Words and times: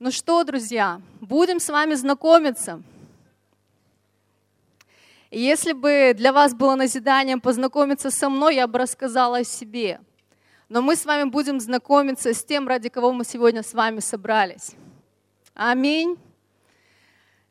Ну 0.00 0.12
что, 0.12 0.44
друзья, 0.44 1.00
будем 1.20 1.58
с 1.58 1.68
вами 1.68 1.94
знакомиться. 1.94 2.80
Если 5.32 5.72
бы 5.72 6.14
для 6.16 6.32
вас 6.32 6.54
было 6.54 6.76
назиданием 6.76 7.40
познакомиться 7.40 8.12
со 8.12 8.28
мной, 8.28 8.54
я 8.54 8.68
бы 8.68 8.78
рассказала 8.78 9.38
о 9.38 9.44
себе. 9.44 10.00
Но 10.68 10.82
мы 10.82 10.94
с 10.94 11.04
вами 11.04 11.28
будем 11.28 11.58
знакомиться 11.58 12.32
с 12.32 12.44
тем, 12.44 12.68
ради 12.68 12.88
кого 12.88 13.12
мы 13.12 13.24
сегодня 13.24 13.64
с 13.64 13.74
вами 13.74 13.98
собрались. 13.98 14.76
Аминь. 15.54 16.16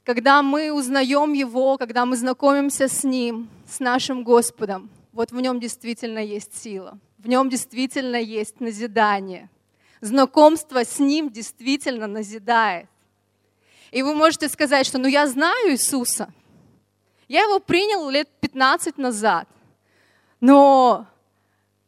Когда 0.06 0.42
мы 0.42 0.72
узнаем 0.72 1.34
Его, 1.34 1.78
когда 1.78 2.06
мы 2.06 2.16
знакомимся 2.16 2.88
с 2.88 3.04
Ним, 3.04 3.50
с 3.68 3.82
нашим 3.82 4.24
Господом, 4.24 4.90
вот 5.12 5.34
в 5.34 5.42
нем 5.42 5.60
действительно 5.60 6.20
есть 6.20 6.58
сила, 6.58 6.98
в 7.18 7.28
нем 7.28 7.50
действительно 7.50 8.16
есть 8.16 8.62
назидание– 8.62 9.50
Знакомство 10.02 10.84
с 10.84 11.00
Ним 11.00 11.30
действительно 11.30 12.08
назидает. 12.08 12.88
И 13.92 14.04
вы 14.04 14.14
можете 14.14 14.48
сказать, 14.50 14.86
что 14.86 14.98
ну 14.98 15.08
я 15.08 15.28
знаю 15.28 15.72
Иисуса. 15.72 16.32
Я 17.28 17.44
его 17.44 17.60
принял 17.60 18.10
лет 18.10 18.30
15 18.42 18.98
назад. 18.98 19.48
Но, 20.40 21.08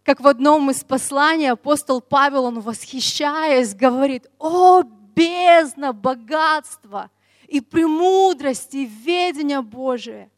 как 0.04 0.22
в 0.22 0.28
одном 0.28 0.72
из 0.72 0.84
посланий 0.84 1.52
апостол 1.52 2.02
Павел, 2.02 2.46
он 2.46 2.62
восхищаясь, 2.62 3.76
говорит, 3.76 4.28
о, 4.40 4.82
бездна 5.16 5.94
богатства 5.94 7.12
и 7.48 7.62
премудрости, 7.62 8.78
и 8.78 8.86
ведения 8.86 9.62
Божие. 9.62 10.30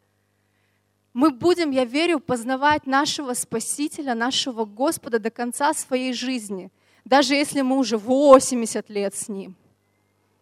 Мы 1.14 1.30
будем, 1.30 1.70
я 1.70 1.84
верю, 1.84 2.20
познавать 2.20 2.86
нашего 2.86 3.34
Спасителя, 3.34 4.14
нашего 4.14 4.64
Господа 4.64 5.18
до 5.18 5.30
конца 5.30 5.72
своей 5.72 6.12
жизни– 6.12 6.70
даже 7.04 7.34
если 7.34 7.62
мы 7.62 7.78
уже 7.78 7.96
80 7.96 8.88
лет 8.90 9.14
с 9.14 9.28
Ним, 9.28 9.56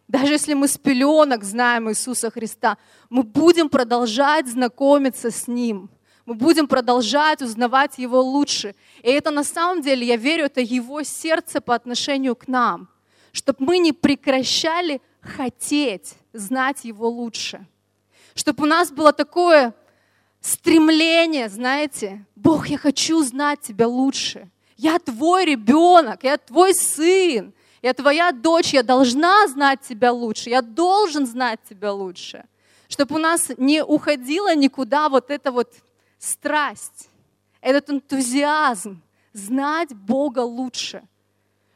даже 0.07 0.33
если 0.33 0.53
мы 0.53 0.67
с 0.67 0.77
пеленок 0.77 1.43
знаем 1.43 1.89
Иисуса 1.89 2.29
Христа, 2.29 2.77
мы 3.09 3.23
будем 3.23 3.69
продолжать 3.69 4.47
знакомиться 4.47 5.31
с 5.31 5.47
Ним. 5.47 5.89
Мы 6.25 6.33
будем 6.33 6.67
продолжать 6.67 7.41
узнавать 7.41 7.97
Его 7.97 8.21
лучше. 8.21 8.75
И 9.03 9.09
это 9.09 9.31
на 9.31 9.45
самом 9.45 9.81
деле, 9.81 10.05
я 10.05 10.17
верю, 10.17 10.45
это 10.45 10.59
Его 10.59 11.03
сердце 11.03 11.61
по 11.61 11.73
отношению 11.73 12.35
к 12.35 12.49
нам. 12.49 12.89
Чтобы 13.31 13.63
мы 13.63 13.77
не 13.77 13.93
прекращали 13.93 15.01
хотеть 15.21 16.15
знать 16.33 16.83
Его 16.83 17.07
лучше. 17.07 17.65
Чтобы 18.35 18.63
у 18.63 18.67
нас 18.67 18.91
было 18.91 19.13
такое 19.13 19.73
стремление, 20.41 21.47
знаете, 21.47 22.25
Бог, 22.35 22.67
я 22.67 22.77
хочу 22.77 23.23
знать 23.23 23.61
Тебя 23.61 23.87
лучше. 23.87 24.49
Я 24.81 24.97
твой 24.97 25.45
ребенок, 25.45 26.23
я 26.23 26.39
твой 26.39 26.73
сын, 26.73 27.53
я 27.83 27.93
твоя 27.93 28.31
дочь, 28.31 28.73
я 28.73 28.81
должна 28.81 29.47
знать 29.47 29.81
тебя 29.81 30.11
лучше, 30.11 30.49
я 30.49 30.63
должен 30.63 31.27
знать 31.27 31.59
тебя 31.69 31.93
лучше. 31.93 32.45
Чтобы 32.87 33.17
у 33.17 33.19
нас 33.19 33.51
не 33.57 33.83
уходила 33.83 34.55
никуда 34.55 35.07
вот 35.07 35.29
эта 35.29 35.51
вот 35.51 35.71
страсть, 36.17 37.09
этот 37.61 37.91
энтузиазм 37.91 39.03
знать 39.33 39.93
Бога 39.93 40.39
лучше. 40.39 41.03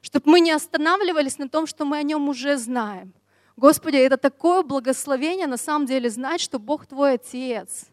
Чтобы 0.01 0.31
мы 0.31 0.39
не 0.39 0.51
останавливались 0.51 1.37
на 1.37 1.47
том, 1.47 1.67
что 1.67 1.85
мы 1.85 1.97
о 1.97 2.03
нем 2.03 2.27
уже 2.27 2.57
знаем. 2.57 3.13
Господи, 3.55 3.97
это 3.97 4.17
такое 4.17 4.63
благословение 4.63 5.45
на 5.45 5.57
самом 5.57 5.85
деле 5.85 6.09
знать, 6.09 6.41
что 6.41 6.57
Бог 6.57 6.87
твой 6.87 7.13
Отец. 7.13 7.85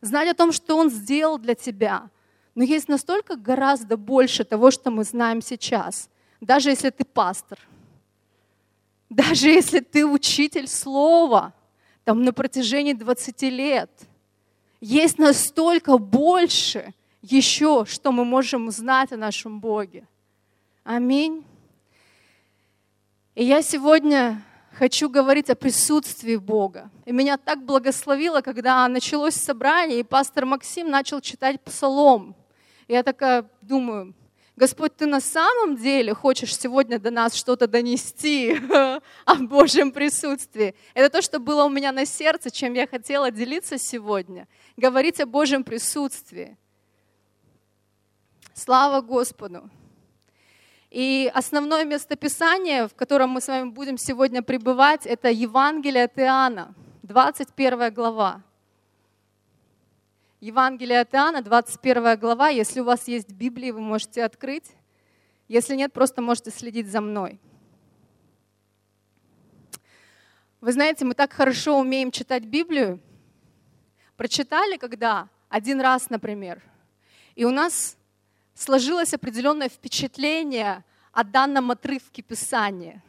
Знать 0.00 0.30
о 0.30 0.34
том, 0.34 0.52
что 0.52 0.78
Он 0.78 0.88
сделал 0.88 1.36
для 1.36 1.54
тебя. 1.54 2.08
Но 2.54 2.62
есть 2.62 2.88
настолько 2.88 3.36
гораздо 3.36 3.96
больше 3.96 4.44
того, 4.44 4.70
что 4.70 4.90
мы 4.90 5.04
знаем 5.04 5.42
сейчас. 5.42 6.08
Даже 6.40 6.70
если 6.70 6.90
ты 6.90 7.04
пастор, 7.04 7.58
даже 9.10 9.48
если 9.48 9.80
ты 9.80 10.06
учитель 10.06 10.68
слова, 10.68 11.52
там 12.04 12.22
на 12.22 12.32
протяжении 12.32 12.92
20 12.92 13.42
лет, 13.42 13.90
есть 14.80 15.18
настолько 15.18 15.98
больше 15.98 16.92
еще, 17.22 17.86
что 17.86 18.12
мы 18.12 18.24
можем 18.24 18.68
узнать 18.68 19.12
о 19.12 19.16
нашем 19.16 19.58
Боге. 19.58 20.06
Аминь. 20.84 21.44
И 23.34 23.44
я 23.44 23.62
сегодня 23.62 24.42
хочу 24.74 25.08
говорить 25.08 25.48
о 25.48 25.54
присутствии 25.54 26.36
Бога. 26.36 26.90
И 27.06 27.12
меня 27.12 27.38
так 27.38 27.64
благословило, 27.64 28.42
когда 28.42 28.86
началось 28.88 29.34
собрание, 29.34 30.00
и 30.00 30.04
пастор 30.04 30.44
Максим 30.44 30.90
начал 30.90 31.20
читать 31.20 31.60
псалом. 31.62 32.36
Я 32.88 33.02
такая 33.02 33.48
думаю, 33.62 34.14
Господь, 34.56 34.94
ты 34.96 35.06
на 35.06 35.20
самом 35.20 35.76
деле 35.76 36.14
хочешь 36.14 36.56
сегодня 36.56 37.00
до 37.00 37.10
нас 37.10 37.34
что-то 37.34 37.66
донести 37.66 38.56
о 39.24 39.34
Божьем 39.34 39.90
присутствии. 39.90 40.74
Это 40.94 41.10
то, 41.10 41.22
что 41.22 41.40
было 41.40 41.64
у 41.64 41.68
меня 41.68 41.90
на 41.90 42.06
сердце, 42.06 42.52
чем 42.52 42.74
я 42.74 42.86
хотела 42.86 43.32
делиться 43.32 43.78
сегодня. 43.78 44.46
Говорить 44.76 45.20
о 45.20 45.26
Божьем 45.26 45.64
присутствии. 45.64 46.56
Слава 48.54 49.00
Господу! 49.00 49.68
И 50.90 51.28
основное 51.34 51.84
местописание, 51.84 52.86
в 52.86 52.94
котором 52.94 53.30
мы 53.30 53.40
с 53.40 53.48
вами 53.48 53.70
будем 53.70 53.98
сегодня 53.98 54.42
пребывать, 54.42 55.06
это 55.06 55.28
Евангелие 55.28 56.04
от 56.04 56.16
Иоанна, 56.20 56.72
21 57.02 57.92
глава. 57.92 58.42
Евангелие 60.44 61.00
от 61.00 61.14
Иоанна, 61.14 61.40
21 61.40 62.18
глава. 62.18 62.50
Если 62.50 62.80
у 62.80 62.84
вас 62.84 63.08
есть 63.08 63.30
Библия, 63.30 63.72
вы 63.72 63.80
можете 63.80 64.22
открыть. 64.22 64.72
Если 65.48 65.74
нет, 65.74 65.90
просто 65.94 66.20
можете 66.20 66.50
следить 66.50 66.86
за 66.86 67.00
мной. 67.00 67.40
Вы 70.60 70.72
знаете, 70.74 71.06
мы 71.06 71.14
так 71.14 71.32
хорошо 71.32 71.78
умеем 71.80 72.10
читать 72.10 72.44
Библию. 72.44 73.00
Прочитали 74.18 74.76
когда? 74.76 75.30
Один 75.48 75.80
раз, 75.80 76.10
например. 76.10 76.62
И 77.36 77.46
у 77.46 77.50
нас 77.50 77.96
сложилось 78.52 79.14
определенное 79.14 79.70
впечатление 79.70 80.84
о 81.12 81.24
данном 81.24 81.70
отрывке 81.70 82.20
Писания. 82.20 83.02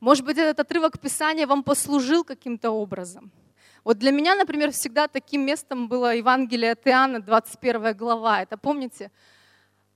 Может 0.00 0.26
быть, 0.26 0.36
этот 0.36 0.60
отрывок 0.60 1.00
Писания 1.00 1.46
вам 1.46 1.62
послужил 1.62 2.24
каким-то 2.24 2.72
образом– 2.72 3.32
вот 3.84 3.98
для 3.98 4.12
меня, 4.12 4.36
например, 4.36 4.70
всегда 4.70 5.08
таким 5.08 5.44
местом 5.44 5.88
было 5.88 6.14
Евангелие 6.14 6.72
от 6.72 6.86
Иоанна, 6.86 7.20
21 7.20 7.96
глава. 7.96 8.42
Это, 8.42 8.56
помните, 8.56 9.10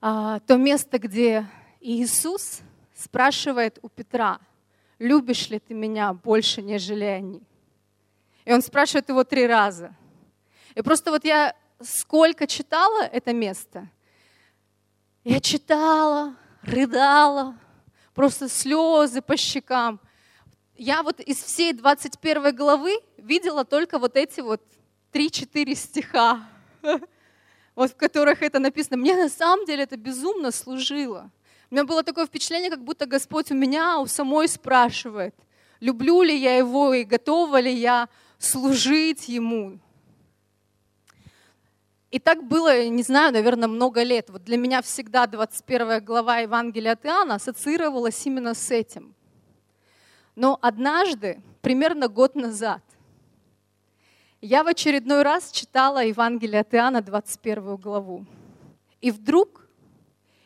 а, 0.01 0.41
то 0.41 0.57
место, 0.57 0.99
где 0.99 1.47
Иисус 1.81 2.63
спрашивает 2.95 3.79
у 3.83 3.89
Петра, 3.89 4.41
любишь 4.99 5.49
ли 5.51 5.61
ты 5.61 5.73
меня 5.73 6.13
больше, 6.13 6.63
нежели 6.63 7.05
они? 7.05 7.43
И 8.45 8.53
он 8.53 8.61
спрашивает 8.61 9.09
его 9.09 9.23
три 9.23 9.47
раза. 9.47 9.95
И 10.75 10.83
просто 10.83 11.13
вот 11.13 11.25
я 11.25 11.55
сколько 11.81 12.47
читала 12.49 13.03
это 13.03 13.33
место, 13.33 13.89
я 15.23 15.41
читала, 15.41 16.35
рыдала, 16.63 17.57
просто 18.15 18.49
слезы 18.49 19.23
по 19.23 19.37
щекам 19.37 20.01
я 20.79 21.03
вот 21.03 21.21
из 21.21 21.43
всей 21.43 21.73
21 21.73 22.55
главы 22.55 22.99
видела 23.17 23.65
только 23.65 23.99
вот 23.99 24.17
эти 24.17 24.41
вот 24.41 24.63
3-4 25.13 25.75
стиха, 25.75 26.49
вот 27.75 27.91
в 27.91 27.97
которых 27.97 28.43
это 28.43 28.59
написано. 28.59 28.97
Мне 28.97 29.17
на 29.17 29.29
самом 29.29 29.65
деле 29.67 29.85
это 29.85 29.97
безумно 29.97 30.51
служило. 30.51 31.31
У 31.71 31.75
меня 31.75 31.85
было 31.85 32.03
такое 32.03 32.27
впечатление, 32.27 32.71
как 32.71 32.85
будто 32.85 33.07
Господь 33.07 33.51
у 33.51 33.55
меня, 33.55 33.99
у 33.99 34.07
самой 34.07 34.49
спрашивает, 34.49 35.35
люблю 35.81 36.23
ли 36.23 36.37
я 36.37 36.59
Его 36.59 36.95
и 36.95 37.05
готова 37.05 37.59
ли 37.59 37.73
я 37.73 38.09
служить 38.39 39.29
Ему. 39.29 39.81
И 42.13 42.21
так 42.21 42.45
было, 42.45 42.87
не 42.87 43.03
знаю, 43.03 43.33
наверное, 43.33 43.69
много 43.69 44.03
лет. 44.05 44.31
Вот 44.31 44.45
для 44.45 44.57
меня 44.57 44.81
всегда 44.81 45.27
21 45.27 46.05
глава 46.05 46.39
Евангелия 46.39 46.93
от 46.93 47.05
Иоанна 47.05 47.35
ассоциировалась 47.35 48.25
именно 48.25 48.55
с 48.55 48.71
этим. 48.71 49.16
Но 50.37 50.59
однажды, 50.61 51.43
примерно 51.63 52.09
год 52.09 52.35
назад, 52.35 52.83
я 54.43 54.63
в 54.63 54.69
очередной 54.69 55.23
раз 55.23 55.51
читала 55.51 56.05
Евангелие 56.05 56.61
от 56.61 56.75
Иоанна, 56.75 57.01
21 57.01 57.77
главу. 57.77 58.27
И 59.01 59.11
вдруг 59.11 59.67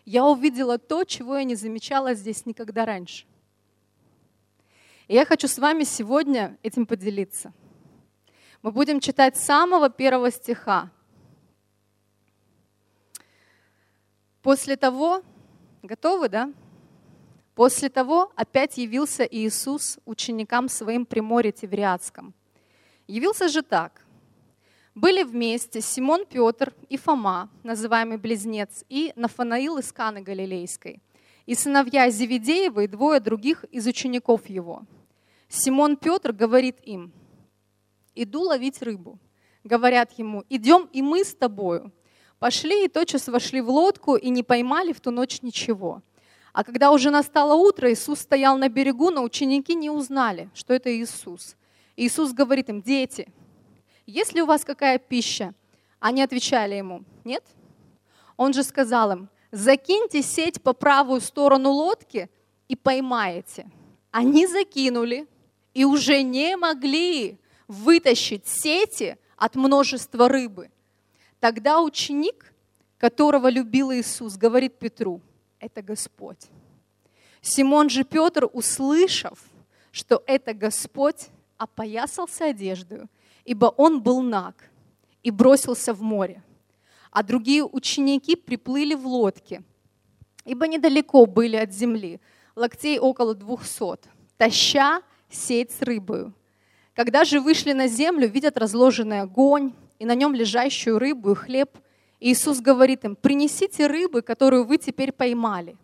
я 0.05 0.25
увидела 0.25 0.79
то, 0.79 1.05
чего 1.05 1.37
я 1.37 1.45
не 1.45 1.57
замечала 1.57 2.15
здесь 2.15 2.47
никогда 2.47 2.87
раньше. 2.87 3.27
И 5.09 5.15
я 5.15 5.25
хочу 5.27 5.49
с 5.49 5.59
вами 5.59 5.83
сегодня 5.83 6.57
этим 6.63 6.87
поделиться. 6.87 7.53
Мы 8.63 8.71
будем 8.71 9.01
читать 9.01 9.37
самого 9.37 9.91
первого 9.91 10.31
стиха. 10.31 10.89
После 14.41 14.77
того, 14.77 15.23
готовы, 15.83 16.29
да? 16.29 16.53
После 17.61 17.91
того 17.91 18.33
опять 18.37 18.79
явился 18.79 19.23
Иисус 19.23 19.99
ученикам 20.07 20.71
своим 20.71 21.05
при 21.05 21.21
море 21.21 21.53
Тевриадском. 21.53 22.33
Явился 23.07 23.49
же 23.49 23.61
так. 23.61 24.07
Были 24.95 25.23
вместе 25.25 25.83
Симон 25.83 26.25
Петр 26.25 26.73
и 26.89 26.97
Фома, 26.97 27.51
называемый 27.63 28.17
Близнец, 28.17 28.83
и 28.89 29.13
Нафанаил 29.15 29.77
из 29.77 29.93
Каны 29.93 30.23
Галилейской, 30.23 31.03
и 31.45 31.55
сыновья 31.55 32.09
Зеведеева 32.09 32.81
и 32.81 32.87
двое 32.87 33.21
других 33.21 33.65
из 33.65 33.87
учеников 33.87 34.49
его. 34.49 34.85
Симон 35.51 35.99
Петр 35.99 36.33
говорит 36.33 36.79
им, 36.85 37.13
иду 38.15 38.41
ловить 38.41 38.81
рыбу. 38.81 39.19
Говорят 39.65 40.13
ему, 40.13 40.45
идем 40.49 40.89
и 40.95 41.03
мы 41.03 41.25
с 41.25 41.35
тобою. 41.35 41.93
Пошли 42.39 42.87
и 42.87 42.89
тотчас 42.89 43.29
вошли 43.29 43.61
в 43.61 43.69
лодку 43.69 44.17
и 44.17 44.31
не 44.31 44.43
поймали 44.43 44.95
в 44.95 45.03
ту 45.03 45.11
ночь 45.11 45.43
ничего. 45.43 46.03
А 46.53 46.65
когда 46.65 46.91
уже 46.91 47.11
настало 47.11 47.55
утро, 47.55 47.93
Иисус 47.93 48.21
стоял 48.21 48.59
на 48.59 48.69
берегу, 48.69 49.11
но 49.11 49.23
ученики 49.23 49.75
не 49.75 49.91
узнали, 49.91 50.51
что 50.55 50.75
это 50.75 50.95
Иисус. 50.95 51.57
Иисус 51.97 52.33
говорит 52.33 52.69
им, 52.69 52.83
дети, 52.83 53.29
есть 54.07 54.33
ли 54.35 54.43
у 54.43 54.47
вас 54.47 54.65
какая 54.65 54.99
пища? 54.99 55.55
Они 56.01 56.23
отвечали 56.23 56.75
ему, 56.75 57.05
нет. 57.25 57.45
Он 58.37 58.53
же 58.53 58.63
сказал 58.65 59.13
им, 59.13 59.29
закиньте 59.53 60.23
сеть 60.23 60.63
по 60.63 60.73
правую 60.73 61.21
сторону 61.21 61.71
лодки 61.71 62.29
и 62.69 62.75
поймаете. 62.75 63.71
Они 64.11 64.47
закинули 64.47 65.29
и 65.75 65.85
уже 65.85 66.23
не 66.23 66.57
могли 66.57 67.39
вытащить 67.69 68.49
сети 68.49 69.17
от 69.37 69.55
множества 69.55 70.29
рыбы. 70.29 70.71
Тогда 71.39 71.81
ученик, 71.81 72.53
которого 72.99 73.49
любил 73.49 73.93
Иисус, 73.93 74.37
говорит 74.37 74.79
Петру, 74.79 75.21
это 75.61 75.83
Господь. 75.83 76.49
Симон 77.41 77.89
же 77.89 78.05
Петр, 78.05 78.49
услышав, 78.53 79.39
что 79.93 80.23
это 80.27 80.53
Господь, 80.55 81.29
опоясался 81.57 82.47
одеждою, 82.47 83.09
ибо 83.45 83.67
он 83.67 84.03
был 84.03 84.23
наг, 84.23 84.71
и 85.23 85.31
бросился 85.31 85.93
в 85.93 86.03
море. 86.03 86.43
А 87.11 87.23
другие 87.23 87.65
ученики 87.65 88.37
приплыли 88.37 88.95
в 88.95 89.07
лодке, 89.07 89.63
ибо 90.45 90.67
недалеко 90.67 91.27
были 91.27 91.57
от 91.57 91.73
земли, 91.73 92.21
локтей 92.57 92.99
около 92.99 93.35
двухсот, 93.35 94.09
таща 94.37 95.03
сеть 95.29 95.73
с 95.73 95.83
рыбою. 95.83 96.35
Когда 96.95 97.25
же 97.25 97.41
вышли 97.41 97.73
на 97.73 97.89
землю, 97.89 98.29
видят 98.29 98.57
разложенный 98.57 99.21
огонь 99.21 99.73
и 99.99 100.05
на 100.05 100.15
нем 100.15 100.35
лежащую 100.35 100.99
рыбу 100.99 101.33
и 101.33 101.35
хлеб. 101.35 101.77
Иисус 102.21 102.61
говорит 102.61 103.05
им, 103.05 103.17
принесите 103.17 103.87
рыбы, 103.87 104.21
которую 104.21 104.65
вы 104.65 104.77
теперь 104.77 105.11
поймали. 105.11 105.77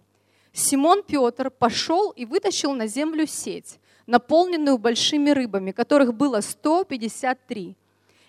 Симон 0.52 1.02
Петр 1.02 1.50
пошел 1.50 2.10
и 2.10 2.26
вытащил 2.26 2.74
на 2.74 2.86
землю 2.86 3.26
сеть, 3.26 3.78
наполненную 4.06 4.78
большими 4.78 5.30
рыбами, 5.30 5.72
которых 5.72 6.14
было 6.14 6.40
153. 6.40 7.74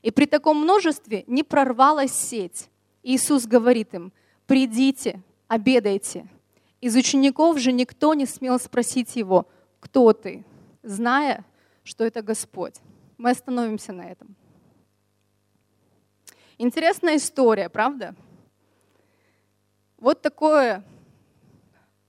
И 0.01 0.11
при 0.11 0.25
таком 0.25 0.61
множестве 0.61 1.25
не 1.27 1.43
прорвалась 1.43 2.13
сеть. 2.13 2.69
Иисус 3.03 3.45
говорит 3.45 3.93
им, 3.93 4.13
придите, 4.45 5.21
обедайте. 5.47 6.27
Из 6.79 6.95
учеников 6.95 7.59
же 7.59 7.71
никто 7.71 8.13
не 8.13 8.25
смел 8.25 8.59
спросить 8.59 9.15
его, 9.15 9.47
кто 9.79 10.13
ты, 10.13 10.45
зная, 10.83 11.43
что 11.83 12.05
это 12.05 12.21
Господь. 12.21 12.75
Мы 13.17 13.31
остановимся 13.31 13.93
на 13.93 14.03
этом. 14.03 14.35
Интересная 16.59 17.17
история, 17.17 17.69
правда? 17.69 18.15
Вот 19.97 20.23
такое 20.23 20.83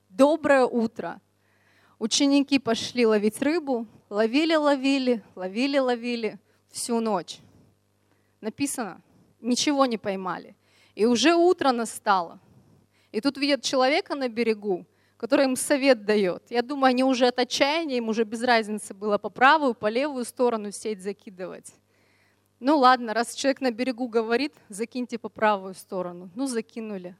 доброе 0.08 0.64
утро. 0.64 1.20
Ученики 1.98 2.58
пошли 2.58 3.04
ловить 3.04 3.42
рыбу, 3.42 3.86
ловили, 4.08 4.54
ловили, 4.54 5.22
ловили, 5.34 5.78
ловили 5.78 6.38
всю 6.70 6.98
ночь. 7.00 7.40
Написано, 8.40 9.02
ничего 9.40 9.84
не 9.84 9.98
поймали. 9.98 10.56
И 10.94 11.04
уже 11.04 11.34
утро 11.34 11.70
настало. 11.70 12.40
И 13.12 13.20
тут 13.20 13.36
видят 13.36 13.62
человека 13.62 14.14
на 14.14 14.30
берегу, 14.30 14.86
который 15.18 15.44
им 15.44 15.56
совет 15.56 16.06
дает. 16.06 16.42
Я 16.48 16.62
думаю, 16.62 16.88
они 16.88 17.04
уже 17.04 17.26
от 17.26 17.38
отчаяния, 17.38 17.98
им 17.98 18.08
уже 18.08 18.24
без 18.24 18.42
разницы 18.42 18.94
было 18.94 19.18
по 19.18 19.28
правую, 19.28 19.74
по 19.74 19.90
левую 19.90 20.24
сторону 20.24 20.72
сеть 20.72 21.02
закидывать. 21.02 21.74
Ну 22.60 22.78
ладно, 22.78 23.14
раз 23.14 23.34
человек 23.34 23.60
на 23.60 23.70
берегу 23.70 24.08
говорит, 24.08 24.52
закиньте 24.68 25.18
по 25.18 25.28
правую 25.28 25.74
сторону. 25.74 26.30
Ну 26.34 26.46
закинули. 26.46 27.16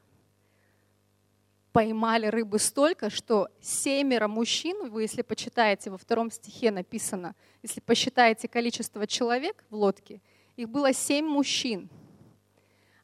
Поймали 1.71 2.27
рыбы 2.27 2.59
столько, 2.59 3.09
что 3.09 3.47
семеро 3.61 4.27
мужчин, 4.27 4.89
вы 4.89 5.03
если 5.03 5.21
почитаете, 5.21 5.91
во 5.91 5.97
втором 5.97 6.31
стихе 6.31 6.71
написано, 6.71 7.35
если 7.61 7.79
посчитаете 7.79 8.47
количество 8.47 9.05
человек 9.07 9.63
в 9.69 9.75
лодке, 9.75 10.21
их 10.55 10.69
было 10.69 10.93
семь 10.93 11.25
мужчин. 11.25 11.89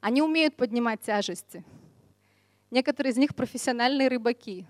Они 0.02 0.22
умеют 0.22 0.56
поднимать 0.56 1.02
тяжести. 1.02 1.64
Некоторые 2.72 3.14
из 3.14 3.18
них 3.18 3.36
профессиональные 3.36 4.08
рыбаки 4.08 4.68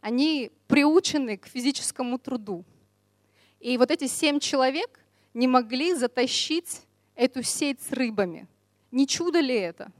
они 0.00 0.50
приучены 0.66 1.36
к 1.36 1.46
физическому 1.46 2.18
труду. 2.18 2.64
И 3.58 3.76
вот 3.76 3.90
эти 3.90 4.06
семь 4.06 4.40
человек 4.40 5.00
не 5.34 5.46
могли 5.46 5.94
затащить 5.94 6.82
эту 7.14 7.42
сеть 7.42 7.80
с 7.82 7.92
рыбами. 7.92 8.46
Не 8.90 9.06
чудо 9.06 9.40
ли 9.40 9.54
это? 9.54 9.92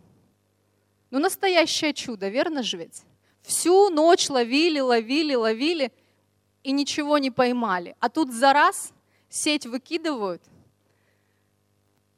Ну, 1.11 1.19
настоящее 1.19 1.93
чудо, 1.93 2.29
верно 2.29 2.63
же 2.63 2.77
ведь? 2.77 3.03
Всю 3.43 3.91
ночь 3.91 4.29
ловили, 4.29 4.81
ловили, 4.81 5.35
ловили 5.35 5.93
и 6.63 6.73
ничего 6.73 7.19
не 7.19 7.31
поймали. 7.31 7.97
А 8.01 8.09
тут 8.09 8.33
за 8.33 8.53
раз 8.53 8.93
сеть 9.29 9.67
выкидывают 9.67 10.43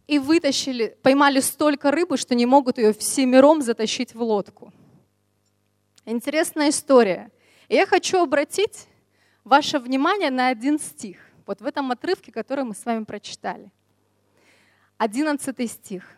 и 0.06 0.18
вытащили, 0.18 0.96
поймали 1.02 1.40
столько 1.40 1.90
рыбы, 1.90 2.16
что 2.16 2.34
не 2.34 2.46
могут 2.46 2.78
ее 2.78 2.92
всемиром 2.92 3.62
затащить 3.62 4.14
в 4.14 4.22
лодку. 4.22 4.72
Интересная 6.04 6.70
история. 6.70 7.30
И 7.68 7.76
я 7.76 7.86
хочу 7.86 8.20
обратить 8.20 8.88
ваше 9.44 9.78
внимание 9.78 10.30
на 10.30 10.48
один 10.48 10.78
стих, 10.78 11.18
вот 11.46 11.60
в 11.60 11.66
этом 11.66 11.90
отрывке, 11.90 12.32
который 12.32 12.64
мы 12.64 12.74
с 12.74 12.84
вами 12.84 13.04
прочитали. 13.04 13.70
Одиннадцатый 14.96 15.66
стих. 15.66 16.16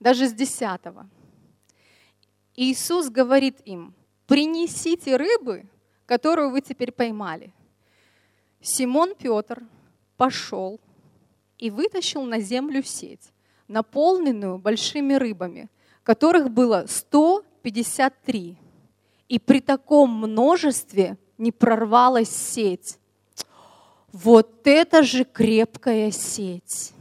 Даже 0.00 0.28
с 0.28 0.32
десятого. 0.32 1.08
Иисус 2.56 3.08
говорит 3.08 3.60
им, 3.64 3.94
принесите 4.26 5.16
рыбы, 5.16 5.66
которую 6.06 6.50
вы 6.50 6.60
теперь 6.60 6.92
поймали. 6.92 7.52
Симон 8.60 9.14
Петр 9.14 9.62
пошел 10.16 10.80
и 11.58 11.70
вытащил 11.70 12.24
на 12.24 12.40
землю 12.40 12.82
сеть, 12.82 13.32
наполненную 13.68 14.58
большими 14.58 15.14
рыбами, 15.14 15.70
которых 16.02 16.50
было 16.50 16.84
153 16.86 18.58
и 19.28 19.38
при 19.38 19.60
таком 19.60 20.10
множестве 20.10 21.16
не 21.38 21.52
прорвалась 21.52 22.30
сеть. 22.30 22.98
Вот 24.12 24.66
это 24.66 25.02
же 25.02 25.24
крепкая 25.24 26.10
сеть. 26.10 26.92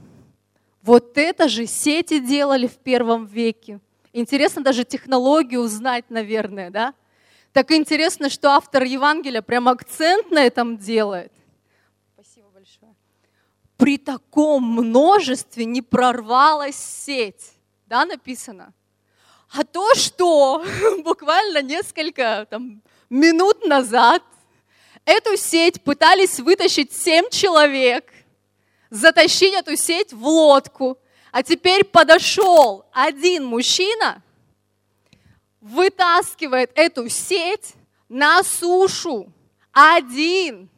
Вот 0.81 1.17
это 1.17 1.47
же 1.47 1.65
сети 1.65 2.19
делали 2.19 2.67
в 2.67 2.77
первом 2.77 3.25
веке. 3.25 3.79
Интересно 4.11 4.61
даже 4.61 4.83
технологию 4.83 5.61
узнать, 5.61 6.05
наверное, 6.09 6.69
да? 6.69 6.93
Так 7.53 7.71
интересно, 7.71 8.29
что 8.29 8.51
автор 8.51 8.83
Евангелия 8.83 9.41
прям 9.41 9.69
акцент 9.69 10.31
на 10.31 10.43
этом 10.43 10.77
делает. 10.77 11.31
Спасибо 12.15 12.47
большое. 12.49 12.95
При 13.77 13.97
таком 13.97 14.63
множестве 14.63 15.65
не 15.65 15.81
прорвалась 15.81 16.75
сеть. 16.75 17.53
Да, 17.85 18.05
написано? 18.05 18.73
А 19.51 19.63
то, 19.63 19.93
что 19.93 20.65
буквально 21.03 21.61
несколько 21.61 22.47
там, 22.49 22.81
минут 23.09 23.65
назад 23.65 24.23
эту 25.05 25.37
сеть 25.37 25.81
пытались 25.83 26.39
вытащить 26.39 26.93
семь 26.93 27.29
человек, 27.29 28.11
затащить 28.89 29.53
эту 29.53 29.75
сеть 29.75 30.13
в 30.13 30.27
лодку, 30.27 30.97
а 31.31 31.43
теперь 31.43 31.83
подошел 31.83 32.85
один 32.91 33.45
мужчина, 33.45 34.21
вытаскивает 35.61 36.71
эту 36.75 37.09
сеть 37.09 37.73
на 38.09 38.43
сушу. 38.43 39.31
Один. 39.71 40.69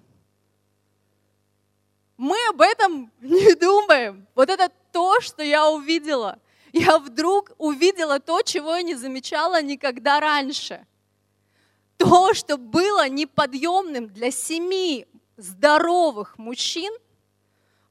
Мы 2.18 2.38
об 2.50 2.62
этом 2.62 3.12
не 3.20 3.56
думаем. 3.56 4.26
Вот 4.36 4.50
это 4.50 4.72
то, 4.92 5.20
что 5.20 5.44
я 5.44 5.70
увидела– 5.70 6.40
я 6.78 7.00
вдруг 7.00 7.52
увидела 7.58 8.20
то, 8.20 8.42
чего 8.42 8.76
я 8.76 8.82
не 8.82 8.96
замечала 8.96 9.62
никогда 9.62 10.20
раньше. 10.20 10.86
То, 11.98 12.34
что 12.34 12.58
было 12.58 13.08
неподъемным 13.10 14.08
для 14.08 14.32
семи 14.32 15.08
здоровых 15.38 16.38
мужчин, 16.38 16.94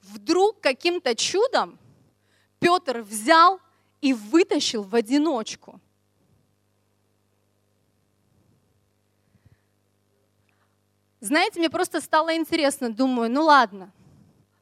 вдруг 0.02 0.61
каким-то 0.61 1.14
чудом 1.14 1.78
Петр 2.58 3.00
взял 3.00 3.61
и 4.00 4.12
вытащил 4.12 4.82
в 4.82 4.94
одиночку. 4.94 5.80
Знаете, 11.20 11.58
мне 11.58 11.70
просто 11.70 12.02
стало 12.02 12.37
интересно, 12.37 12.92
думаю, 12.92 13.30
ну 13.30 13.44
ладно, 13.44 13.90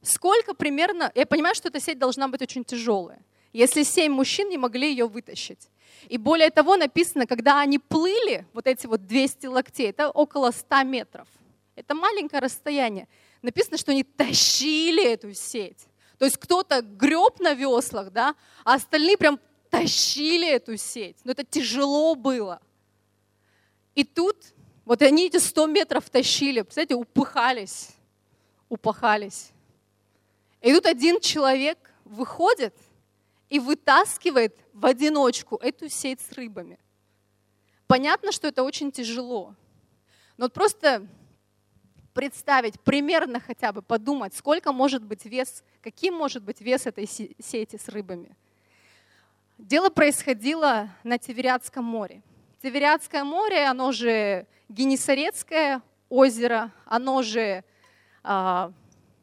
сколько 0.01 0.53
примерно, 0.53 1.11
я 1.13 1.25
понимаю, 1.25 1.55
что 1.55 1.67
эта 1.67 1.81
сеть 1.81 1.99
должна 1.99 2.29
быть 2.29 2.41
очень 2.41 2.63
тяжелая 2.63 3.21
если 3.53 3.83
семь 3.83 4.11
мужчин 4.11 4.49
не 4.49 4.57
могли 4.57 4.89
ее 4.89 5.07
вытащить. 5.07 5.69
И 6.09 6.17
более 6.17 6.49
того, 6.49 6.75
написано, 6.75 7.25
когда 7.25 7.59
они 7.59 7.79
плыли, 7.79 8.45
вот 8.53 8.67
эти 8.67 8.87
вот 8.87 9.05
200 9.05 9.47
локтей, 9.47 9.89
это 9.89 10.09
около 10.09 10.51
100 10.51 10.83
метров. 10.83 11.27
Это 11.75 11.95
маленькое 11.95 12.41
расстояние. 12.41 13.07
Написано, 13.41 13.77
что 13.77 13.91
они 13.91 14.03
тащили 14.03 15.05
эту 15.05 15.33
сеть. 15.33 15.87
То 16.17 16.25
есть 16.25 16.37
кто-то 16.37 16.81
греб 16.81 17.39
на 17.39 17.53
веслах, 17.53 18.11
да, 18.11 18.35
а 18.63 18.75
остальные 18.75 19.17
прям 19.17 19.39
тащили 19.69 20.47
эту 20.47 20.77
сеть. 20.77 21.17
Но 21.23 21.31
это 21.31 21.43
тяжело 21.43 22.15
было. 22.15 22.61
И 23.95 24.03
тут 24.03 24.37
вот 24.85 25.01
они 25.01 25.27
эти 25.27 25.37
100 25.37 25.67
метров 25.67 26.09
тащили, 26.09 26.61
представляете, 26.61 26.95
упыхались, 26.95 27.89
упахались. 28.69 29.51
И 30.61 30.73
тут 30.73 30.85
один 30.85 31.19
человек 31.19 31.77
выходит 32.05 32.75
и 33.53 33.59
вытаскивает 33.59 34.57
в 34.73 34.83
одиночку 34.83 35.57
эту 35.57 35.87
сеть 35.87 36.19
с 36.21 36.31
рыбами. 36.31 36.79
Понятно, 37.85 38.31
что 38.31 38.47
это 38.47 38.63
очень 38.63 38.91
тяжело. 38.91 39.53
Но 40.37 40.45
вот 40.45 40.53
просто 40.53 41.05
представить, 42.15 42.79
примерно 42.79 43.39
хотя 43.39 43.71
бы 43.71 43.83
подумать, 43.83 44.33
сколько 44.33 44.71
может 44.71 45.03
быть 45.03 45.25
вес, 45.25 45.63
каким 45.83 46.15
может 46.15 46.41
быть 46.41 46.61
вес 46.61 46.87
этой 46.87 47.05
сети 47.05 47.77
с 47.77 47.89
рыбами. 47.89 48.35
Дело 49.59 49.89
происходило 49.89 50.89
на 51.03 51.19
Тивериадском 51.19 51.85
море. 51.85 52.23
Тивериадское 52.63 53.23
море, 53.23 53.65
оно 53.65 53.91
же 53.91 54.47
Генесарецкое 54.67 55.83
озеро, 56.09 56.71
оно 56.85 57.21
же 57.21 57.63
а, 58.23 58.73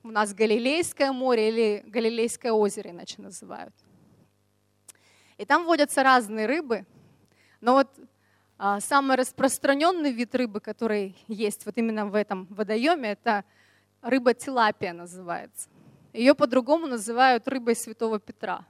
у 0.04 0.10
нас 0.12 0.32
Галилейское 0.32 1.10
море 1.10 1.48
или 1.48 1.82
Галилейское 1.88 2.52
озеро 2.52 2.90
иначе 2.90 3.20
называют. 3.20 3.74
И 5.40 5.46
там 5.46 5.64
водятся 5.64 6.02
разные 6.02 6.44
рыбы, 6.44 6.84
но 7.62 7.72
вот 7.72 7.88
а, 8.58 8.78
самый 8.78 9.16
распространенный 9.16 10.12
вид 10.12 10.34
рыбы, 10.34 10.60
который 10.60 11.16
есть 11.28 11.64
вот 11.64 11.78
именно 11.78 12.04
в 12.04 12.14
этом 12.14 12.46
водоеме, 12.50 13.12
это 13.12 13.46
рыба 14.02 14.34
тилапия 14.34 14.92
называется. 14.92 15.70
Ее 16.12 16.34
по-другому 16.34 16.86
называют 16.86 17.48
рыбой 17.48 17.74
Святого 17.74 18.20
Петра. 18.20 18.66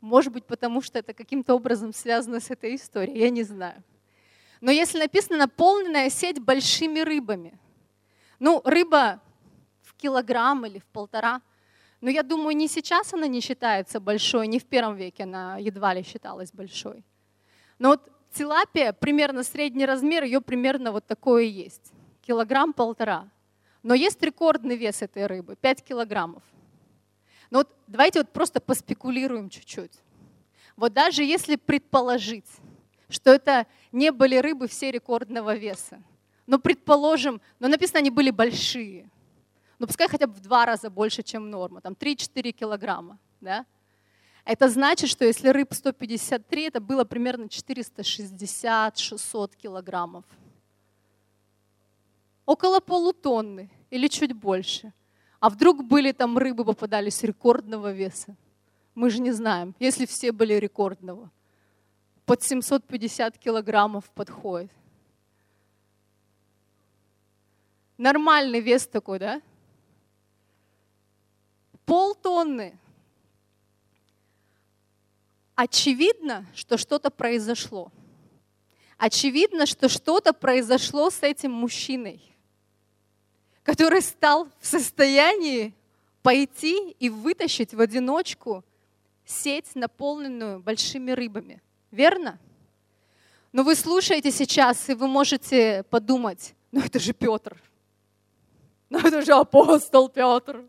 Может 0.00 0.32
быть, 0.32 0.44
потому 0.44 0.82
что 0.82 1.00
это 1.00 1.12
каким-то 1.12 1.56
образом 1.56 1.92
связано 1.92 2.38
с 2.38 2.48
этой 2.48 2.76
историей, 2.76 3.18
я 3.18 3.30
не 3.30 3.42
знаю. 3.42 3.82
Но 4.60 4.70
если 4.70 5.00
написано 5.00 5.36
наполненная 5.36 6.10
сеть 6.10 6.38
большими 6.38 7.00
рыбами, 7.00 7.58
ну, 8.38 8.62
рыба 8.64 9.20
в 9.82 9.94
килограмм 9.94 10.64
или 10.64 10.78
в 10.78 10.86
полтора, 10.86 11.42
но 12.00 12.10
я 12.10 12.22
думаю, 12.22 12.56
не 12.56 12.68
сейчас 12.68 13.12
она 13.12 13.26
не 13.26 13.40
считается 13.40 14.00
большой, 14.00 14.46
не 14.46 14.58
в 14.58 14.64
первом 14.64 14.96
веке 14.96 15.24
она 15.24 15.58
едва 15.58 15.94
ли 15.94 16.02
считалась 16.02 16.52
большой. 16.52 17.04
Но 17.78 17.90
вот 17.90 18.08
тилапия, 18.32 18.92
примерно 18.92 19.42
средний 19.42 19.86
размер, 19.86 20.24
ее 20.24 20.40
примерно 20.40 20.92
вот 20.92 21.06
такое 21.06 21.44
есть. 21.44 21.92
Килограмм-полтора. 22.22 23.28
Но 23.82 23.94
есть 23.94 24.22
рекордный 24.22 24.76
вес 24.76 25.02
этой 25.02 25.26
рыбы, 25.26 25.56
5 25.56 25.82
килограммов. 25.82 26.42
Но 27.50 27.58
вот 27.58 27.74
давайте 27.86 28.20
вот 28.20 28.30
просто 28.30 28.60
поспекулируем 28.60 29.48
чуть-чуть. 29.48 29.92
Вот 30.76 30.92
даже 30.92 31.24
если 31.24 31.56
предположить, 31.56 32.48
что 33.08 33.32
это 33.32 33.66
не 33.90 34.12
были 34.12 34.36
рыбы 34.36 34.68
все 34.68 34.90
рекордного 34.90 35.56
веса, 35.56 36.00
но 36.46 36.58
предположим, 36.58 37.40
но 37.58 37.68
написано, 37.68 37.98
они 38.00 38.10
были 38.10 38.30
большие, 38.30 39.10
ну 39.78 39.86
пускай 39.86 40.08
хотя 40.08 40.26
бы 40.26 40.32
в 40.32 40.40
два 40.40 40.66
раза 40.66 40.90
больше, 40.90 41.22
чем 41.22 41.50
норма, 41.50 41.80
там 41.80 41.92
3-4 41.92 42.52
килограмма, 42.52 43.18
да? 43.40 43.64
Это 44.44 44.68
значит, 44.70 45.10
что 45.10 45.24
если 45.24 45.48
рыб 45.48 45.74
153, 45.74 46.68
это 46.68 46.80
было 46.80 47.04
примерно 47.04 47.44
460-600 47.44 49.56
килограммов. 49.56 50.24
Около 52.46 52.80
полутонны 52.80 53.70
или 53.90 54.08
чуть 54.08 54.32
больше. 54.32 54.92
А 55.38 55.50
вдруг 55.50 55.84
были 55.84 56.12
там 56.12 56.38
рыбы, 56.38 56.64
попадались 56.64 57.22
рекордного 57.22 57.92
веса? 57.92 58.34
Мы 58.94 59.10
же 59.10 59.20
не 59.20 59.32
знаем, 59.32 59.74
если 59.78 60.06
все 60.06 60.32
были 60.32 60.54
рекордного. 60.54 61.30
Под 62.24 62.42
750 62.42 63.38
килограммов 63.38 64.10
подходит. 64.10 64.72
Нормальный 67.98 68.60
вес 68.60 68.86
такой, 68.86 69.18
да? 69.18 69.42
Полтонны 71.88 72.78
очевидно, 75.54 76.44
что 76.54 76.76
что-то 76.76 77.08
произошло. 77.08 77.90
Очевидно, 78.98 79.64
что 79.64 79.88
что-то 79.88 80.34
произошло 80.34 81.08
с 81.08 81.22
этим 81.22 81.50
мужчиной, 81.50 82.20
который 83.62 84.02
стал 84.02 84.48
в 84.60 84.66
состоянии 84.66 85.72
пойти 86.22 86.90
и 87.00 87.08
вытащить 87.08 87.72
в 87.72 87.80
одиночку 87.80 88.62
сеть, 89.24 89.74
наполненную 89.74 90.60
большими 90.60 91.12
рыбами. 91.12 91.62
Верно? 91.90 92.38
Но 93.50 93.62
вы 93.62 93.74
слушаете 93.74 94.30
сейчас, 94.30 94.90
и 94.90 94.94
вы 94.94 95.08
можете 95.08 95.84
подумать, 95.84 96.54
ну 96.70 96.82
это 96.82 96.98
же 96.98 97.14
Петр, 97.14 97.56
ну 98.90 98.98
это 98.98 99.22
же 99.22 99.32
апостол 99.32 100.10
Петр. 100.10 100.66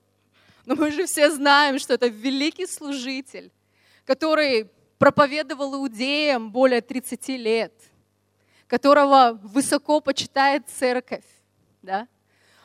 Но 0.69 0.75
мы 0.75 0.91
же 0.91 1.07
все 1.07 1.31
знаем, 1.31 1.79
что 1.79 1.95
это 1.95 2.05
великий 2.05 2.67
служитель, 2.67 3.51
который 4.05 4.69
проповедовал 4.99 5.73
иудеям 5.73 6.51
более 6.51 6.81
30 6.81 7.27
лет, 7.29 7.73
которого 8.67 9.39
высоко 9.41 9.99
почитает 9.99 10.69
церковь. 10.69 11.25
Да? 11.81 12.07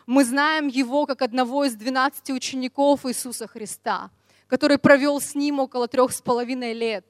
Мы 0.04 0.26
знаем 0.26 0.66
его 0.66 1.06
как 1.06 1.22
одного 1.22 1.64
из 1.64 1.76
12 1.76 2.28
учеников 2.28 3.06
Иисуса 3.06 3.46
Христа, 3.46 4.10
который 4.48 4.76
провел 4.76 5.18
с 5.18 5.34
ним 5.34 5.58
около 5.58 5.88
трех 5.88 6.12
с 6.12 6.20
половиной 6.20 6.74
лет. 6.74 7.06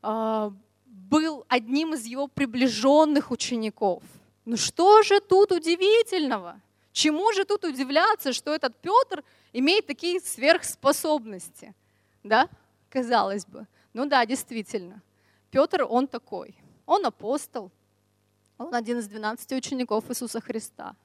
А, 0.00 0.52
был 0.84 1.44
одним 1.48 1.94
из 1.94 2.04
его 2.04 2.28
приближенных 2.28 3.32
учеников. 3.32 4.04
Ну 4.44 4.56
что 4.56 5.02
же 5.02 5.18
тут 5.18 5.50
удивительного? 5.50 6.60
Чему 6.96 7.30
же 7.34 7.44
тут 7.44 7.62
удивляться, 7.64 8.32
что 8.32 8.54
этот 8.54 8.74
Петр 8.76 9.22
имеет 9.52 9.86
такие 9.86 10.18
сверхспособности? 10.18 11.74
Да, 12.24 12.48
казалось 12.88 13.44
бы. 13.44 13.66
Ну 13.92 14.06
да, 14.06 14.24
действительно. 14.24 15.02
Петр, 15.50 15.84
он 15.86 16.06
такой. 16.06 16.54
Он 16.86 17.04
апостол. 17.04 17.70
Он 18.56 18.74
один 18.74 19.00
из 19.00 19.08
12 19.08 19.52
учеников 19.52 20.08
Иисуса 20.08 20.40
Христа. 20.40 20.96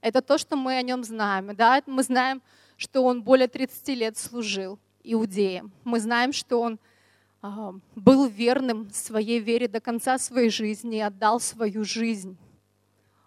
Это 0.00 0.22
то, 0.22 0.38
что 0.38 0.56
мы 0.56 0.78
о 0.78 0.82
нем 0.82 1.04
знаем. 1.04 1.54
Да, 1.54 1.82
мы 1.84 2.02
знаем, 2.04 2.40
что 2.78 3.04
он 3.04 3.22
более 3.22 3.46
30 3.46 3.88
лет 3.88 4.16
служил 4.16 4.78
иудеям. 5.02 5.72
Мы 5.84 6.00
знаем, 6.00 6.32
что 6.32 6.62
он 6.62 6.78
э, 7.42 7.72
был 7.94 8.28
верным 8.28 8.88
своей 8.94 9.40
вере 9.40 9.68
до 9.68 9.82
конца 9.82 10.16
своей 10.16 10.48
жизни 10.48 10.96
и 10.96 11.00
отдал 11.00 11.38
свою 11.38 11.84
жизнь. 11.84 12.38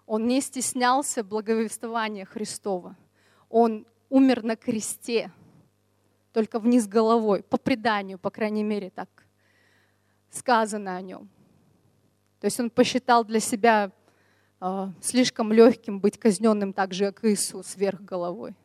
Он 0.08 0.26
не 0.26 0.42
стеснялся 0.42 1.24
благовествования 1.24 2.26
Христова. 2.26 2.96
Он 3.50 3.86
умер 4.10 4.42
на 4.42 4.56
кресте 4.56 5.32
только 6.32 6.60
вниз 6.60 6.88
головой, 6.88 7.44
по 7.44 7.58
преданию, 7.58 8.18
по 8.18 8.30
крайней 8.30 8.64
мере, 8.64 8.90
так 8.90 9.10
сказано 10.30 10.96
о 10.96 11.02
нем. 11.02 11.30
То 12.40 12.46
есть 12.46 12.60
он 12.60 12.70
посчитал 12.70 13.26
для 13.26 13.40
себя 13.40 13.92
э, 14.62 14.88
слишком 15.02 15.52
легким 15.52 16.00
быть 16.00 16.18
казненным 16.18 16.74
так 16.74 16.94
же, 16.94 17.12
как 17.12 17.26
Иисус, 17.26 17.76
вверх 17.76 18.02
головой. 18.02 18.56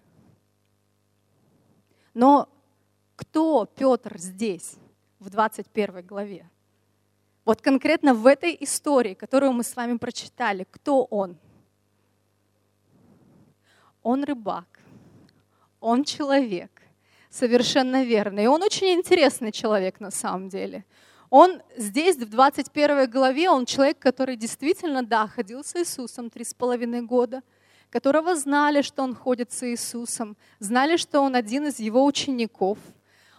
Но 2.15 2.49
кто 3.17 3.65
Петр 3.65 4.19
здесь, 4.19 4.77
в 5.19 5.31
21 5.31 6.07
главе? 6.07 6.49
Вот 7.45 7.61
конкретно 7.61 8.15
в 8.15 8.27
этой 8.27 8.57
истории, 8.61 9.15
которую 9.15 9.53
мы 9.53 9.65
с 9.65 9.75
вами 9.77 9.97
прочитали, 9.99 10.67
кто 10.71 11.05
он? 11.05 11.37
Он 14.03 14.25
рыбак, 14.25 14.81
он 15.81 16.05
человек, 16.05 16.83
Совершенно 17.33 18.05
верно. 18.05 18.41
И 18.41 18.47
он 18.47 18.63
очень 18.63 18.89
интересный 18.89 19.53
человек 19.53 20.01
на 20.01 20.11
самом 20.11 20.51
деле. 20.51 20.85
Он 21.31 21.63
здесь, 21.79 22.19
в 22.19 22.29
21 22.29 23.11
главе, 23.11 23.49
он 23.49 23.65
человек, 23.65 23.99
который 23.99 24.37
действительно, 24.37 25.03
да, 25.03 25.27
ходил 25.27 25.65
с 25.65 25.75
Иисусом 25.75 26.29
три 26.29 26.45
с 26.45 26.53
половиной 26.53 27.01
года, 27.01 27.41
которого 27.89 28.37
знали, 28.37 28.83
что 28.83 29.03
он 29.03 29.15
ходит 29.15 29.51
с 29.51 29.67
Иисусом, 29.67 30.37
знали, 30.59 30.99
что 30.99 31.21
он 31.21 31.35
один 31.35 31.69
из 31.69 31.79
его 31.79 32.05
учеников. 32.05 32.77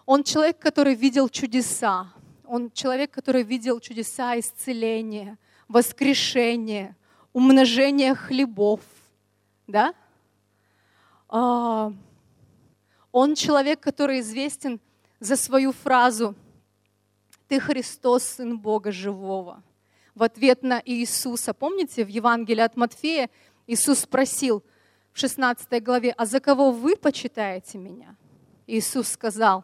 Он 0.08 0.24
человек, 0.24 0.58
который 0.58 0.96
видел 0.96 1.30
чудеса. 1.30 2.12
Он 2.46 2.72
человек, 2.72 3.12
который 3.12 3.44
видел 3.44 3.80
чудеса 3.80 4.40
исцеления, 4.40 5.38
воскрешения, 5.68 6.96
умножения 7.32 8.16
хлебов. 8.16 8.82
Да? 9.68 9.94
А, 11.30 11.92
он 13.12 13.36
человек, 13.36 13.80
который 13.80 14.20
известен 14.20 14.80
за 15.20 15.36
свою 15.36 15.72
фразу 15.72 16.36
«Ты 17.48 17.60
Христос, 17.60 18.24
Сын 18.24 18.58
Бога 18.58 18.92
Живого» 18.92 19.64
в 20.16 20.24
ответ 20.24 20.64
на 20.64 20.82
Иисуса. 20.86 21.54
Помните, 21.54 22.06
в 22.06 22.08
Евангелии 22.08 22.62
от 22.62 22.76
Матфея 22.76 23.30
Иисус 23.68 24.00
спросил 24.00 24.64
в 25.12 25.20
16 25.20 25.84
главе, 25.84 26.12
а 26.18 26.26
за 26.26 26.40
кого 26.40 26.72
вы 26.72 26.96
почитаете 26.96 27.78
меня? 27.78 28.16
Иисус 28.68 29.10
сказал, 29.10 29.64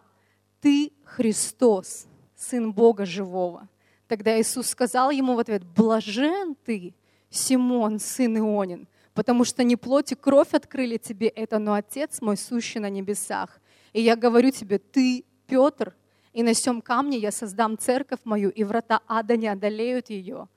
ты 0.61 0.91
Христос, 1.03 2.05
Сын 2.39 2.71
Бога 2.71 3.05
Живого. 3.05 3.67
Тогда 4.07 4.39
Иисус 4.39 4.67
сказал 4.67 5.11
ему 5.11 5.35
в 5.35 5.39
ответ, 5.39 5.63
блажен 5.63 6.55
ты, 6.65 6.93
Симон, 7.29 7.99
сын 7.99 8.37
Ионин, 8.37 8.87
потому 9.13 9.43
что 9.43 9.63
не 9.63 9.75
плоть 9.75 10.13
и 10.13 10.15
кровь 10.15 10.53
открыли 10.53 10.97
тебе 10.97 11.27
это, 11.27 11.59
но 11.59 11.73
Отец 11.73 12.21
мой 12.21 12.37
сущий 12.37 12.79
на 12.79 12.89
небесах. 12.89 13.59
И 13.93 14.01
я 14.01 14.15
говорю 14.15 14.51
тебе, 14.51 14.79
ты, 14.79 15.25
Петр, 15.47 15.95
и 16.33 16.41
на 16.41 16.53
сем 16.53 16.81
камне 16.81 17.17
я 17.17 17.31
создам 17.31 17.77
церковь 17.77 18.21
мою, 18.23 18.49
и 18.49 18.63
врата 18.63 19.01
ада 19.07 19.35
не 19.35 19.47
одолеют 19.47 20.09
ее. 20.09 20.47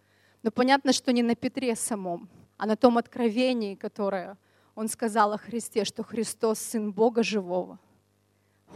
Но 0.43 0.51
понятно, 0.51 0.93
что 0.93 1.13
не 1.13 1.23
на 1.23 1.35
Петре 1.35 1.75
самом, 1.75 2.29
а 2.57 2.67
на 2.67 2.77
том 2.77 2.97
откровении, 2.97 3.75
которое 3.75 4.39
он 4.75 4.89
сказал 4.89 5.33
о 5.33 5.39
Христе, 5.39 5.85
что 5.85 6.05
Христос 6.05 6.59
Сын 6.59 6.93
Бога 6.93 7.23
Живого. 7.23 7.79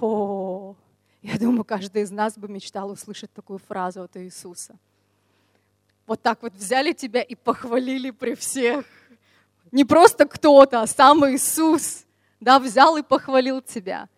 О, 0.00 0.74
я 1.22 1.38
думаю, 1.38 1.64
каждый 1.64 2.02
из 2.02 2.10
нас 2.10 2.36
бы 2.38 2.48
мечтал 2.48 2.90
услышать 2.90 3.32
такую 3.32 3.58
фразу 3.58 4.02
от 4.02 4.16
Иисуса. 4.16 4.76
Вот 6.06 6.22
так 6.22 6.42
вот 6.42 6.54
взяли 6.54 6.92
тебя 6.92 7.22
и 7.22 7.34
похвалили 7.34 8.10
при 8.10 8.34
всех. 8.34 8.84
Не 9.72 9.84
просто 9.84 10.26
кто-то, 10.26 10.82
а 10.82 10.86
сам 10.86 11.24
Иисус 11.26 12.04
да, 12.40 12.58
взял 12.58 12.96
и 12.96 13.02
похвалил 13.02 13.60
тебя. 13.60 14.08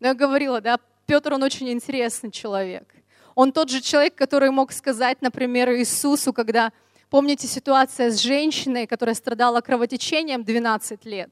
Но 0.00 0.08
я 0.08 0.14
говорила, 0.14 0.60
да, 0.60 0.78
Петр, 1.06 1.32
он 1.32 1.42
очень 1.42 1.70
интересный 1.70 2.30
человек. 2.30 2.94
Он 3.34 3.52
тот 3.52 3.70
же 3.70 3.80
человек, 3.80 4.14
который 4.14 4.50
мог 4.50 4.72
сказать, 4.72 5.22
например, 5.22 5.70
Иисусу, 5.70 6.32
когда, 6.32 6.72
помните 7.08 7.46
ситуация 7.46 8.10
с 8.10 8.20
женщиной, 8.20 8.86
которая 8.86 9.14
страдала 9.14 9.60
кровотечением 9.60 10.44
12 10.44 11.04
лет, 11.04 11.30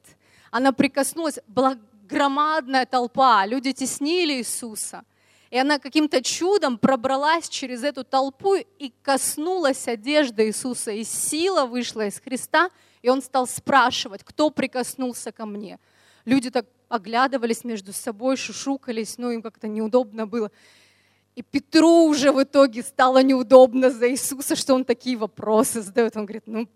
она 0.49 0.71
прикоснулась, 0.71 1.39
была 1.47 1.77
громадная 2.09 2.85
толпа, 2.85 3.45
люди 3.45 3.73
теснили 3.73 4.35
Иисуса, 4.35 5.03
и 5.49 5.57
она 5.57 5.79
каким-то 5.79 6.21
чудом 6.21 6.77
пробралась 6.77 7.47
через 7.49 7.83
эту 7.83 8.03
толпу 8.03 8.55
и 8.55 8.93
коснулась 9.01 9.87
одежды 9.87 10.47
Иисуса, 10.47 10.91
и 10.91 11.03
сила 11.03 11.65
вышла 11.65 12.07
из 12.07 12.19
Христа, 12.19 12.69
и 13.01 13.09
он 13.09 13.21
стал 13.21 13.47
спрашивать, 13.47 14.23
кто 14.23 14.49
прикоснулся 14.49 15.31
ко 15.31 15.45
мне. 15.45 15.79
Люди 16.25 16.49
так 16.49 16.65
оглядывались 16.89 17.63
между 17.63 17.93
собой, 17.93 18.35
шушукались, 18.35 19.17
ну 19.17 19.31
им 19.31 19.41
как-то 19.41 19.67
неудобно 19.67 20.27
было. 20.27 20.51
И 21.35 21.41
Петру 21.41 22.05
уже 22.05 22.31
в 22.31 22.41
итоге 22.41 22.81
стало 22.81 23.21
неудобно 23.21 23.91
за 23.91 24.09
Иисуса, 24.09 24.55
что 24.55 24.73
он 24.73 24.83
такие 24.83 25.15
вопросы 25.15 25.81
задает. 25.81 26.17
Он 26.17 26.25
говорит, 26.25 26.47
ну, 26.47 26.67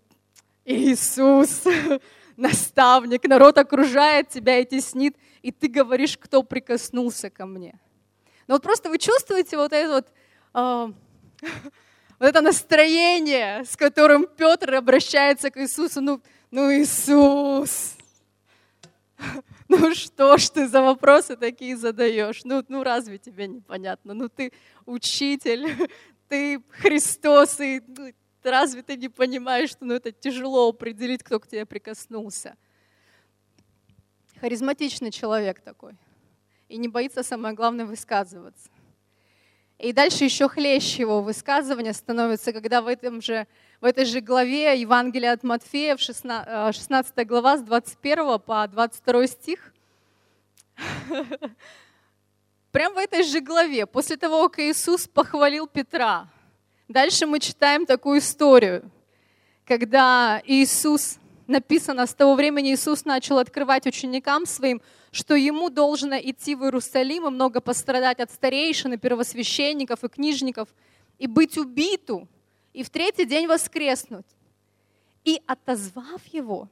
Иисус, 0.64 1.64
наставник, 2.36 3.26
народ 3.26 3.58
окружает 3.58 4.28
тебя 4.28 4.58
и 4.60 4.64
теснит, 4.64 5.16
и 5.42 5.50
ты 5.50 5.66
говоришь, 5.66 6.16
кто 6.16 6.42
прикоснулся 6.42 7.28
ко 7.28 7.44
мне. 7.44 7.78
Но 8.46 8.54
вот 8.54 8.62
просто 8.62 8.88
вы 8.88 8.98
чувствуете 8.98 9.56
вот 9.56 9.72
это 9.72 9.92
вот, 9.92 10.08
э, 10.54 10.92
вот 12.18 12.26
это 12.26 12.40
настроение, 12.40 13.64
с 13.64 13.76
которым 13.76 14.26
Петр 14.26 14.74
обращается 14.74 15.50
к 15.50 15.60
Иисусу. 15.60 16.00
Ну, 16.00 16.20
ну 16.50 16.72
Иисус, 16.72 17.96
ну 19.68 19.94
что 19.94 20.36
ж 20.36 20.50
ты 20.50 20.68
за 20.68 20.82
вопросы 20.82 21.36
такие 21.36 21.76
задаешь? 21.76 22.42
Ну, 22.44 22.64
ну 22.68 22.82
разве 22.82 23.18
тебе 23.18 23.46
непонятно? 23.46 24.14
Ну 24.14 24.28
ты 24.28 24.52
учитель, 24.86 25.88
ты 26.28 26.62
Христос, 26.70 27.60
и 27.60 27.82
ну, 27.86 28.12
разве 28.42 28.82
ты 28.82 28.96
не 28.96 29.08
понимаешь, 29.08 29.70
что 29.70 29.84
ну, 29.84 29.94
это 29.94 30.12
тяжело 30.12 30.68
определить, 30.68 31.22
кто 31.22 31.38
к 31.38 31.46
тебе 31.46 31.64
прикоснулся? 31.66 32.56
Харизматичный 34.40 35.12
человек 35.12 35.60
такой. 35.60 35.96
И 36.72 36.78
не 36.78 36.88
боится, 36.88 37.22
самое 37.22 37.54
главное, 37.54 37.84
высказываться. 37.84 38.70
И 39.78 39.92
дальше 39.92 40.24
еще 40.24 40.48
хлеще 40.48 41.02
его 41.02 41.20
высказывания 41.20 41.92
становится, 41.92 42.50
когда 42.50 42.80
в, 42.80 42.86
этом 42.86 43.20
же, 43.20 43.46
в 43.82 43.84
этой 43.84 44.06
же 44.06 44.22
главе 44.22 44.80
Евангелия 44.80 45.32
от 45.32 45.42
Матфея, 45.42 45.98
16, 45.98 46.74
16 46.74 47.12
э, 47.14 47.24
глава 47.24 47.58
с 47.58 47.60
21 47.60 48.40
по 48.40 48.66
22 48.66 49.26
стих, 49.26 49.74
прямо 52.72 52.94
в 52.94 52.98
этой 52.98 53.22
же 53.22 53.40
главе, 53.40 53.84
после 53.84 54.16
того, 54.16 54.48
как 54.48 54.60
Иисус 54.60 55.06
похвалил 55.06 55.66
Петра, 55.66 56.26
дальше 56.88 57.26
мы 57.26 57.38
читаем 57.38 57.84
такую 57.84 58.20
историю, 58.20 58.90
когда 59.66 60.40
Иисус, 60.46 61.18
написано, 61.46 62.06
с 62.06 62.14
того 62.14 62.34
времени 62.34 62.72
Иисус 62.72 63.04
начал 63.04 63.38
открывать 63.38 63.86
ученикам 63.86 64.46
своим, 64.46 64.80
что 65.10 65.34
ему 65.34 65.70
должно 65.70 66.16
идти 66.16 66.54
в 66.54 66.64
Иерусалим 66.64 67.26
и 67.26 67.30
много 67.30 67.60
пострадать 67.60 68.20
от 68.20 68.30
старейшин 68.30 68.94
и 68.94 68.96
первосвященников 68.96 70.04
и 70.04 70.08
книжников, 70.08 70.68
и 71.18 71.26
быть 71.26 71.58
убиту, 71.58 72.28
и 72.72 72.82
в 72.82 72.90
третий 72.90 73.24
день 73.24 73.46
воскреснуть. 73.46 74.26
И 75.24 75.40
отозвав 75.46 76.24
его, 76.26 76.68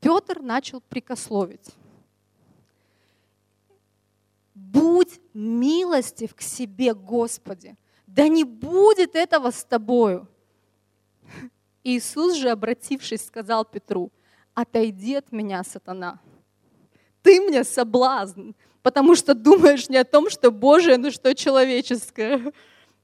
Петр 0.00 0.40
начал 0.40 0.80
прикословить. 0.80 1.74
Будь 4.54 5.20
милостив 5.32 6.34
к 6.34 6.40
себе, 6.40 6.92
Господи, 6.94 7.76
да 8.06 8.28
не 8.28 8.44
будет 8.44 9.14
этого 9.14 9.50
с 9.50 9.64
тобою. 9.64 10.28
Иисус 11.88 12.36
же, 12.36 12.50
обратившись, 12.50 13.26
сказал 13.26 13.64
Петру, 13.64 14.12
отойди 14.52 15.14
от 15.14 15.32
меня, 15.32 15.64
сатана, 15.64 16.20
ты 17.22 17.40
мне 17.40 17.64
соблазн, 17.64 18.50
потому 18.82 19.14
что 19.14 19.32
думаешь 19.32 19.88
не 19.88 19.96
о 19.96 20.04
том, 20.04 20.28
что 20.28 20.50
Божие, 20.50 20.98
но 20.98 21.10
что 21.10 21.34
человеческое. 21.34 22.52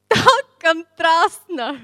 Так 0.09 0.45
контрастно. 0.59 1.79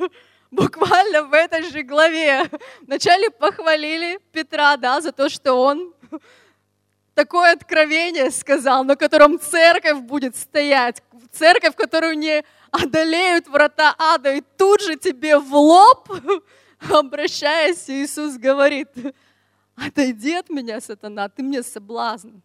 Буквально 0.51 1.23
в 1.25 1.33
этой 1.33 1.63
же 1.71 1.83
главе. 1.83 2.51
Вначале 2.83 3.31
похвалили 3.31 4.21
Петра, 4.33 4.77
да, 4.77 5.01
за 5.01 5.13
то, 5.13 5.31
что 5.31 5.55
он 5.55 5.95
такое 7.15 7.53
откровение 7.53 8.31
сказал, 8.31 8.85
на 8.85 8.95
котором 8.95 9.41
церковь 9.41 10.01
будет 10.01 10.37
стоять, 10.37 11.03
церковь, 11.33 11.75
которую 11.77 12.19
не 12.19 12.45
одолеют 12.71 13.49
врата 13.49 13.95
ада, 13.99 14.35
и 14.35 14.43
тут 14.59 14.83
же 14.83 14.97
тебе 14.97 15.39
в 15.39 15.55
лоб, 15.55 16.11
обращаясь, 16.89 17.89
Иисус 17.89 18.37
говорит, 18.37 18.89
отойди 19.77 20.35
от 20.35 20.49
меня, 20.51 20.81
сатана, 20.81 21.29
ты 21.29 21.43
мне 21.43 21.63
соблазн. 21.63 22.41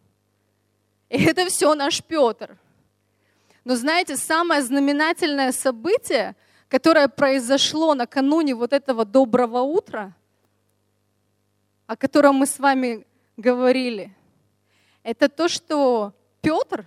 И 1.08 1.22
это 1.24 1.46
все 1.46 1.74
наш 1.74 2.02
Петр. 2.02 2.58
Но 3.64 3.76
знаете, 3.76 4.16
самое 4.16 4.62
знаменательное 4.62 5.52
событие, 5.52 6.36
которое 6.68 7.08
произошло 7.08 7.94
накануне 7.94 8.54
вот 8.54 8.72
этого 8.72 9.04
доброго 9.04 9.60
утра, 9.60 10.14
о 11.86 11.96
котором 11.96 12.36
мы 12.36 12.46
с 12.46 12.58
вами 12.58 13.06
говорили, 13.36 14.14
это 15.02 15.28
то, 15.28 15.48
что 15.48 16.12
Петр, 16.40 16.84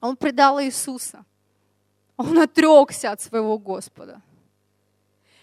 он 0.00 0.16
предал 0.16 0.60
Иисуса. 0.62 1.24
Он 2.16 2.38
отрекся 2.38 3.12
от 3.12 3.20
своего 3.20 3.58
Господа. 3.58 4.20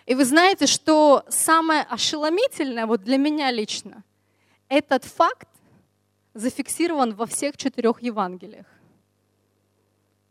И 0.05 0.13
вы 0.13 0.23
знаете, 0.25 0.67
что 0.67 1.25
самое 1.29 1.81
ошеломительное 1.81 2.85
вот 2.85 3.03
для 3.03 3.17
меня 3.17 3.51
лично, 3.51 4.03
этот 4.69 5.03
факт 5.03 5.47
зафиксирован 6.33 7.15
во 7.15 7.25
всех 7.25 7.57
четырех 7.57 8.01
Евангелиях. 8.01 8.67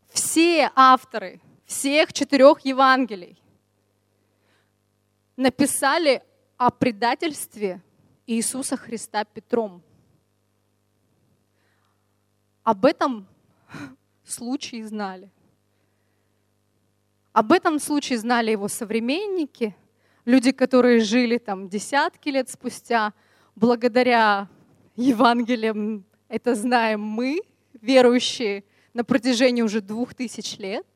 Все 0.09 0.71
авторы 0.75 1.41
всех 1.65 2.13
четырех 2.13 2.61
Евангелий 2.61 3.41
написали 5.35 6.23
о 6.57 6.69
предательстве 6.69 7.81
Иисуса 8.27 8.77
Христа 8.77 9.25
Петром. 9.25 9.81
Об 12.63 12.85
этом 12.85 13.27
случае 14.23 14.87
знали. 14.87 15.29
Об 17.35 17.51
этом 17.51 17.79
случае 17.79 18.17
знали 18.17 18.51
его 18.51 18.69
современники, 18.69 19.75
люди, 20.23 20.53
которые 20.53 21.01
жили 21.01 21.37
там 21.37 21.67
десятки 21.67 22.29
лет 22.29 22.49
спустя. 22.49 23.11
Благодаря 23.57 24.47
Евангелиям 24.95 26.05
это 26.29 26.55
знаем 26.55 27.01
мы, 27.01 27.41
верующие 27.73 28.63
на 28.93 29.03
протяжении 29.03 29.63
уже 29.63 29.81
двух 29.81 30.13
тысяч 30.13 30.57
лет. 30.59 30.87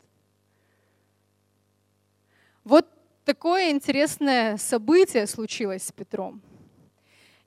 Вот 2.63 2.87
такое 3.25 3.71
интересное 3.71 4.55
событие 4.55 5.27
случилось 5.27 5.83
с 5.83 5.91
Петром. 5.91 6.41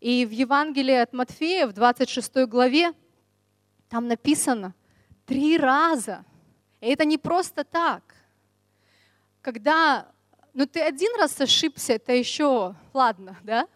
И 0.00 0.26
в 0.26 0.33
Евангелии 0.33 0.96
от 0.96 1.14
Матфея, 1.14 1.66
в 1.66 1.72
26 1.72 2.44
главе, 2.46 2.92
там 3.88 4.07
написано 4.07 4.74
три 5.24 5.57
раза. 5.57 6.26
И 6.83 6.88
это 6.88 7.07
не 7.07 7.16
просто 7.16 7.64
так 7.64 8.02
когда, 9.42 10.09
ну 10.55 10.66
ты 10.66 10.81
один 10.81 11.14
раз 11.18 11.38
ошибся, 11.40 11.94
это 11.94 12.12
еще 12.12 12.74
ладно, 12.94 13.37
да? 13.42 13.68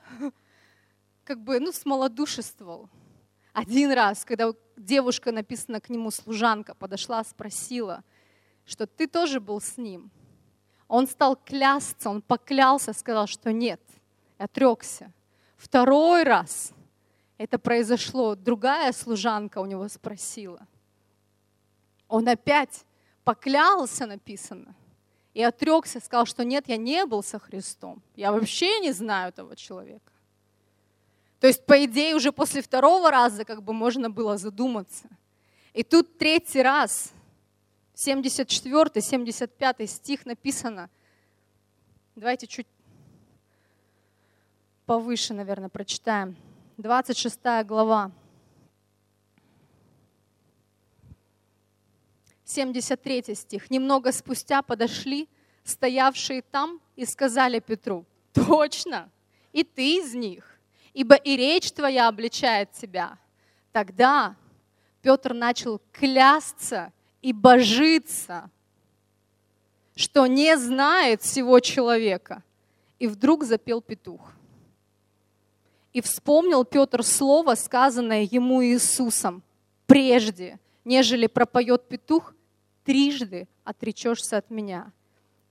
как 1.25 1.41
бы, 1.43 1.59
ну, 1.59 1.73
смолодушествовал. 1.73 2.89
Один 3.53 3.91
раз, 3.91 4.25
когда 4.25 4.53
девушка, 4.77 5.33
написана 5.33 5.81
к 5.81 5.89
нему 5.89 6.11
служанка, 6.11 6.75
подошла, 6.75 7.25
спросила, 7.25 8.05
что 8.65 8.87
ты 8.87 9.09
тоже 9.09 9.41
был 9.41 9.61
с 9.61 9.77
ним. 9.77 10.11
Он 10.87 11.09
стал 11.09 11.35
клясться, 11.35 12.11
он 12.11 12.23
поклялся, 12.23 12.93
сказал, 12.93 13.27
что 13.27 13.53
нет, 13.53 13.81
отрекся. 14.39 15.13
Второй 15.57 16.23
раз 16.23 16.73
это 17.39 17.59
произошло, 17.59 18.37
другая 18.37 18.93
служанка 18.93 19.59
у 19.59 19.67
него 19.67 19.89
спросила. 19.89 20.67
Он 22.09 22.29
опять 22.29 22.85
поклялся, 23.25 24.07
написано, 24.07 24.77
и 25.37 25.43
отрекся, 25.43 26.01
сказал, 26.01 26.25
что 26.25 26.47
нет, 26.47 26.65
я 26.67 26.79
не 26.79 27.05
был 27.05 27.23
со 27.23 27.39
Христом. 27.39 28.03
Я 28.15 28.33
вообще 28.33 28.81
не 28.81 28.93
знаю 28.93 29.29
этого 29.29 29.55
человека. 29.55 30.11
То 31.41 31.47
есть, 31.47 31.67
по 31.67 31.85
идее, 31.85 32.15
уже 32.15 32.33
после 32.33 32.63
второго 32.63 33.11
раза 33.11 33.45
как 33.45 33.63
бы 33.63 33.75
можно 33.75 34.09
было 34.09 34.39
задуматься. 34.39 35.11
И 35.75 35.83
тут 35.83 36.17
третий 36.17 36.63
раз, 36.63 37.13
74, 37.93 39.03
75 39.03 39.91
стих 39.91 40.25
написано. 40.25 40.89
Давайте 42.15 42.47
чуть 42.47 42.67
повыше, 44.87 45.35
наверное, 45.35 45.69
прочитаем. 45.69 46.35
26 46.79 47.39
глава. 47.67 48.11
73 52.57 53.35
стих. 53.35 53.71
«Немного 53.71 54.13
спустя 54.13 54.63
подошли 54.63 55.29
стоявшие 55.65 56.43
там 56.43 56.81
и 56.97 57.05
сказали 57.05 57.59
Петру, 57.61 58.05
«Точно, 58.33 59.11
и 59.53 59.63
ты 59.63 59.99
из 59.99 60.15
них, 60.15 60.59
ибо 60.95 61.17
и 61.17 61.37
речь 61.37 61.71
твоя 61.73 62.09
обличает 62.09 62.73
тебя». 62.73 63.19
Тогда 63.73 64.37
Петр 65.03 65.35
начал 65.35 65.83
клясться 65.93 66.93
и 67.21 67.33
божиться, 67.33 68.51
что 69.95 70.27
не 70.27 70.57
знает 70.57 71.23
всего 71.23 71.61
человека. 71.61 72.43
И 72.99 73.07
вдруг 73.07 73.45
запел 73.45 73.83
петух. 73.83 74.33
И 75.93 76.01
вспомнил 76.01 76.65
Петр 76.65 77.03
слово, 77.03 77.55
сказанное 77.55 78.23
ему 78.23 78.65
Иисусом 78.65 79.43
прежде, 79.87 80.59
нежели 80.85 81.27
пропоет 81.27 81.89
петух, 81.89 82.35
трижды 82.87 83.49
отречешься 83.65 84.39
от 84.39 84.49
меня. 84.49 84.93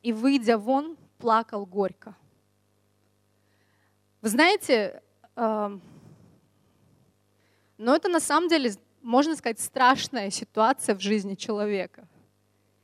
И, 0.01 0.13
выйдя 0.13 0.57
вон, 0.57 0.97
плакал 1.17 1.65
горько. 1.65 2.15
Вы 4.21 4.29
знаете, 4.29 5.03
э, 5.35 5.79
но 7.77 7.95
это 7.95 8.07
на 8.07 8.21
самом 8.21 8.47
деле, 8.47 8.73
можно 9.01 9.35
сказать, 9.35 9.59
страшная 9.59 10.29
ситуация 10.29 10.95
в 10.95 11.01
жизни 11.01 11.35
человека. 11.35 12.07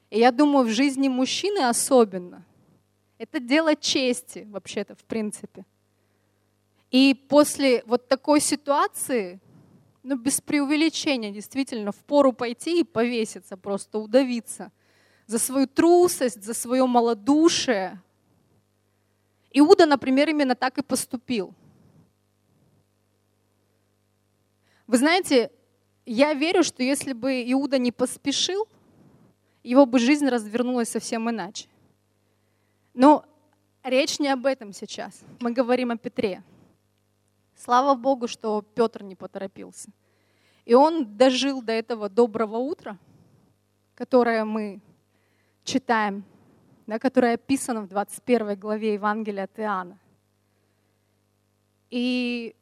И 0.10 0.20
я 0.20 0.32
думаю, 0.32 0.68
в 0.68 0.72
жизни 0.72 1.08
мужчины 1.08 1.60
особенно. 1.60 2.44
Это 3.18 3.40
дело 3.40 3.76
чести, 3.76 4.46
вообще-то, 4.52 4.96
в 4.96 5.04
принципе. 5.06 5.66
И 6.90 7.14
после 7.30 7.84
вот 7.86 8.10
такой 8.10 8.42
ситуации 8.42 9.40
ну, 10.04 10.18
без 10.18 10.42
преувеличения, 10.42 11.32
действительно, 11.32 11.92
в 11.92 11.98
пору 11.98 12.34
пойти 12.34 12.82
и 12.82 12.84
повеситься, 12.84 13.58
просто 13.58 14.00
удавиться 14.00 14.72
за 15.28 15.40
свою 15.40 15.68
трусость, 15.68 16.44
за 16.44 16.54
свое 16.54 16.86
малодушие. 16.86 18.02
Иуда, 19.54 19.86
например, 19.86 20.30
именно 20.30 20.56
так 20.56 20.78
и 20.78 20.84
поступил. 20.84 21.54
Вы 24.88 24.98
знаете, 24.98 25.52
я 26.06 26.34
верю, 26.34 26.64
что 26.64 26.84
если 26.84 27.14
бы 27.14 27.44
Иуда 27.52 27.78
не 27.78 27.92
поспешил, 27.92 28.68
его 29.64 29.86
бы 29.86 30.00
жизнь 30.00 30.28
развернулась 30.28 30.90
совсем 30.90 31.30
иначе. 31.30 31.68
Но 32.94 33.24
речь 33.84 34.20
не 34.20 34.28
об 34.28 34.46
этом 34.46 34.74
сейчас. 34.74 35.22
Мы 35.40 35.52
говорим 35.52 35.92
о 35.92 35.98
Петре. 35.98 36.44
Слава 37.64 37.94
Богу, 37.94 38.28
что 38.28 38.64
Петр 38.64 39.04
не 39.04 39.16
поторопился. 39.16 39.92
И 40.66 40.74
он 40.74 41.16
дожил 41.16 41.62
до 41.62 41.72
этого 41.74 42.10
доброго 42.10 42.58
утра, 42.58 42.98
которое 43.94 44.46
мы 44.46 44.82
читаем, 45.64 46.24
да, 46.88 46.98
которое 46.98 47.36
описано 47.36 47.82
в 47.82 47.88
21 47.88 48.60
главе 48.60 48.96
Евангелия 48.96 49.44
от 49.44 49.60
Иоанна. 49.60 50.00
И 51.92 52.56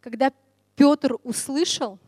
когда 0.00 0.32
Петр 0.76 1.16
услышал, 1.22 1.98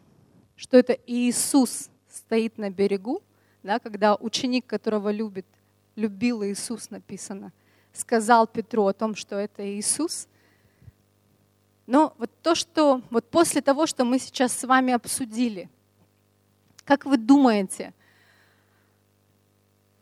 что 0.57 0.79
это 0.79 0.95
Иисус 1.07 1.91
стоит 2.09 2.57
на 2.57 2.71
берегу, 2.71 3.23
да, 3.63 3.79
когда 3.79 4.15
ученик, 4.15 4.65
которого 4.65 5.13
любит, 5.13 5.47
любил 5.95 6.43
Иисус, 6.43 6.89
написано– 6.89 7.53
сказал 7.93 8.47
Петру 8.47 8.87
о 8.87 8.93
том, 8.93 9.15
что 9.15 9.37
это 9.37 9.67
Иисус. 9.67 10.29
Но 11.87 12.15
вот 12.19 12.31
то, 12.43 12.55
что 12.55 13.03
вот 13.11 13.29
после 13.29 13.61
того, 13.61 13.87
что 13.87 14.05
мы 14.05 14.19
сейчас 14.19 14.53
с 14.53 14.65
вами 14.65 14.93
обсудили, 14.93 15.69
как 16.85 17.05
вы 17.05 17.17
думаете, 17.17 17.93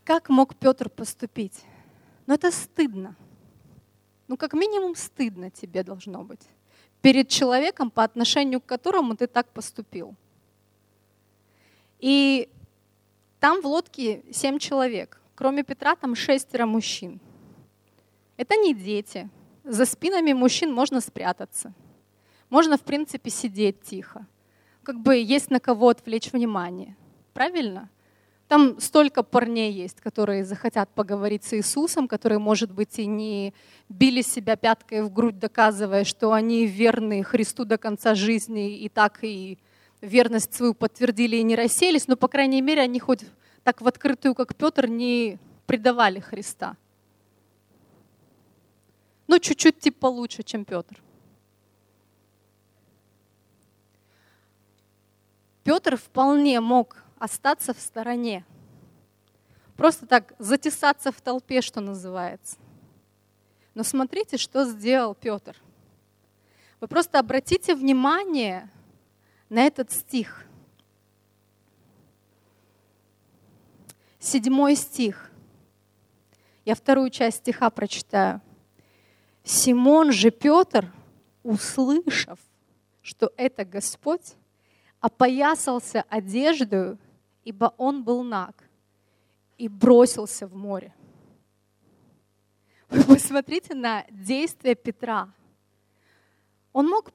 как 0.05 0.29
мог 0.29 0.57
Петр 0.57 0.89
поступить? 0.89 1.65
Ну 2.27 2.35
это 2.35 2.51
стыдно. 2.51 3.17
Ну 4.29 4.37
как 4.37 4.53
минимум 4.53 4.95
стыдно 4.95 5.51
тебе 5.51 5.83
должно 5.83 6.23
быть 6.23 6.47
перед 7.01 7.29
человеком, 7.29 7.91
по 7.91 8.05
отношению 8.05 8.61
к 8.61 8.67
которому 8.67 9.17
ты 9.17 9.27
так 9.27 9.49
поступил. 9.49 10.15
И 11.99 12.49
там 13.39 13.61
в 13.61 13.67
лодке 13.67 14.23
семь 14.33 14.59
человек. 14.59 15.21
Кроме 15.35 15.63
Петра 15.63 15.97
там 15.97 16.15
шестеро 16.15 16.67
мужчин. 16.67 17.21
Это 18.41 18.57
не 18.57 18.73
дети. 18.73 19.29
За 19.65 19.85
спинами 19.85 20.33
мужчин 20.33 20.73
можно 20.73 21.03
спрятаться. 21.03 21.75
Можно, 22.49 22.79
в 22.79 22.81
принципе, 22.81 23.29
сидеть 23.29 23.83
тихо. 23.83 24.27
Как 24.83 24.99
бы 24.99 25.15
есть 25.17 25.51
на 25.51 25.61
кого 25.61 25.91
отвлечь 25.91 26.33
внимание. 26.33 26.97
Правильно? 27.35 27.91
Там 28.49 28.81
столько 28.81 29.23
парней 29.23 29.71
есть, 29.71 30.01
которые 30.01 30.47
захотят 30.47 30.89
поговорить 30.89 31.45
с 31.45 31.53
Иисусом, 31.53 32.09
которые, 32.09 32.39
может 32.39 32.73
быть, 32.73 32.99
и 32.99 33.05
не 33.05 33.53
били 33.91 34.23
себя 34.23 34.57
пяткой 34.57 35.03
в 35.03 35.13
грудь, 35.13 35.39
доказывая, 35.39 36.05
что 36.05 36.33
они 36.33 36.65
верны 36.65 37.23
Христу 37.23 37.67
до 37.67 37.77
конца 37.77 38.15
жизни, 38.15 38.79
и 38.79 38.89
так 38.89 39.19
и 39.21 39.59
верность 40.01 40.55
свою 40.55 40.73
подтвердили 40.73 41.37
и 41.37 41.43
не 41.43 41.57
расселись, 41.57 42.09
но, 42.09 42.17
по 42.17 42.27
крайней 42.27 42.63
мере, 42.63 42.81
они 42.81 43.01
хоть 43.01 43.27
так 43.65 43.83
в 43.83 43.87
открытую, 43.87 44.35
как 44.35 44.55
Петр, 44.55 44.87
не 44.87 45.39
предавали 45.67 46.21
Христа 46.21 46.79
ну, 49.31 49.39
чуть-чуть 49.39 49.79
типа 49.79 50.01
получше, 50.01 50.43
чем 50.43 50.65
Петр. 50.65 51.01
Петр 55.63 55.97
вполне 55.97 56.59
мог 56.59 57.05
остаться 57.17 57.73
в 57.73 57.79
стороне. 57.79 58.45
Просто 59.77 60.09
так 60.09 60.35
затесаться 60.41 61.13
в 61.13 61.21
толпе, 61.21 61.61
что 61.61 61.81
называется. 61.81 62.59
Но 63.75 63.85
смотрите, 63.85 64.37
что 64.37 64.65
сделал 64.65 65.15
Петр. 65.15 65.57
Вы 66.81 66.89
просто 66.89 67.21
обратите 67.21 67.77
внимание 67.77 68.69
на 69.49 69.61
этот 69.61 69.93
стих. 69.93 70.45
Седьмой 74.19 74.75
стих. 74.75 75.31
Я 76.65 76.75
вторую 76.75 77.11
часть 77.11 77.39
стиха 77.39 77.71
прочитаю. 77.71 78.41
Симон 79.51 80.13
же 80.13 80.31
Петр, 80.31 80.93
услышав, 81.43 82.39
что 83.03 83.33
это 83.37 83.65
Господь, 83.65 84.37
опоясался 85.01 86.05
одеждою, 86.09 86.99
ибо 87.43 87.75
он 87.77 88.05
был 88.05 88.23
наг, 88.23 88.55
и 89.59 89.67
бросился 89.67 90.47
в 90.47 90.55
море. 90.55 90.95
Вы 92.91 93.03
посмотрите 93.03 93.75
на 93.75 94.05
действия 94.09 94.77
Петра. 94.77 95.29
Он 96.73 96.87
мог 96.87 97.11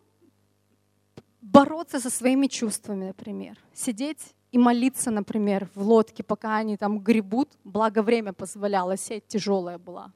бороться 1.39 2.02
со 2.02 2.10
своими 2.10 2.48
чувствами, 2.48 3.06
например, 3.06 3.58
сидеть 3.74 4.36
и 4.52 4.58
молиться, 4.58 5.10
например, 5.10 5.69
в 5.74 5.82
лодке, 5.88 6.21
пока 6.21 6.58
они 6.58 6.76
там 6.76 7.00
гребут, 7.00 7.48
благо 7.63 8.02
время 8.02 8.34
позволяло, 8.34 8.98
сеть 8.98 9.26
тяжелая 9.26 9.78
была, 9.78 10.12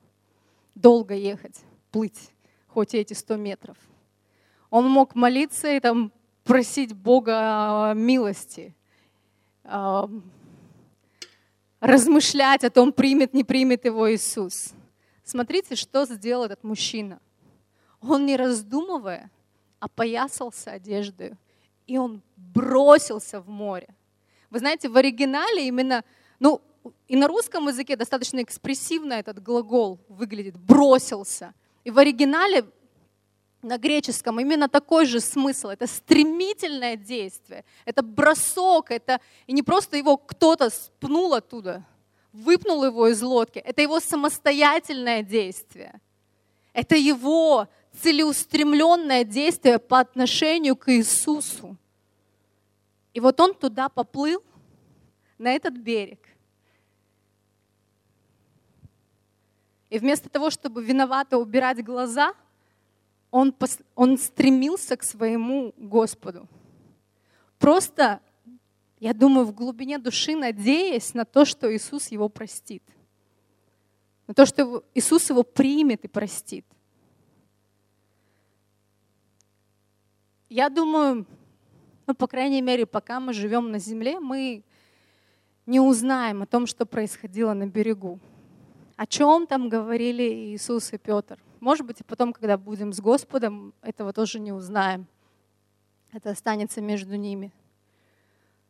долго 0.76 1.14
ехать 1.14 1.64
плыть, 1.92 2.32
хоть 2.68 2.94
эти 2.94 3.14
100 3.14 3.36
метров. 3.38 3.78
Он 4.70 4.88
мог 4.90 5.16
молиться 5.16 5.68
и 5.72 5.80
там 5.80 6.12
просить 6.44 6.94
Бога 6.94 7.94
милости, 7.96 8.76
размышлять 11.80 12.64
о 12.64 12.70
том, 12.70 12.92
примет, 12.92 13.34
не 13.34 13.44
примет 13.44 13.86
его 13.86 14.12
Иисус. 14.14 14.74
Смотрите, 15.24 15.76
что 15.76 16.06
сделал 16.06 16.46
этот 16.46 16.64
мужчина. 16.64 17.20
Он, 18.02 18.26
не 18.26 18.36
раздумывая, 18.36 19.30
опоясался 19.80 20.72
одеждой, 20.72 21.36
и 21.88 21.98
он 21.98 22.22
бросился 22.36 23.40
в 23.42 23.48
море. 23.50 23.96
Вы 24.50 24.60
знаете, 24.60 24.90
в 24.90 24.98
оригинале 24.98 25.68
именно, 25.68 26.04
ну, 26.40 26.62
и 27.08 27.16
на 27.16 27.28
русском 27.28 27.68
языке 27.68 27.96
достаточно 27.96 28.42
экспрессивно 28.42 29.14
этот 29.14 29.42
глагол 29.42 30.00
выглядит 30.08 30.58
«бросился». 30.58 31.54
И 31.84 31.92
в 31.92 31.98
оригинале 31.98 32.66
на 33.62 33.78
греческом 33.78 34.40
именно 34.40 34.70
такой 34.70 35.06
же 35.06 35.20
смысл. 35.20 35.70
Это 35.70 35.88
стремительное 35.88 36.96
действие, 36.96 37.66
это 37.86 38.02
бросок, 38.02 38.92
это 38.92 39.20
и 39.48 39.54
не 39.54 39.64
просто 39.64 39.98
его 39.98 40.18
кто-то 40.18 40.70
спнул 40.70 41.34
оттуда, 41.34 41.86
выпнул 42.32 42.86
его 42.86 43.08
из 43.08 43.22
лодки, 43.22 43.60
это 43.60 43.82
его 43.82 44.00
самостоятельное 44.00 45.24
действие. 45.24 46.00
Это 46.72 46.96
его 46.96 47.68
целеустремленное 48.02 49.24
действие 49.24 49.80
по 49.80 50.00
отношению 50.00 50.76
к 50.76 50.90
Иисусу. 50.94 51.76
И 53.14 53.20
вот 53.20 53.40
он 53.40 53.54
туда 53.54 53.90
поплыл, 53.90 54.44
на 55.40 55.54
этот 55.54 55.74
берег. 55.74 56.20
И 59.90 59.98
вместо 59.98 60.30
того, 60.30 60.50
чтобы 60.50 60.84
виновато 60.84 61.38
убирать 61.38 61.84
глаза, 61.84 62.34
он, 63.32 63.56
он 63.96 64.18
стремился 64.18 64.96
к 64.96 65.04
своему 65.04 65.74
Господу. 65.78 66.48
Просто, 67.58 68.22
я 69.00 69.14
думаю, 69.14 69.46
в 69.46 69.54
глубине 69.54 69.98
души 69.98 70.36
надеясь 70.36 71.14
на 71.14 71.26
то, 71.26 71.46
что 71.46 71.74
Иисус 71.76 72.08
его 72.10 72.30
простит. 72.30 72.84
На 74.28 74.34
то, 74.34 74.46
что 74.46 74.84
Иисус 74.94 75.30
его 75.30 75.44
примет 75.44 76.06
и 76.06 76.08
простит. 76.08 76.66
Я 80.50 80.70
думаю, 80.70 81.26
ну, 82.08 82.16
по 82.16 82.28
крайней 82.28 82.62
мере, 82.62 82.86
пока 82.86 83.20
мы 83.20 83.34
живем 83.34 83.72
на 83.72 83.80
земле, 83.80 84.20
мы 84.20 84.64
не 85.68 85.80
узнаем 85.80 86.42
о 86.42 86.48
том, 86.48 86.66
что 86.66 86.86
происходило 86.88 87.54
на 87.54 87.68
берегу. 87.68 88.20
О 89.00 89.06
чем 89.06 89.48
там 89.48 89.70
говорили 89.70 90.24
Иисус 90.24 90.92
и 90.92 90.98
Петр. 90.98 91.40
Может 91.62 91.86
быть, 91.86 92.02
и 92.02 92.04
потом, 92.04 92.34
когда 92.34 92.58
будем 92.58 92.92
с 92.92 93.00
Господом, 93.00 93.74
этого 93.82 94.12
тоже 94.12 94.42
не 94.42 94.52
узнаем. 94.52 95.08
Это 96.12 96.32
останется 96.32 96.82
между 96.82 97.16
ними. 97.16 97.54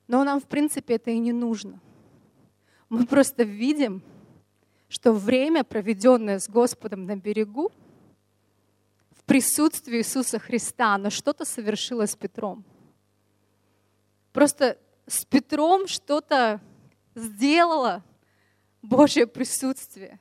Но 0.07 0.23
нам, 0.23 0.39
в 0.39 0.43
принципе, 0.43 0.97
это 0.97 1.09
и 1.09 1.17
не 1.17 1.33
нужно. 1.33 1.79
Мы 2.89 3.07
просто 3.07 3.41
видим, 3.41 4.03
что 4.87 5.13
время, 5.13 5.63
проведенное 5.63 6.37
с 6.37 6.47
Господом 6.47 7.07
на 7.07 7.15
берегу, 7.15 7.71
в 9.09 9.23
присутствии 9.23 9.97
Иисуса 9.97 10.37
Христа, 10.37 10.95
но 10.99 11.09
что-то 11.09 11.43
совершило 11.43 12.05
с 12.05 12.15
Петром. 12.15 12.63
Просто 14.31 14.77
с 15.07 15.25
Петром 15.25 15.87
что-то 15.87 16.61
сделало 17.15 18.03
Божье 18.81 19.27
присутствие. 19.27 20.19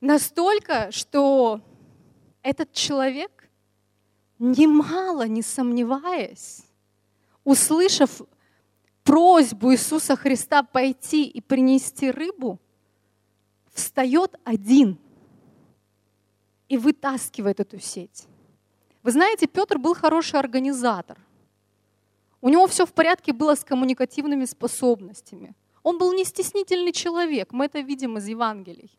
Настолько, 0.00 0.90
что 0.92 1.60
этот 2.42 2.72
человек, 2.72 3.50
немало 4.38 5.26
не 5.26 5.42
сомневаясь, 5.42 6.62
услышав 7.44 8.22
просьбу 9.04 9.72
Иисуса 9.72 10.16
Христа 10.16 10.62
пойти 10.62 11.26
и 11.26 11.40
принести 11.40 12.10
рыбу, 12.10 12.58
встает 13.72 14.36
один 14.44 14.98
и 16.68 16.78
вытаскивает 16.78 17.60
эту 17.60 17.78
сеть. 17.80 18.26
Вы 19.02 19.12
знаете, 19.12 19.46
Петр 19.46 19.78
был 19.78 19.94
хороший 19.94 20.38
организатор. 20.38 21.18
У 22.40 22.48
него 22.48 22.66
все 22.66 22.86
в 22.86 22.92
порядке 22.92 23.32
было 23.32 23.54
с 23.54 23.64
коммуникативными 23.64 24.44
способностями. 24.44 25.54
Он 25.90 25.98
был 25.98 26.12
не 26.12 26.24
стеснительный 26.24 26.92
человек, 26.92 27.52
мы 27.52 27.64
это 27.64 27.80
видим 27.80 28.16
из 28.16 28.28
Евангелий. 28.28 28.96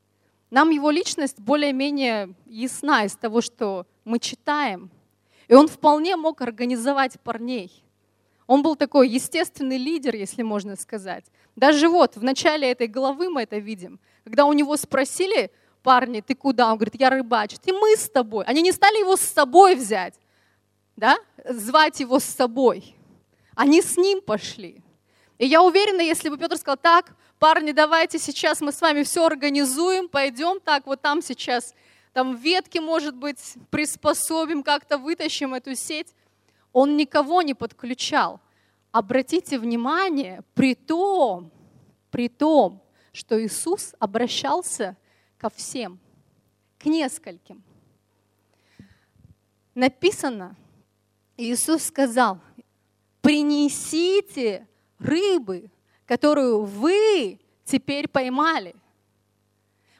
Нам 0.49 0.71
его 0.71 0.91
личность 0.91 1.39
более-менее 1.39 2.35
ясна 2.45 3.05
из 3.05 3.15
того, 3.15 3.39
что 3.39 3.85
мы 4.03 4.19
читаем. 4.19 4.91
И 5.47 5.53
он 5.53 5.69
вполне 5.69 6.17
мог 6.17 6.41
организовать 6.41 7.17
парней. 7.21 7.71
Он 8.45 8.61
был 8.61 8.75
такой 8.75 9.07
естественный 9.07 9.77
лидер, 9.77 10.15
если 10.15 10.41
можно 10.41 10.75
сказать. 10.75 11.23
Даже 11.55 11.87
вот 11.87 12.17
в 12.17 12.23
начале 12.23 12.69
этой 12.69 12.87
главы 12.87 13.29
мы 13.29 13.43
это 13.43 13.57
видим. 13.57 13.97
Когда 14.25 14.43
у 14.43 14.51
него 14.51 14.75
спросили, 14.75 15.49
парни, 15.83 16.19
ты 16.19 16.35
куда? 16.35 16.73
Он 16.73 16.75
говорит, 16.75 16.99
я 16.99 17.09
рыбачу. 17.09 17.55
И 17.63 17.71
мы 17.71 17.95
с 17.95 18.09
тобой. 18.09 18.43
Они 18.43 18.61
не 18.61 18.73
стали 18.73 18.99
его 18.99 19.15
с 19.15 19.21
собой 19.21 19.75
взять, 19.75 20.15
да? 20.97 21.17
звать 21.47 22.01
его 22.01 22.19
с 22.19 22.25
собой. 22.25 22.97
Они 23.55 23.81
с 23.81 23.95
ним 23.95 24.19
пошли. 24.19 24.80
И 25.41 25.47
я 25.47 25.63
уверена, 25.63 26.01
если 26.01 26.29
бы 26.29 26.37
Петр 26.37 26.55
сказал, 26.55 26.77
так, 26.77 27.15
парни, 27.39 27.71
давайте 27.71 28.19
сейчас 28.19 28.61
мы 28.61 28.71
с 28.71 28.79
вами 28.79 29.01
все 29.01 29.25
организуем, 29.25 30.07
пойдем 30.07 30.59
так, 30.59 30.85
вот 30.85 31.01
там 31.01 31.23
сейчас, 31.23 31.73
там 32.13 32.35
ветки, 32.35 32.77
может 32.77 33.15
быть, 33.15 33.55
приспособим, 33.71 34.61
как-то 34.61 34.99
вытащим 34.99 35.55
эту 35.55 35.73
сеть. 35.73 36.13
Он 36.73 36.95
никого 36.95 37.41
не 37.41 37.55
подключал. 37.55 38.39
Обратите 38.91 39.57
внимание, 39.57 40.43
при 40.53 40.75
том, 40.75 41.51
при 42.11 42.29
том, 42.29 42.79
что 43.11 43.43
Иисус 43.43 43.95
обращался 43.97 44.95
ко 45.39 45.49
всем, 45.49 45.99
к 46.77 46.85
нескольким. 46.85 47.63
Написано, 49.73 50.55
Иисус 51.35 51.85
сказал, 51.85 52.37
принесите 53.23 54.67
рыбы, 55.01 55.69
которую 56.05 56.63
вы 56.63 57.39
теперь 57.65 58.07
поймали. 58.07 58.75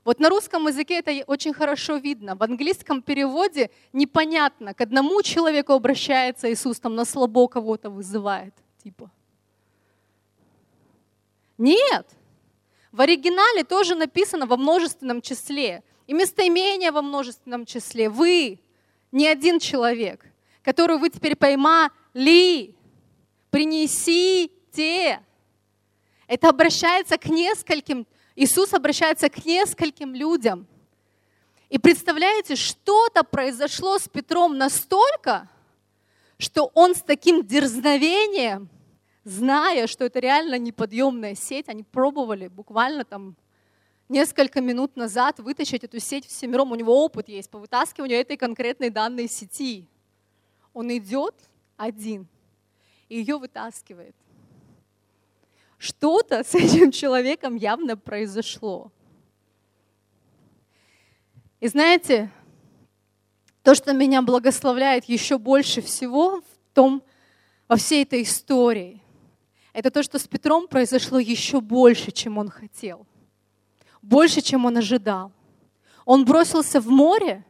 Вот 0.03 0.19
на 0.19 0.29
русском 0.29 0.67
языке 0.67 0.99
это 0.99 1.23
очень 1.27 1.53
хорошо 1.53 1.97
видно. 1.97 2.35
В 2.35 2.41
английском 2.41 3.01
переводе 3.01 3.69
непонятно, 3.93 4.73
к 4.73 4.81
одному 4.81 5.21
человеку 5.21 5.73
обращается 5.73 6.51
Иисус, 6.51 6.79
там 6.79 6.95
на 6.95 7.05
слабо 7.05 7.47
кого-то 7.47 7.89
вызывает. 7.89 8.53
Типа. 8.83 9.11
Нет. 11.59 12.07
В 12.91 13.01
оригинале 13.01 13.63
тоже 13.63 13.95
написано 13.95 14.47
во 14.47 14.57
множественном 14.57 15.21
числе. 15.21 15.83
И 16.07 16.13
местоимение 16.13 16.91
во 16.91 17.03
множественном 17.03 17.65
числе. 17.65 18.09
Вы, 18.09 18.59
не 19.11 19.27
один 19.27 19.59
человек, 19.59 20.25
которую 20.63 20.97
вы 20.97 21.11
теперь 21.11 21.35
поймали 21.35 22.75
принесите. 24.71 25.21
Это 26.27 26.49
обращается 26.49 27.17
к 27.17 27.25
нескольким, 27.27 28.07
Иисус 28.35 28.73
обращается 28.73 29.29
к 29.29 29.45
нескольким 29.45 30.15
людям. 30.15 30.65
И 31.69 31.77
представляете, 31.77 32.55
что-то 32.55 33.23
произошло 33.23 33.97
с 33.97 34.07
Петром 34.07 34.57
настолько, 34.57 35.49
что 36.37 36.71
он 36.73 36.95
с 36.95 37.01
таким 37.01 37.45
дерзновением, 37.45 38.69
зная, 39.23 39.87
что 39.87 40.05
это 40.05 40.19
реально 40.19 40.57
неподъемная 40.57 41.35
сеть, 41.35 41.69
они 41.69 41.83
пробовали 41.83 42.47
буквально 42.47 43.05
там 43.05 43.35
несколько 44.09 44.59
минут 44.59 44.95
назад 44.95 45.39
вытащить 45.39 45.83
эту 45.83 45.99
сеть 45.99 46.25
в 46.25 46.31
семером. 46.31 46.71
У 46.71 46.75
него 46.75 47.03
опыт 47.03 47.29
есть 47.29 47.49
по 47.49 47.59
вытаскиванию 47.59 48.19
этой 48.19 48.37
конкретной 48.37 48.89
данной 48.89 49.27
сети. 49.29 49.87
Он 50.73 50.89
идет 50.97 51.35
один– 51.77 52.27
и 53.11 53.17
ее 53.17 53.37
вытаскивает. 53.37 54.15
Что-то 55.81 56.43
с 56.43 56.53
этим 56.53 56.91
человеком 56.91 57.55
явно 57.55 57.97
произошло. 57.97 58.91
И 61.59 61.67
знаете, 61.67 62.29
то, 63.63 63.73
что 63.73 63.91
меня 63.91 64.21
благословляет 64.21 65.05
еще 65.05 65.39
больше 65.39 65.81
всего 65.81 66.41
в 66.41 66.75
том, 66.75 67.01
во 67.67 67.77
всей 67.77 68.03
этой 68.03 68.21
истории, 68.21 69.01
это 69.73 69.89
то, 69.89 70.03
что 70.03 70.19
с 70.19 70.27
Петром 70.27 70.67
произошло 70.67 71.17
еще 71.17 71.61
больше, 71.61 72.11
чем 72.11 72.37
он 72.37 72.49
хотел, 72.49 73.07
больше, 74.03 74.41
чем 74.41 74.65
он 74.65 74.77
ожидал. 74.77 75.31
Он 76.05 76.25
бросился 76.25 76.79
в 76.79 76.89
море, 76.89 77.43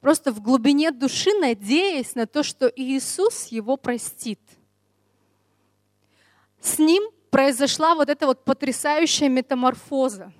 просто 0.00 0.32
в 0.32 0.40
глубине 0.40 0.90
души, 0.90 1.30
надеясь 1.38 2.16
на 2.16 2.26
то, 2.26 2.42
что 2.42 2.66
Иисус 2.74 3.46
его 3.52 3.76
простит– 3.76 4.40
с 6.60 6.78
ним 6.78 7.04
произошла 7.30 7.94
вот 7.94 8.08
эта 8.08 8.26
вот 8.26 8.44
потрясающая 8.44 9.28
метаморфоза. 9.28 10.32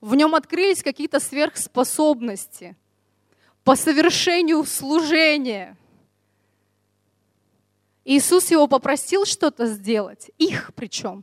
В 0.00 0.14
нем 0.14 0.34
открылись 0.34 0.82
какие-то 0.82 1.20
сверхспособности 1.20 2.76
по 3.64 3.76
совершению 3.76 4.64
служения. 4.64 5.76
Иисус 8.04 8.50
его 8.50 8.66
попросил 8.66 9.24
что-то 9.26 9.66
сделать, 9.66 10.30
их 10.38 10.72
причем. 10.74 11.22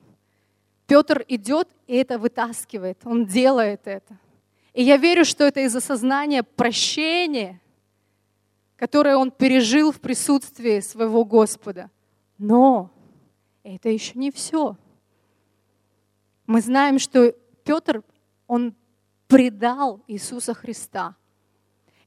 Петр 0.85 1.25
идет 1.27 1.67
и 1.87 1.95
это 1.95 2.17
вытаскивает, 2.17 2.99
он 3.03 3.25
делает 3.25 3.81
это. 3.85 4.17
И 4.73 4.83
я 4.83 4.97
верю, 4.97 5.25
что 5.25 5.43
это 5.43 5.61
из 5.61 5.75
осознания 5.75 6.43
прощения, 6.43 7.59
которое 8.75 9.17
он 9.17 9.31
пережил 9.31 9.91
в 9.91 9.99
присутствии 9.99 10.79
своего 10.81 11.25
Господа. 11.25 11.89
Но 12.37 12.91
это 13.63 13.89
еще 13.89 14.17
не 14.19 14.31
все. 14.31 14.77
Мы 16.47 16.61
знаем, 16.61 16.97
что 16.97 17.33
Петр, 17.65 18.03
он 18.47 18.73
предал 19.27 20.01
Иисуса 20.07 20.53
Христа. 20.53 21.15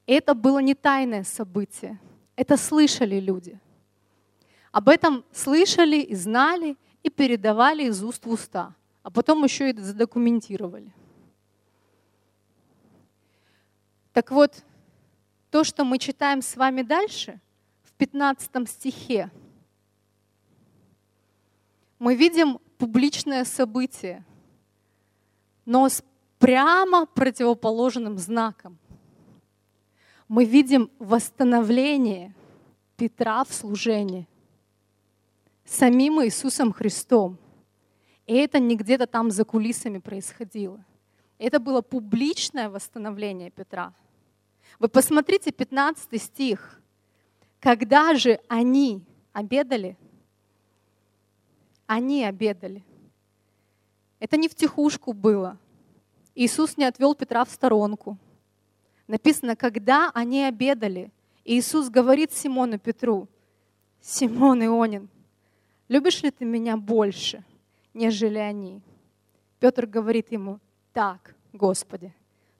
Это 0.07 0.33
было 0.33 0.57
не 0.59 0.73
тайное 0.73 1.23
событие. 1.23 1.99
Это 2.35 2.57
слышали 2.57 3.19
люди. 3.19 3.59
Об 4.71 4.89
этом 4.89 5.23
слышали 5.31 5.97
и 5.97 6.15
знали, 6.15 6.75
и 7.03 7.09
передавали 7.09 7.83
из 7.83 8.03
уст 8.03 8.25
в 8.25 8.31
уста. 8.31 8.73
А 9.03 9.11
потом 9.11 9.43
еще 9.43 9.69
и 9.69 9.77
задокументировали. 9.77 10.91
Так 14.11 14.31
вот, 14.31 14.63
то, 15.51 15.63
что 15.63 15.83
мы 15.83 15.99
читаем 15.99 16.41
с 16.41 16.55
вами 16.55 16.81
дальше, 16.81 17.39
в 17.83 17.93
15 17.93 18.67
стихе, 18.67 19.29
мы 21.99 22.15
видим 22.15 22.59
публичное 22.77 23.45
событие, 23.45 24.25
но 25.71 25.87
с 25.87 26.03
прямо 26.37 27.05
противоположным 27.05 28.17
знаком. 28.17 28.77
Мы 30.27 30.43
видим 30.43 30.91
восстановление 30.99 32.35
Петра 32.97 33.45
в 33.45 33.53
служении 33.53 34.27
самим 35.63 36.21
Иисусом 36.25 36.73
Христом. 36.73 37.37
И 38.27 38.33
это 38.33 38.59
не 38.59 38.75
где-то 38.75 39.07
там 39.07 39.31
за 39.31 39.45
кулисами 39.45 39.99
происходило. 39.99 40.83
Это 41.37 41.57
было 41.57 41.81
публичное 41.81 42.69
восстановление 42.69 43.49
Петра. 43.49 43.93
Вы 44.77 44.89
посмотрите 44.89 45.53
15 45.53 46.21
стих. 46.21 46.81
Когда 47.61 48.13
же 48.15 48.41
они 48.49 49.05
обедали, 49.31 49.97
они 51.87 52.25
обедали. 52.25 52.83
Это 54.21 54.37
не 54.37 54.47
в 54.47 54.53
тихушку 54.53 55.13
было. 55.13 55.57
Иисус 56.35 56.77
не 56.77 56.85
отвел 56.85 57.15
Петра 57.15 57.43
в 57.43 57.49
сторонку. 57.49 58.19
Написано, 59.07 59.55
когда 59.55 60.11
они 60.13 60.43
обедали, 60.43 61.11
Иисус 61.43 61.89
говорит 61.89 62.31
Симону 62.31 62.77
Петру, 62.77 63.27
Симон 63.99 64.63
Ионин, 64.63 65.09
любишь 65.87 66.21
ли 66.21 66.29
ты 66.29 66.45
меня 66.45 66.77
больше, 66.77 67.43
нежели 67.95 68.37
они? 68.37 68.83
Петр 69.59 69.87
говорит 69.87 70.31
ему, 70.31 70.59
так, 70.93 71.35
Господи, 71.51 72.13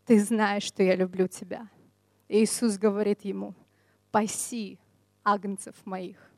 ты 0.07 0.19
знаешь, 0.19 0.63
что 0.63 0.81
я 0.81 0.95
люблю 0.95 1.27
тебя. 1.27 1.69
Иисус 2.27 2.79
говорит 2.79 3.23
ему, 3.23 3.53
паси 4.09 4.79
агнцев 5.23 5.75
моих. 5.85 6.30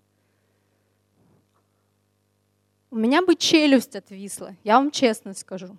У 2.94 2.96
меня 2.96 3.24
бы 3.24 3.36
челюсть 3.36 3.96
отвисла, 3.96 4.56
я 4.64 4.78
вам 4.78 4.92
честно 4.92 5.34
скажу. 5.34 5.76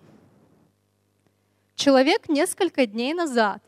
Человек 1.75 2.27
несколько 2.27 2.85
дней 2.85 3.13
назад 3.13 3.63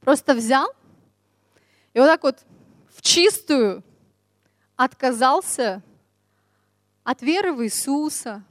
просто 0.00 0.32
взял 0.32 0.70
и 1.92 1.98
вот 1.98 2.06
так 2.06 2.22
вот 2.22 2.38
в 2.88 3.02
чистую 3.02 3.84
отказался 4.74 5.82
от 7.04 7.20
веры 7.20 7.52
в 7.52 7.62
Иисуса, 7.62 8.42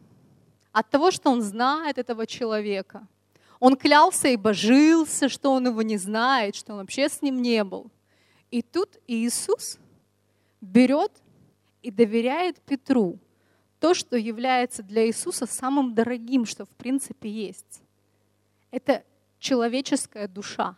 от 0.71 0.87
того, 0.91 1.09
что 1.09 1.31
он 1.31 1.41
знает 1.41 1.97
этого 1.97 2.27
человека. 2.27 3.07
Он 3.59 3.75
клялся 3.75 4.27
и 4.27 4.35
божился, 4.35 5.29
что 5.29 5.53
он 5.53 5.65
его 5.65 5.81
не 5.81 5.97
знает, 5.97 6.55
что 6.55 6.73
он 6.73 6.81
вообще 6.81 7.09
с 7.09 7.23
ним 7.23 7.41
не 7.41 7.63
был. 7.63 7.89
И 8.51 8.61
тут 8.61 8.99
Иисус 9.07 9.79
берет 10.61 11.11
и 11.89 11.91
доверяет 11.91 12.61
Петру 12.61 13.19
то, 13.79 13.95
что 13.95 14.15
является 14.15 14.83
для 14.83 15.07
Иисуса 15.07 15.47
самым 15.47 15.95
дорогим, 15.95 16.45
что 16.45 16.65
в 16.65 16.69
принципе 16.69 17.27
есть. 17.27 17.81
Это 18.69 19.03
человеческая 19.39 20.27
душа, 20.27 20.77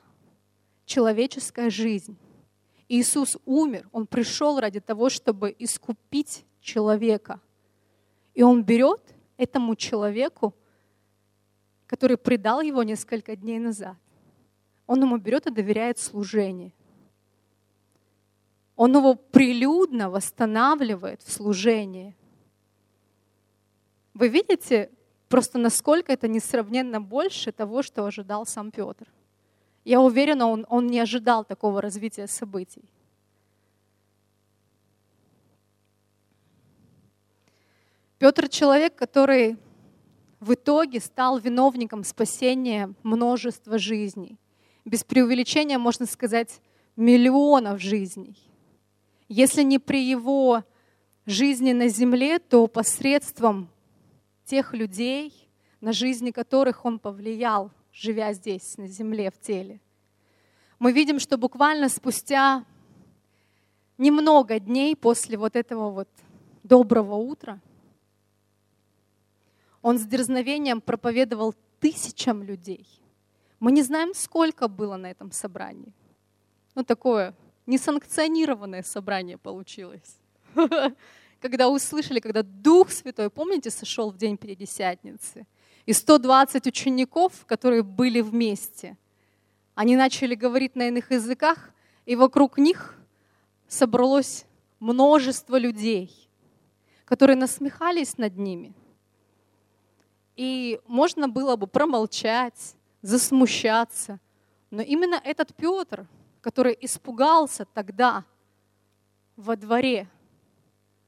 человеческая 0.85 1.69
жизнь. 1.69 2.17
Иисус 2.87 3.37
умер, 3.45 3.89
Он 3.91 4.07
пришел 4.07 4.57
ради 4.57 4.79
того, 4.79 5.09
чтобы 5.09 5.53
искупить 5.59 6.45
человека. 6.61 7.41
И 8.33 8.41
Он 8.41 8.63
берет 8.63 9.01
этому 9.35 9.75
человеку, 9.75 10.55
который 11.87 12.15
предал 12.17 12.61
его 12.61 12.83
несколько 12.83 13.35
дней 13.35 13.59
назад, 13.59 13.97
Он 14.87 15.01
ему 15.01 15.17
берет 15.17 15.45
и 15.45 15.51
доверяет 15.51 15.99
служение. 15.99 16.71
Он 18.81 18.97
его 18.97 19.13
прилюдно 19.13 20.09
восстанавливает 20.09 21.21
в 21.21 21.31
служении. 21.31 22.15
Вы 24.15 24.27
видите 24.27 24.89
просто 25.29 25.59
насколько 25.59 26.11
это 26.11 26.27
несравненно 26.27 26.99
больше 26.99 27.51
того, 27.51 27.83
что 27.83 28.03
ожидал 28.05 28.47
сам 28.47 28.71
Петр. 28.71 29.07
Я 29.85 30.01
уверена, 30.01 30.47
он, 30.47 30.65
он 30.67 30.87
не 30.87 30.99
ожидал 30.99 31.45
такого 31.45 31.79
развития 31.79 32.25
событий. 32.25 32.89
Петр 38.17 38.49
человек, 38.49 38.95
который 38.95 39.59
в 40.39 40.55
итоге 40.55 41.01
стал 41.01 41.37
виновником 41.37 42.03
спасения 42.03 42.95
множества 43.03 43.77
жизней. 43.77 44.39
Без 44.85 45.03
преувеличения 45.03 45.77
можно 45.77 46.07
сказать 46.07 46.59
миллионов 46.95 47.79
жизней. 47.79 48.50
Если 49.33 49.61
не 49.61 49.79
при 49.79 50.03
его 50.03 50.65
жизни 51.25 51.71
на 51.71 51.87
земле, 51.87 52.37
то 52.37 52.67
посредством 52.67 53.69
тех 54.43 54.73
людей, 54.73 55.49
на 55.79 55.93
жизни 55.93 56.31
которых 56.31 56.83
он 56.83 56.99
повлиял, 56.99 57.71
живя 57.93 58.33
здесь, 58.33 58.77
на 58.77 58.87
земле, 58.87 59.31
в 59.31 59.39
теле. 59.39 59.79
Мы 60.79 60.91
видим, 60.91 61.17
что 61.17 61.37
буквально 61.37 61.87
спустя 61.87 62.65
немного 63.97 64.59
дней 64.59 64.97
после 64.97 65.37
вот 65.37 65.55
этого 65.55 65.91
вот 65.91 66.09
доброго 66.63 67.15
утра 67.15 67.61
он 69.81 69.97
с 69.97 70.05
дерзновением 70.05 70.81
проповедовал 70.81 71.55
тысячам 71.79 72.43
людей. 72.43 72.85
Мы 73.61 73.71
не 73.71 73.81
знаем, 73.81 74.13
сколько 74.13 74.67
было 74.67 74.97
на 74.97 75.09
этом 75.09 75.31
собрании. 75.31 75.93
Ну, 76.75 76.83
такое 76.83 77.33
несанкционированное 77.65 78.83
собрание 78.83 79.37
получилось. 79.37 80.17
Когда 81.41 81.69
услышали, 81.69 82.19
когда 82.19 82.43
Дух 82.43 82.91
Святой, 82.91 83.31
помните, 83.31 83.71
сошел 83.71 84.11
в 84.11 84.17
день 84.17 84.37
Пятидесятницы, 84.37 85.47
и 85.87 85.93
120 85.93 86.67
учеников, 86.67 87.45
которые 87.47 87.81
были 87.81 88.21
вместе, 88.21 88.95
они 89.73 89.95
начали 89.95 90.35
говорить 90.35 90.75
на 90.75 90.89
иных 90.89 91.09
языках, 91.09 91.71
и 92.05 92.15
вокруг 92.15 92.59
них 92.59 92.95
собралось 93.67 94.45
множество 94.79 95.57
людей, 95.57 96.29
которые 97.05 97.35
насмехались 97.37 98.19
над 98.19 98.37
ними. 98.37 98.75
И 100.35 100.79
можно 100.85 101.27
было 101.27 101.55
бы 101.55 101.65
промолчать, 101.65 102.75
засмущаться, 103.01 104.19
но 104.69 104.83
именно 104.83 105.19
этот 105.23 105.55
Петр– 105.55 106.07
который 106.41 106.77
испугался 106.81 107.65
тогда 107.65 108.25
во 109.35 109.55
дворе, 109.55 110.09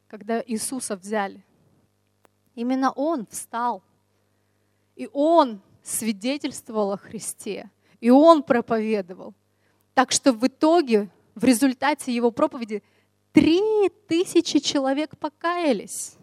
когда 0.08 0.42
Иисуса 0.46 0.96
взяли. 0.96 1.44
Именно 2.56 2.92
он 2.92 3.26
встал, 3.26 3.84
и 4.96 5.10
он 5.12 5.60
свидетельствовал 5.82 6.92
о 6.92 6.98
Христе, 6.98 7.70
и 8.00 8.12
он 8.12 8.44
проповедовал. 8.44 9.34
Так 9.96 10.12
что 10.12 10.32
в 10.32 10.46
итоге, 10.46 11.10
в 11.36 11.44
результате 11.44 12.14
его 12.14 12.32
проповеди, 12.32 12.84
три 13.32 13.90
тысячи 14.08 14.60
человек 14.60 15.18
покаялись. 15.18 16.16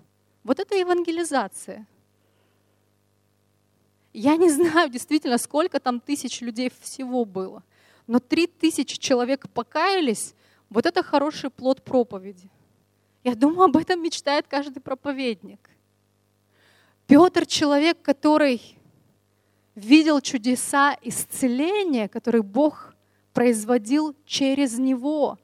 Вот 0.44 0.60
это 0.60 0.76
евангелизация. 0.76 1.86
Я 4.12 4.36
не 4.36 4.50
знаю 4.50 4.88
действительно, 4.88 5.38
сколько 5.38 5.78
там 5.80 6.00
тысяч 6.00 6.40
людей 6.40 6.70
всего 6.80 7.24
было 7.24 7.62
но 8.10 8.18
три 8.18 8.48
тысячи 8.48 8.98
человек 8.98 9.48
покаялись, 9.50 10.34
вот 10.68 10.84
это 10.84 11.00
хороший 11.00 11.48
плод 11.48 11.84
проповеди. 11.84 12.50
Я 13.22 13.36
думаю, 13.36 13.66
об 13.66 13.76
этом 13.76 14.02
мечтает 14.02 14.48
каждый 14.48 14.80
проповедник. 14.80 15.60
Петр 17.06 17.46
человек, 17.46 18.02
который 18.02 18.76
видел 19.76 20.20
чудеса 20.20 20.96
исцеления, 21.02 22.08
которые 22.08 22.42
Бог 22.42 22.96
производил 23.32 24.16
через 24.26 24.76
него. 24.76 25.38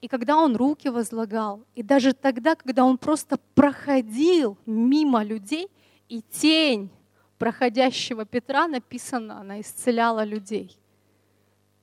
И 0.00 0.08
когда 0.08 0.38
он 0.38 0.56
руки 0.56 0.88
возлагал, 0.88 1.64
и 1.76 1.84
даже 1.84 2.14
тогда, 2.14 2.56
когда 2.56 2.84
он 2.84 2.98
просто 2.98 3.38
проходил 3.54 4.58
мимо 4.66 5.22
людей, 5.22 5.68
и 6.08 6.20
тень 6.20 6.90
проходящего 7.38 8.24
Петра 8.24 8.66
написано, 8.66 9.38
она 9.38 9.60
исцеляла 9.60 10.24
людей. 10.24 10.79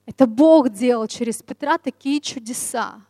Это 0.07 0.25
Бог 0.25 0.69
делал 0.69 1.05
через 1.07 1.43
Петра 1.43 1.77
такие 1.77 2.21
чудеса. 2.21 3.01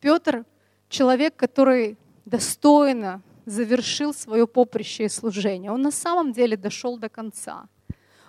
Петр— 0.00 0.44
человек, 0.88 1.36
который 1.36 1.96
достойно 2.24 3.22
завершил 3.46 4.12
свое 4.12 4.48
поприще 4.48 5.04
и 5.04 5.08
служение. 5.08 5.70
Он 5.70 5.80
на 5.80 5.92
самом 5.92 6.32
деле 6.32 6.56
дошел 6.56 6.98
до 6.98 7.08
конца. 7.08 7.68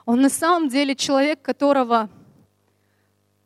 Он 0.05 0.21
на 0.21 0.29
самом 0.29 0.69
деле 0.69 0.95
человек, 0.95 1.41
которого 1.41 2.09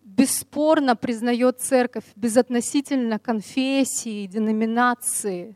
бесспорно 0.04 0.96
признает 0.96 1.62
церковь 1.62 2.06
безотносительно 2.16 3.18
конфессии, 3.18 4.28
деноминации. 4.28 5.56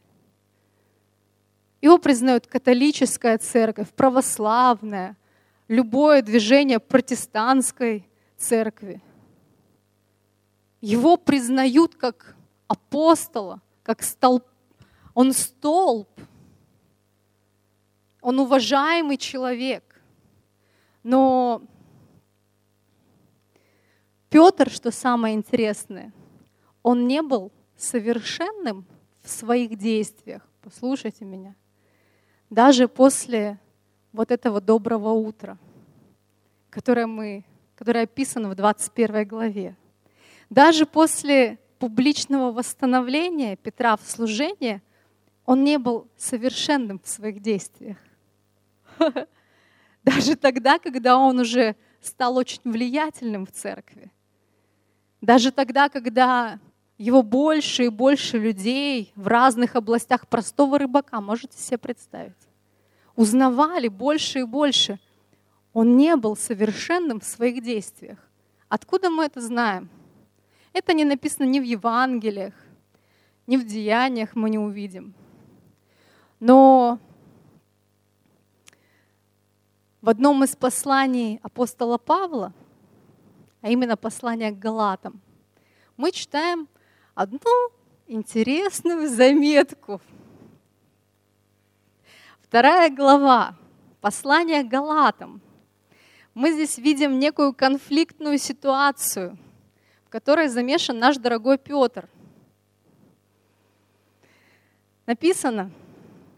Его 1.82 1.98
признает 1.98 2.48
католическая 2.48 3.38
церковь, 3.38 3.90
православная, 3.90 5.18
любое 5.68 6.22
движение 6.22 6.80
протестантской 6.80 8.08
церкви. 8.38 9.02
Его 10.82 11.18
признают 11.18 11.96
как 11.96 12.36
апостола, 12.68 13.62
как 13.84 14.04
столб. 14.04 14.46
Он 15.14 15.34
столб. 15.34 16.10
Он 18.22 18.40
уважаемый 18.40 19.18
человек. 19.18 20.02
Но 21.04 21.62
Петр, 24.30 24.70
что 24.70 24.92
самое 24.92 25.36
интересное, 25.36 26.14
он 26.84 27.08
не 27.08 27.22
был 27.22 27.52
совершенным 27.78 28.86
в 29.22 29.30
своих 29.30 29.78
действиях. 29.78 30.48
Послушайте 30.62 31.26
меня. 31.26 31.56
Даже 32.50 32.88
после 32.88 33.60
вот 34.14 34.32
этого 34.32 34.62
доброго 34.62 35.12
утра, 35.12 35.58
которое, 36.70 37.08
мы, 37.08 37.46
которое 37.76 38.04
описано 38.04 38.50
в 38.50 38.56
21 38.56 39.28
главе. 39.28 39.76
Даже 40.50 40.86
после 40.86 41.60
публичного 41.80 42.52
восстановления 42.52 43.56
Петра 43.56 43.96
в 43.98 44.02
служении 44.02 44.82
он 45.46 45.64
не 45.64 45.78
был 45.78 46.08
совершенным 46.18 47.00
в 47.00 47.08
своих 47.08 47.42
действиях. 47.42 47.98
Даже 50.04 50.36
тогда, 50.36 50.80
когда 50.80 51.18
он 51.18 51.40
уже 51.40 51.76
стал 52.02 52.38
очень 52.38 52.62
влиятельным 52.64 53.46
в 53.46 53.52
церкви. 53.52 54.12
Даже 55.22 55.52
тогда, 55.52 55.90
когда 55.90 56.60
его 56.98 57.22
больше 57.22 57.86
и 57.86 57.90
больше 57.90 58.38
людей 58.38 59.12
в 59.16 59.28
разных 59.28 59.76
областях 59.76 60.28
простого 60.28 60.80
рыбака, 60.80 61.22
можете 61.22 61.58
себе 61.58 61.78
представить, 61.78 62.47
узнавали 63.18 63.90
больше 63.90 64.40
и 64.40 64.44
больше, 64.44 64.98
он 65.74 65.98
не 65.98 66.16
был 66.16 66.38
совершенным 66.38 67.20
в 67.20 67.26
своих 67.26 67.62
действиях. 67.62 68.18
Откуда 68.70 69.10
мы 69.10 69.26
это 69.26 69.42
знаем? 69.42 69.90
Это 70.72 70.94
не 70.94 71.04
написано 71.04 71.46
ни 71.46 71.60
в 71.60 71.64
Евангелиях, 71.64 72.54
ни 73.46 73.58
в 73.58 73.66
деяниях 73.66 74.36
мы 74.36 74.50
не 74.50 74.58
увидим. 74.58 75.14
Но 76.40 77.00
в 80.02 80.08
одном 80.08 80.46
из 80.46 80.56
посланий 80.56 81.42
апостола 81.44 81.98
Павла– 81.98 82.54
а 83.62 83.70
именно 83.70 83.98
послание 83.98 84.52
к 84.52 84.60
Галатам, 84.60 85.20
мы 85.98 86.12
читаем 86.12 86.68
одну 87.16 87.40
интересную 88.08 89.10
заметку. 89.10 90.00
Вторая 92.48 92.90
глава, 92.90 93.58
послание 94.00 94.64
Галатам. 94.64 95.42
Мы 96.34 96.54
здесь 96.54 96.78
видим 96.78 97.20
некую 97.20 97.54
конфликтную 97.54 98.38
ситуацию, 98.38 99.38
в 100.06 100.10
которой 100.10 100.48
замешан 100.48 100.98
наш 100.98 101.18
дорогой 101.18 101.58
Петр. 101.58 102.08
Написано, 105.06 105.72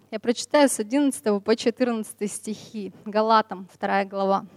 я 0.09 0.19
прочитаю 0.19 0.67
с 0.67 0.79
11 0.79 1.43
по 1.43 1.55
14 1.55 2.31
стихи, 2.31 2.91
Галатам, 3.05 3.69
2 3.79 4.05
глава. 4.05 4.47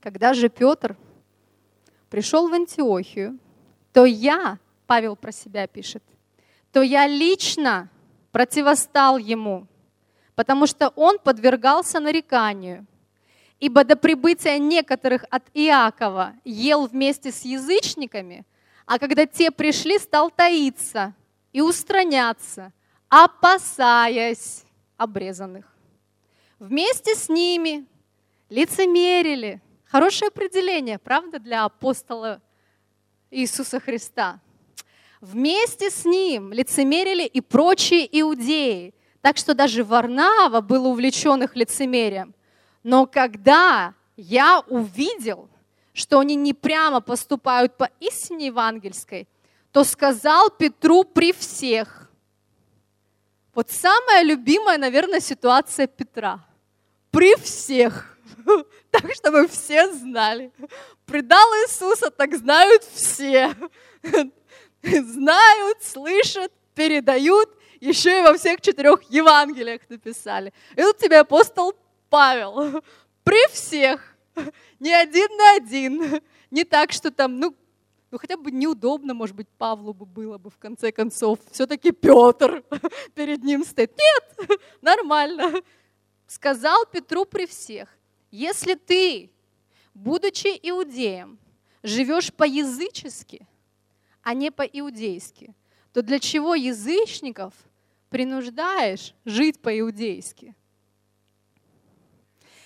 Когда 0.00 0.34
же 0.34 0.48
Петр 0.48 0.96
пришел 2.10 2.48
в 2.48 2.52
Антиохию, 2.52 3.38
то 3.92 4.04
я, 4.04 4.58
Павел 4.88 5.14
про 5.14 5.30
себя 5.30 5.68
пишет, 5.68 6.02
то 6.72 6.82
я 6.82 7.06
лично 7.06 7.88
противостал 8.32 9.16
ему, 9.16 9.68
потому 10.36 10.68
что 10.68 10.90
он 10.90 11.18
подвергался 11.18 11.98
нареканию. 11.98 12.86
Ибо 13.58 13.82
до 13.82 13.96
прибытия 13.96 14.58
некоторых 14.58 15.24
от 15.30 15.42
Иакова 15.54 16.34
ел 16.44 16.86
вместе 16.86 17.32
с 17.32 17.42
язычниками, 17.42 18.46
а 18.84 19.00
когда 19.00 19.26
те 19.26 19.50
пришли, 19.50 19.98
стал 19.98 20.30
таиться 20.30 21.14
и 21.52 21.60
устраняться, 21.60 22.72
опасаясь 23.08 24.62
обрезанных. 24.96 25.64
Вместе 26.60 27.16
с 27.16 27.28
ними 27.28 27.84
лицемерили, 28.48 29.60
Хорошее 29.86 30.28
определение, 30.28 30.98
правда, 30.98 31.38
для 31.38 31.64
апостола 31.64 32.42
Иисуса 33.30 33.78
Христа. 33.78 34.40
Вместе 35.20 35.90
с 35.90 36.04
ним 36.04 36.52
лицемерили 36.52 37.24
и 37.24 37.40
прочие 37.40 38.06
иудеи, 38.20 38.92
так 39.26 39.38
что 39.38 39.54
даже 39.54 39.82
Варнава 39.82 40.60
был 40.60 40.86
увлечен 40.86 41.42
их 41.42 41.56
лицемерием. 41.56 42.32
Но 42.84 43.06
когда 43.06 43.92
я 44.16 44.60
увидел, 44.68 45.48
что 45.92 46.20
они 46.20 46.36
не 46.36 46.54
прямо 46.54 47.00
поступают 47.00 47.76
по 47.76 47.90
истине 47.98 48.46
евангельской, 48.46 49.26
то 49.72 49.82
сказал 49.82 50.48
Петру 50.50 51.02
при 51.02 51.32
всех. 51.32 52.08
Вот 53.52 53.68
самая 53.68 54.22
любимая, 54.22 54.78
наверное, 54.78 55.18
ситуация 55.18 55.88
Петра. 55.88 56.46
При 57.10 57.34
всех 57.34 58.16
так, 58.92 59.12
чтобы 59.12 59.48
все 59.48 59.92
знали. 59.92 60.52
Предал 61.04 61.48
Иисуса, 61.64 62.12
так 62.12 62.32
знают 62.36 62.84
все. 62.84 63.52
Знают, 64.84 65.82
слышат, 65.82 66.52
передают, 66.76 67.50
еще 67.80 68.18
и 68.18 68.22
во 68.22 68.36
всех 68.36 68.60
четырех 68.60 69.02
Евангелиях 69.10 69.80
написали. 69.88 70.52
И 70.74 70.80
тут 70.80 70.98
тебе 70.98 71.20
апостол 71.20 71.74
Павел. 72.08 72.82
При 73.24 73.48
всех. 73.52 74.16
Не 74.78 74.92
один 74.92 75.28
на 75.36 75.56
один. 75.56 76.20
Не 76.50 76.64
так, 76.64 76.92
что 76.92 77.10
там, 77.10 77.38
ну, 77.38 77.54
ну 78.10 78.18
хотя 78.18 78.36
бы 78.36 78.50
неудобно, 78.50 79.14
может 79.14 79.34
быть, 79.34 79.48
Павлу 79.58 79.92
бы 79.92 80.06
было 80.06 80.38
бы 80.38 80.50
в 80.50 80.58
конце 80.58 80.92
концов. 80.92 81.38
Все-таки 81.50 81.90
Петр 81.90 82.62
перед 83.14 83.42
ним 83.42 83.64
стоит. 83.64 83.92
Нет, 83.96 84.50
нормально. 84.80 85.52
Сказал 86.26 86.86
Петру 86.86 87.24
при 87.24 87.46
всех. 87.46 87.88
Если 88.30 88.74
ты, 88.74 89.30
будучи 89.94 90.48
иудеем, 90.62 91.38
живешь 91.82 92.32
по-язычески, 92.32 93.46
а 94.22 94.34
не 94.34 94.50
по-иудейски, 94.50 95.54
то 95.96 96.02
для 96.02 96.18
чего 96.18 96.54
язычников 96.54 97.54
принуждаешь 98.10 99.14
жить 99.24 99.58
по-иудейски? 99.58 100.54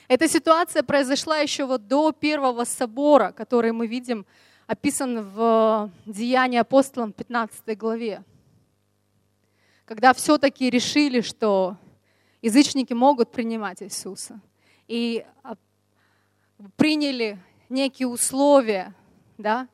Эта 0.08 0.26
ситуация 0.26 0.82
произошла 0.82 1.38
еще 1.38 1.64
вот 1.64 1.86
до 1.86 2.10
первого 2.10 2.64
собора, 2.64 3.30
который 3.30 3.70
мы 3.70 3.86
видим 3.86 4.26
описан 4.66 5.20
в 5.20 5.92
Деянии 6.06 6.58
апостолам 6.58 7.12
15 7.12 7.78
главе. 7.78 8.24
Когда 9.84 10.12
все-таки 10.12 10.68
решили, 10.68 11.20
что 11.20 11.76
язычники 12.42 12.94
могут 12.94 13.30
принимать 13.30 13.80
Иисуса 13.80 14.40
и 14.88 15.24
а, 15.44 15.54
приняли 16.76 17.38
некие 17.68 18.08
условия, 18.08 18.92
да, 19.38 19.68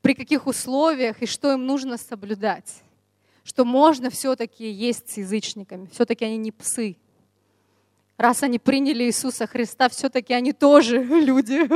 при 0.00 0.14
каких 0.14 0.46
условиях 0.46 1.20
и 1.20 1.26
что 1.26 1.52
им 1.52 1.66
нужно 1.66 1.98
соблюдать, 1.98 2.82
что 3.44 3.64
можно 3.64 4.10
все-таки 4.10 4.70
есть 4.70 5.10
с 5.10 5.16
язычниками, 5.16 5.86
все-таки 5.92 6.24
они 6.24 6.36
не 6.36 6.52
псы. 6.52 6.96
Раз 8.16 8.42
они 8.42 8.58
приняли 8.58 9.04
Иисуса 9.04 9.46
Христа, 9.46 9.88
все-таки 9.88 10.32
они 10.34 10.52
тоже 10.52 11.02
люди, 11.02 11.68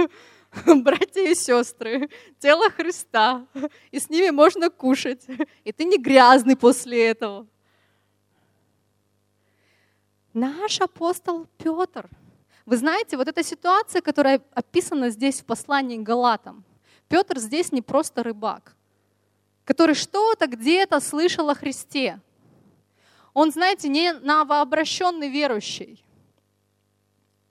братья 0.83 1.23
и 1.23 1.35
сестры, 1.35 2.09
тело 2.39 2.71
Христа, 2.71 3.47
и 3.91 3.99
с 3.99 4.09
ними 4.09 4.31
можно 4.31 4.71
кушать, 4.71 5.27
и 5.65 5.73
ты 5.73 5.85
не 5.85 5.99
грязный 5.99 6.57
после 6.57 7.07
этого. 7.09 7.47
Наш 10.33 10.81
апостол 10.81 11.47
Петр– 11.59 12.09
вы 12.67 12.77
знаете, 12.77 13.17
вот 13.17 13.29
эта 13.29 13.45
ситуация, 13.45 14.03
которая 14.03 14.43
описана 14.53 15.11
здесь 15.11 15.41
в 15.41 15.45
послании 15.45 15.99
к 15.99 16.03
Галатам, 16.03 16.65
Петр 17.09 17.39
здесь 17.39 17.71
не 17.71 17.81
просто 17.81 18.25
рыбак, 18.25 18.76
который 19.67 19.97
что-то 19.97 20.47
где-то 20.47 21.01
слышал 21.01 21.51
о 21.51 21.55
Христе. 21.55 22.21
он, 23.35 23.51
знаете, 23.51 23.89
не 23.89 24.13
новообращенный 24.13 25.29
верующий. 25.29 26.03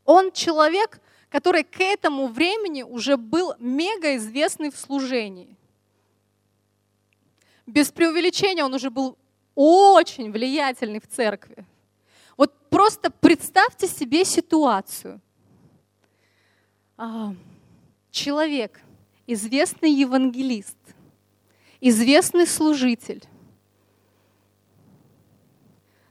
Он 0.05 0.31
человек, 0.31 0.99
который 1.29 1.63
к 1.63 1.79
этому 1.81 2.27
времени 2.27 2.83
уже 2.83 3.17
был 3.17 3.53
мега 3.59 4.15
известный 4.15 4.71
в 4.71 4.77
служении. 4.77 5.55
Без 7.67 7.91
преувеличения 7.91 8.63
он 8.63 8.73
уже 8.73 8.89
был 8.89 9.17
очень 9.53 10.31
влиятельный 10.31 11.01
в 11.01 11.07
церкви. 11.07 11.65
Вот 12.37 12.53
просто 12.69 13.11
представьте 13.11 13.87
себе 13.87 14.23
ситуацию. 14.23 15.19
А, 16.97 17.35
человек, 18.09 18.79
известный 19.27 19.91
евангелист, 19.91 20.74
известный 21.81 22.47
служитель. 22.47 23.23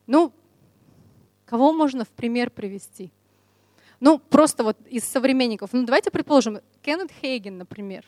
Ну, 0.07 0.33
кого 1.47 1.73
можно 1.73 2.05
в 2.05 2.11
пример 2.11 2.51
привести? 2.51 3.11
Ну, 4.01 4.19
просто 4.19 4.65
вот 4.65 4.79
из 4.87 5.05
современников. 5.05 5.73
Ну, 5.73 5.85
давайте 5.85 6.11
предположим, 6.11 6.61
Кеннет 6.83 7.11
Хейген, 7.11 7.59
например. 7.59 8.05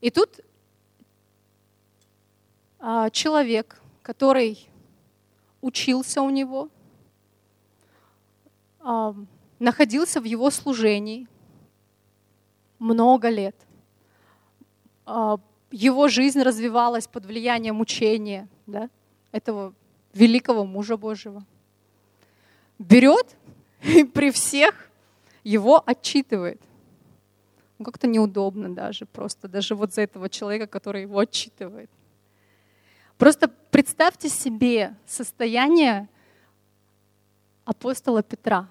И 0.00 0.10
тут 0.10 0.40
а, 2.80 3.08
человек, 3.10 3.80
который 4.02 4.68
учился 5.60 6.22
у 6.22 6.30
него, 6.30 6.70
а, 8.80 9.14
находился 9.60 10.20
в 10.20 10.24
его 10.24 10.50
служении 10.50 11.28
много 12.80 13.28
лет. 13.28 13.54
А, 15.06 15.38
его 15.72 16.08
жизнь 16.08 16.40
развивалась 16.42 17.08
под 17.08 17.26
влиянием 17.26 17.80
учения 17.80 18.48
да, 18.66 18.88
этого 19.32 19.74
великого 20.12 20.64
мужа 20.64 20.96
Божьего. 20.96 21.44
Берет 22.78 23.36
и 23.82 24.04
при 24.04 24.30
всех 24.30 24.88
его 25.42 25.82
отчитывает. 25.84 26.60
Ну, 27.78 27.86
как-то 27.86 28.06
неудобно 28.06 28.72
даже, 28.72 29.06
просто 29.06 29.48
даже 29.48 29.74
вот 29.74 29.92
за 29.92 30.02
этого 30.02 30.28
человека, 30.28 30.66
который 30.66 31.02
его 31.02 31.18
отчитывает. 31.18 31.90
Просто 33.18 33.48
представьте 33.48 34.28
себе 34.28 34.94
состояние 35.06 36.08
апостола 37.64 38.22
Петра. 38.22 38.68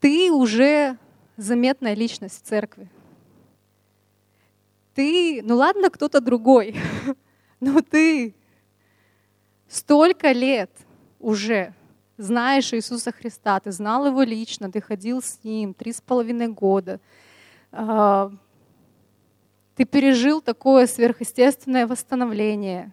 Ты 0.00 0.30
уже 0.30 0.98
заметная 1.36 1.94
личность 1.94 2.42
в 2.42 2.46
церкви. 2.46 2.88
Ты, 4.94 5.42
ну 5.42 5.56
ладно, 5.56 5.90
кто-то 5.90 6.20
другой, 6.20 6.76
но 7.60 7.82
ты 7.82 8.34
столько 9.68 10.32
лет 10.32 10.70
уже 11.20 11.74
знаешь 12.16 12.72
Иисуса 12.72 13.12
Христа, 13.12 13.60
ты 13.60 13.72
знал 13.72 14.06
Его 14.06 14.22
лично, 14.22 14.70
ты 14.70 14.80
ходил 14.80 15.22
с 15.22 15.38
Ним 15.44 15.74
три 15.74 15.92
с 15.92 16.00
половиной 16.00 16.48
года, 16.48 17.00
а, 17.72 18.32
ты 19.74 19.84
пережил 19.84 20.40
такое 20.40 20.86
сверхъестественное 20.86 21.86
восстановление. 21.86 22.92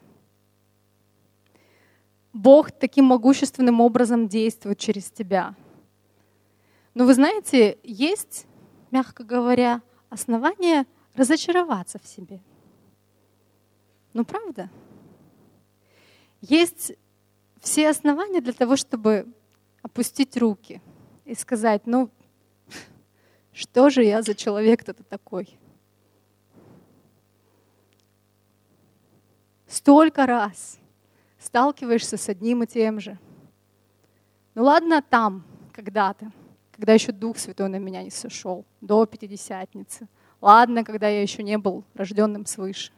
Бог 2.33 2.71
таким 2.71 3.05
могущественным 3.05 3.79
образом 3.79 4.27
действует 4.27 4.79
через 4.79 5.09
тебя. 5.09 5.55
Но 6.93 7.05
вы 7.05 7.13
знаете, 7.13 7.79
есть, 7.83 8.45
мягко 8.91 9.23
говоря, 9.23 9.81
основания 10.09 10.85
разочароваться 11.15 11.99
в 11.99 12.05
себе. 12.05 12.41
Ну 14.13 14.25
правда? 14.25 14.69
Есть 16.41 16.93
все 17.59 17.89
основания 17.89 18.41
для 18.41 18.53
того, 18.53 18.75
чтобы 18.75 19.27
опустить 19.81 20.37
руки 20.37 20.81
и 21.25 21.33
сказать, 21.33 21.83
ну 21.85 22.09
что 23.53 23.89
же 23.89 24.03
я 24.03 24.21
за 24.21 24.35
человек-то 24.35 24.93
такой? 24.93 25.57
Столько 29.67 30.27
раз 30.27 30.79
сталкиваешься 31.39 32.17
с 32.17 32.29
одним 32.29 32.63
и 32.63 32.67
тем 32.67 32.99
же. 32.99 33.17
Ну 34.53 34.63
ладно, 34.63 35.01
там, 35.01 35.43
когда-то, 35.71 36.31
когда 36.83 36.95
еще 36.95 37.13
Дух 37.13 37.37
Святой 37.37 37.69
на 37.69 37.77
меня 37.77 38.03
не 38.03 38.09
сошел, 38.09 38.65
до 38.81 39.05
Пятидесятницы. 39.05 40.05
Ладно, 40.41 40.83
когда 40.83 41.07
я 41.07 41.21
еще 41.21 41.41
не 41.41 41.57
был 41.57 41.85
рожденным 41.93 42.45
свыше. 42.45 42.91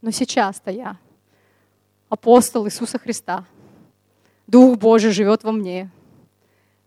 Но 0.00 0.12
сейчас-то 0.12 0.70
я 0.70 0.98
апостол 2.08 2.64
Иисуса 2.68 3.00
Христа. 3.00 3.44
Дух 4.46 4.78
Божий 4.78 5.10
живет 5.10 5.42
во 5.42 5.50
мне. 5.50 5.90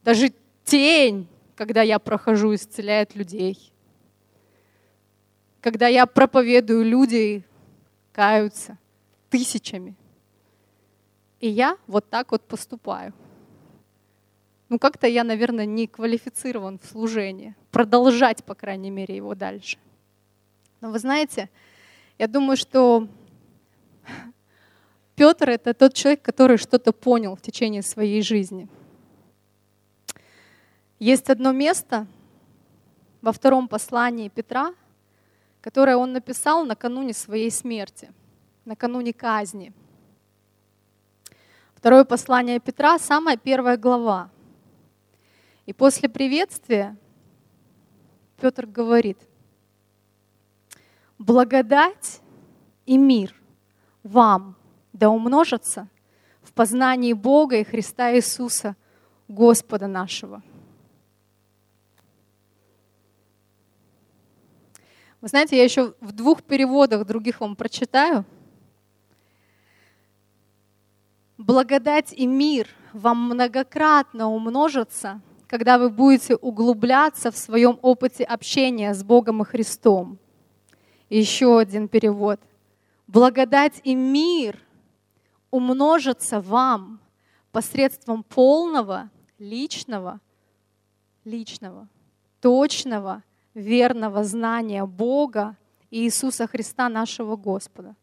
Даже 0.06 0.32
тень, 0.64 1.28
когда 1.58 1.82
я 1.82 2.00
прохожу, 2.00 2.56
исцеляет 2.56 3.14
людей. 3.14 3.74
Когда 5.60 5.90
я 5.90 6.06
проповедую, 6.06 6.86
люди 6.86 7.44
каются 8.14 8.78
тысячами. 9.30 9.98
И 11.42 11.50
я 11.50 11.78
вот 11.88 12.10
так 12.10 12.32
вот 12.32 12.44
поступаю. 12.44 13.14
Ну, 14.72 14.80
как-то 14.80 15.06
я, 15.06 15.26
наверное, 15.26 15.66
не 15.66 15.86
квалифицирован 15.86 16.80
в 16.80 16.86
служении. 16.86 17.56
Продолжать, 17.72 18.42
по 18.46 18.56
крайней 18.56 18.90
мере, 18.90 19.14
его 19.14 19.36
дальше. 19.36 19.78
Но 20.80 20.92
вы 20.92 21.00
знаете, 21.00 21.50
я 22.18 22.28
думаю, 22.28 22.56
что 22.56 23.10
Петр— 25.16 25.50
это 25.52 25.74
тот 25.74 25.94
человек, 25.94 26.22
который 26.22 26.56
что-то 26.56 26.94
понял 26.94 27.36
в 27.36 27.42
течение 27.42 27.82
своей 27.82 28.22
жизни— 28.22 28.70
есть 31.02 31.32
одно 31.32 31.52
место 31.52 32.06
во 33.24 33.32
втором 33.32 33.68
послании 33.68 34.30
Петра, 34.30 34.76
которое 35.60 35.98
он 35.98 36.14
написал 36.14 36.64
накануне 36.64 37.14
своей 37.14 37.50
смерти, 37.50 38.14
накануне 38.66 39.12
казни. 39.12 39.74
Второе 41.74 42.06
послание 42.06 42.60
Петра, 42.60 43.00
самая 43.00 43.36
первая 43.36 43.78
глава. 43.78 44.30
И 45.66 45.74
после 45.74 46.10
приветствия 46.10 46.98
Петр 48.38 48.66
говорит, 48.66 49.18
благодать 51.20 52.22
и 52.86 52.98
мир 52.98 53.36
вам 54.04 54.56
да 54.94 55.10
умножатся 55.10 55.88
в 56.42 56.52
познании 56.54 57.14
Бога 57.14 57.58
и 57.58 57.64
Христа 57.64 58.16
Иисуса, 58.16 58.76
Господа 59.28 59.88
нашего. 59.88 60.42
Вы 65.22 65.28
знаете, 65.28 65.56
я 65.56 65.64
еще 65.64 65.94
в 66.02 66.12
двух 66.14 66.42
переводах 66.42 67.06
других 67.06 67.42
вам 67.42 67.56
прочитаю. 67.56 68.26
Благодать 71.38 72.12
и 72.12 72.26
мир 72.26 72.68
вам 72.92 73.26
многократно 73.26 74.30
умножатся, 74.30 75.22
когда 75.52 75.78
вы 75.78 75.90
будете 75.90 76.38
углубляться 76.38 77.30
в 77.30 77.36
своем 77.36 77.78
опыте 77.82 78.24
общения 78.24 78.94
с 78.94 79.04
Богом 79.04 79.42
и 79.42 79.46
Христом. 79.46 80.18
Еще 81.10 81.60
один 81.60 81.90
перевод. 81.90 82.40
Благодать 83.06 83.82
и 83.84 83.94
мир 83.94 84.58
умножатся 85.50 86.40
вам 86.40 87.02
посредством 87.52 88.24
полного, 88.24 89.10
личного, 89.40 90.22
личного, 91.26 91.90
точного 92.40 93.22
верного 93.54 94.24
знания 94.24 94.86
Бога 94.86 95.58
и 95.90 96.06
Иисуса 96.06 96.48
Христа, 96.48 96.88
нашего 96.88 97.36
Господа. 97.36 97.98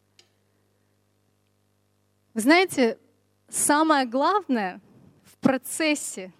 Вы 2.35 2.41
знаете, 2.41 2.99
самое 3.47 4.05
главное 4.05 4.81
в 5.23 5.35
процессе, 5.39 6.31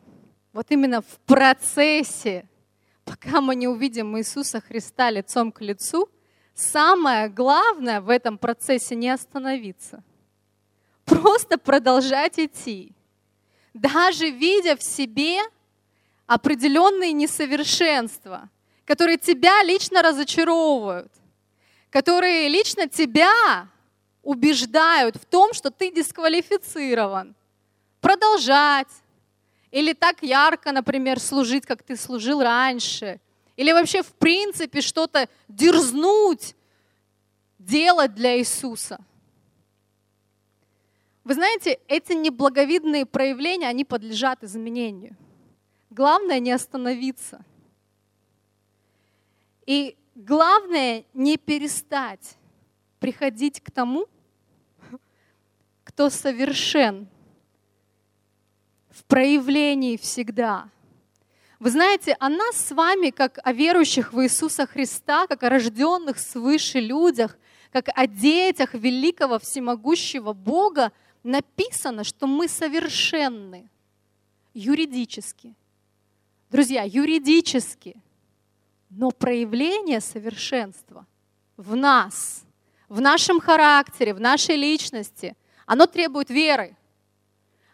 вот 0.54 0.68
именно 0.70 1.02
в 1.02 1.20
процессе, 1.26 2.48
пока 3.06 3.42
мы 3.42 3.56
не 3.56 3.68
увидим 3.68 4.18
Иисуса 4.18 4.62
Христа 4.62 5.10
лицом 5.10 5.52
к 5.52 5.62
лицу, 5.62 6.10
самое 6.54 7.30
главное 7.30 8.02
в 8.02 8.10
этом 8.10 8.38
процессе 8.38 8.96
не 8.96 9.10
остановиться. 9.10 10.04
Просто 11.06 11.58
продолжать 11.58 12.38
идти. 12.38 12.94
Даже 13.74 14.30
видя 14.30 14.76
в 14.76 14.84
себе 14.84 15.40
определенные 16.28 17.14
несовершенства– 17.14 18.50
которые 18.90 19.20
тебя 19.20 19.62
лично 19.62 20.02
разочаровывают, 20.02 21.12
которые 21.92 22.50
лично 22.50 22.90
тебя 22.90 23.68
убеждают 24.24 25.16
в 25.16 25.26
том, 25.26 25.54
что 25.54 25.70
ты 25.70 25.92
дисквалифицирован. 25.92 27.36
Продолжать. 28.02 28.88
Или 29.72 29.94
так 29.94 30.24
ярко, 30.24 30.72
например, 30.72 31.20
служить, 31.20 31.66
как 31.66 31.84
ты 31.84 31.96
служил 31.96 32.42
раньше. 32.42 33.20
Или 33.56 33.72
вообще 33.72 34.02
в 34.02 34.14
принципе 34.14 34.82
что-то 34.82 35.28
дерзнуть 35.48 36.56
делать 37.60 38.16
для 38.16 38.40
Иисуса. 38.40 39.00
Вы 41.24 41.36
знаете, 41.36 41.80
эти 41.88 42.14
неблаговидные 42.14 43.06
проявления, 43.06 43.68
они 43.68 43.86
подлежат 43.86 44.44
изменению. 44.44 45.16
Главное 45.92 46.40
не 46.40 46.52
остановиться. 46.52 47.46
И 49.68 49.96
главное 50.16 51.04
не 51.14 51.38
перестать 51.38 52.38
приходить 53.00 53.62
к 53.62 53.70
тому, 53.72 54.08
кто 55.84 56.10
совершен 56.10 57.08
проявлении 59.10 59.98
всегда. 59.98 60.70
Вы 61.60 61.72
знаете, 61.72 62.16
о 62.20 62.30
нас 62.30 62.56
с 62.56 62.72
вами, 62.72 63.10
как 63.10 63.40
о 63.44 63.52
верующих 63.52 64.14
в 64.14 64.24
Иисуса 64.24 64.66
Христа, 64.66 65.28
как 65.28 65.44
о 65.44 65.50
рожденных 65.50 66.20
свыше 66.20 66.80
людях, 66.80 67.38
как 67.74 67.90
о 67.94 68.08
детях 68.08 68.74
великого 68.74 69.40
всемогущего 69.40 70.32
Бога, 70.32 70.94
написано, 71.24 72.06
что 72.06 72.28
мы 72.28 72.48
совершенны 72.48 73.70
юридически. 74.54 75.56
Друзья, 76.50 76.84
юридически. 76.84 78.02
Но 78.90 79.12
проявление 79.12 80.02
совершенства 80.02 81.06
в 81.58 81.76
нас, 81.76 82.44
в 82.88 83.02
нашем 83.02 83.40
характере, 83.40 84.14
в 84.14 84.20
нашей 84.20 84.56
личности, 84.56 85.36
оно 85.66 85.88
требует 85.88 86.30
веры. 86.30 86.76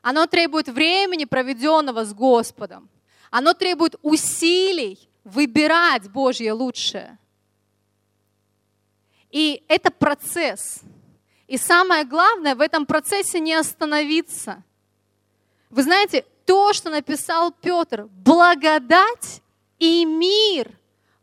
Оно 0.07 0.27
требует 0.27 0.69
времени, 0.69 1.25
проведенного 1.25 2.05
с 2.05 2.13
Господом. 2.13 2.87
Оно 3.31 3.55
требует 3.55 3.95
усилий 4.03 4.99
выбирать 5.23 6.11
Божье 6.11 6.53
лучшее. 6.53 7.17
И 9.31 9.63
это 9.67 9.89
процесс. 9.89 10.81
И 11.47 11.57
самое 11.57 12.05
главное 12.05 12.53
в 12.53 12.61
этом 12.61 12.85
процессе 12.85 13.39
не 13.39 13.55
остановиться. 13.55 14.63
Вы 15.71 15.81
знаете, 15.81 16.23
то, 16.45 16.71
что 16.73 16.91
написал 16.91 17.51
Петр, 17.51 18.05
благодать 18.05 19.41
и 19.79 20.05
мир 20.05 20.71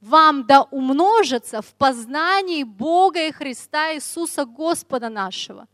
вам 0.01 0.45
да 0.45 0.63
умножится 0.63 1.63
в 1.63 1.73
познании 1.75 2.65
Бога 2.65 3.29
и 3.29 3.31
Христа 3.31 3.95
Иисуса 3.95 4.45
Господа 4.45 5.09
нашего. 5.09 5.69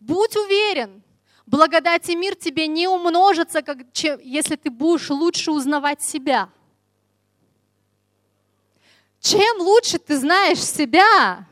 Будь 0.00 0.34
уверен, 0.34 1.02
благодать 1.46 2.08
и 2.08 2.16
мир 2.16 2.34
тебе 2.34 2.66
не 2.66 2.88
умножится, 2.88 3.62
как, 3.62 3.92
чем, 3.92 4.18
если 4.20 4.56
ты 4.56 4.70
будешь 4.70 5.10
лучше 5.10 5.50
узнавать 5.50 6.02
себя. 6.02 6.48
Чем 9.20 9.60
лучше 9.60 9.98
ты 9.98 10.18
знаешь 10.18 10.62
себя, 10.62 11.46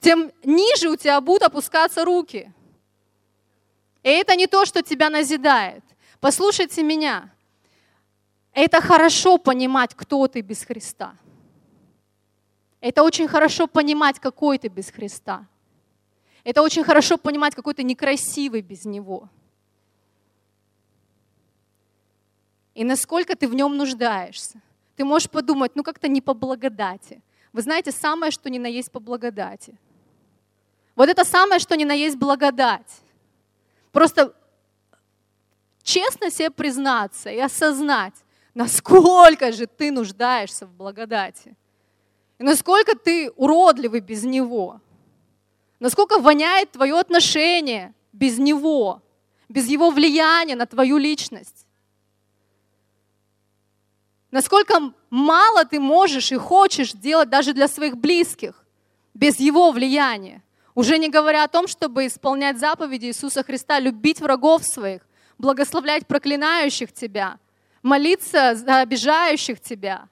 тем 0.00 0.30
ниже 0.44 0.88
у 0.88 0.96
тебя 0.96 1.20
будут 1.20 1.42
опускаться 1.42 2.04
руки. 2.04 2.52
И 4.02 4.08
это 4.08 4.36
не 4.36 4.46
то, 4.46 4.64
что 4.64 4.82
тебя 4.82 5.10
назидает. 5.10 5.84
Послушайте 6.20 6.82
меня. 6.82 7.30
Это 8.52 8.80
хорошо 8.80 9.38
понимать, 9.38 9.94
кто 9.94 10.26
ты 10.26 10.40
без 10.40 10.62
Христа. 10.62 11.14
Это 12.80 13.02
очень 13.02 13.28
хорошо 13.28 13.66
понимать, 13.66 14.18
какой 14.18 14.58
ты 14.58 14.68
без 14.68 14.90
Христа. 14.90 15.46
Это 16.44 16.62
очень 16.62 16.84
хорошо 16.84 17.18
понимать, 17.18 17.54
какой 17.54 17.74
ты 17.74 17.82
некрасивый 17.82 18.62
без 18.62 18.84
Него. 18.84 19.28
И 22.74 22.84
насколько 22.84 23.36
ты 23.36 23.48
в 23.48 23.54
нем 23.54 23.76
нуждаешься. 23.76 24.60
Ты 24.96 25.04
можешь 25.04 25.28
подумать, 25.28 25.72
ну 25.74 25.82
как-то 25.82 26.08
не 26.08 26.20
по 26.20 26.34
благодати. 26.34 27.20
Вы 27.52 27.62
знаете, 27.62 27.92
самое, 27.92 28.30
что 28.32 28.48
ни 28.48 28.58
на 28.58 28.68
есть 28.68 28.90
по 28.90 29.00
благодати– 29.00 29.78
вот 31.00 31.08
это 31.08 31.24
самое, 31.24 31.60
что 31.60 31.76
ни 31.76 31.84
на 31.84 31.94
есть 31.94 32.18
благодать. 32.18 33.00
Просто 33.90 34.34
честно 35.82 36.30
себе 36.30 36.50
признаться 36.50 37.30
и 37.30 37.38
осознать, 37.38 38.12
насколько 38.52 39.50
же 39.50 39.66
ты 39.66 39.90
нуждаешься 39.90 40.66
в 40.66 40.74
благодати. 40.74 41.56
И 42.38 42.42
насколько 42.42 42.94
ты 42.98 43.30
уродливый 43.30 44.00
без 44.00 44.24
Него. 44.24 44.82
Насколько 45.80 46.18
воняет 46.18 46.72
твое 46.72 46.98
отношение 46.98 47.94
без 48.12 48.38
Него, 48.38 49.02
без 49.48 49.66
Его 49.66 49.90
влияния 49.90 50.54
на 50.54 50.66
твою 50.66 50.98
личность. 50.98 51.66
Насколько 54.30 54.92
мало 55.08 55.64
ты 55.64 55.80
можешь 55.80 56.30
и 56.32 56.36
хочешь 56.36 56.92
делать 56.92 57.30
даже 57.30 57.54
для 57.54 57.66
своих 57.66 57.96
близких 57.96 58.64
без 59.14 59.40
Его 59.40 59.72
влияния. 59.72 60.42
Уже 60.74 60.98
не 60.98 61.08
говоря 61.08 61.44
о 61.44 61.48
том, 61.48 61.66
чтобы 61.66 62.06
исполнять 62.06 62.60
заповеди 62.60 63.06
Иисуса 63.06 63.42
Христа, 63.42 63.80
любить 63.80 64.20
врагов 64.20 64.64
своих, 64.64 65.02
благословлять 65.38 66.06
проклинающих 66.06 66.92
тебя, 66.92 67.38
молиться 67.82 68.54
за 68.54 68.80
обижающих 68.80 69.60
тебя. 69.60 70.09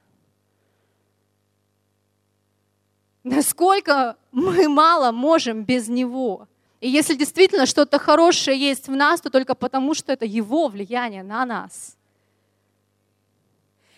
Насколько 3.23 4.17
мы 4.31 4.69
мало 4.69 5.11
можем 5.11 5.63
без 5.63 5.87
Него. 5.87 6.47
И 6.79 6.89
если 6.89 7.15
действительно 7.15 7.65
что-то 7.65 7.99
хорошее 7.99 8.57
есть 8.57 8.87
в 8.87 8.95
нас, 8.95 9.21
то 9.21 9.29
только 9.29 9.55
потому, 9.55 9.93
что 9.93 10.13
это 10.13 10.25
Его 10.25 10.67
влияние 10.67 11.23
на 11.23 11.45
нас. 11.45 11.97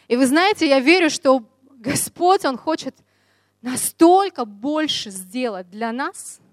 И 0.07 0.15
вы 0.15 0.25
знаете, 0.25 0.67
я 0.67 0.79
верю, 0.79 1.09
что 1.09 1.43
Господь, 1.69 2.45
Он 2.45 2.57
хочет 2.57 2.95
настолько 3.61 4.45
больше 4.45 5.11
сделать 5.11 5.69
для 5.69 5.91
нас– 5.91 6.39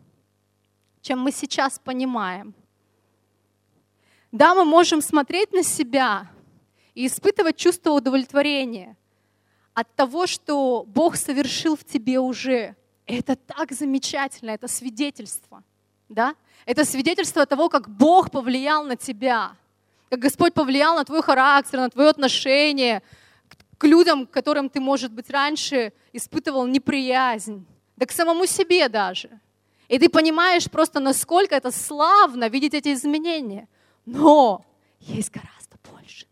чем 1.08 1.20
мы 1.20 1.32
сейчас 1.32 1.78
понимаем. 1.78 2.54
Да, 4.30 4.54
мы 4.54 4.66
можем 4.66 5.00
смотреть 5.00 5.52
на 5.52 5.62
себя 5.62 6.30
и 6.94 7.06
испытывать 7.06 7.56
чувство 7.56 7.92
удовлетворения 7.92 8.94
от 9.79 9.95
того, 9.95 10.26
что 10.26 10.85
Бог 10.89 11.14
совершил 11.14 11.76
в 11.76 11.85
тебе 11.85 12.18
уже. 12.18 12.74
Это 13.07 13.37
так 13.37 13.70
замечательно, 13.70 14.51
это 14.51 14.66
свидетельство. 14.66 15.62
Да? 16.09 16.35
Это 16.66 16.85
свидетельство 16.85 17.47
того, 17.47 17.68
как 17.68 17.89
Бог 17.89 18.33
повлиял 18.33 18.83
на 18.83 18.97
тебя, 18.97 19.53
как 20.11 20.18
Господь 20.18 20.53
повлиял 20.53 20.97
на 20.97 21.05
твой 21.05 21.22
характер, 21.22 21.79
на 21.79 21.91
твое 21.91 22.09
отношение 22.09 23.03
к 23.79 23.85
людям, 23.85 24.26
к 24.26 24.33
которым 24.33 24.68
ты, 24.68 24.81
может 24.81 25.12
быть, 25.12 25.31
раньше 25.31 25.93
испытывал 26.12 26.66
неприязнь, 26.66 27.64
да 27.97 28.05
к 28.05 28.11
самому 28.11 28.47
себе 28.47 28.89
даже. 28.89 29.31
И 29.87 29.97
ты 30.01 30.09
понимаешь 30.09 30.68
просто, 30.68 30.99
насколько 30.99 31.55
это 31.55 31.70
славно 31.70 32.49
видеть 32.49 32.74
эти 32.74 32.93
изменения. 32.93 33.68
Но 34.05 34.64
есть 34.99 35.31
гораздо 35.31 35.76
больше. 35.89 36.26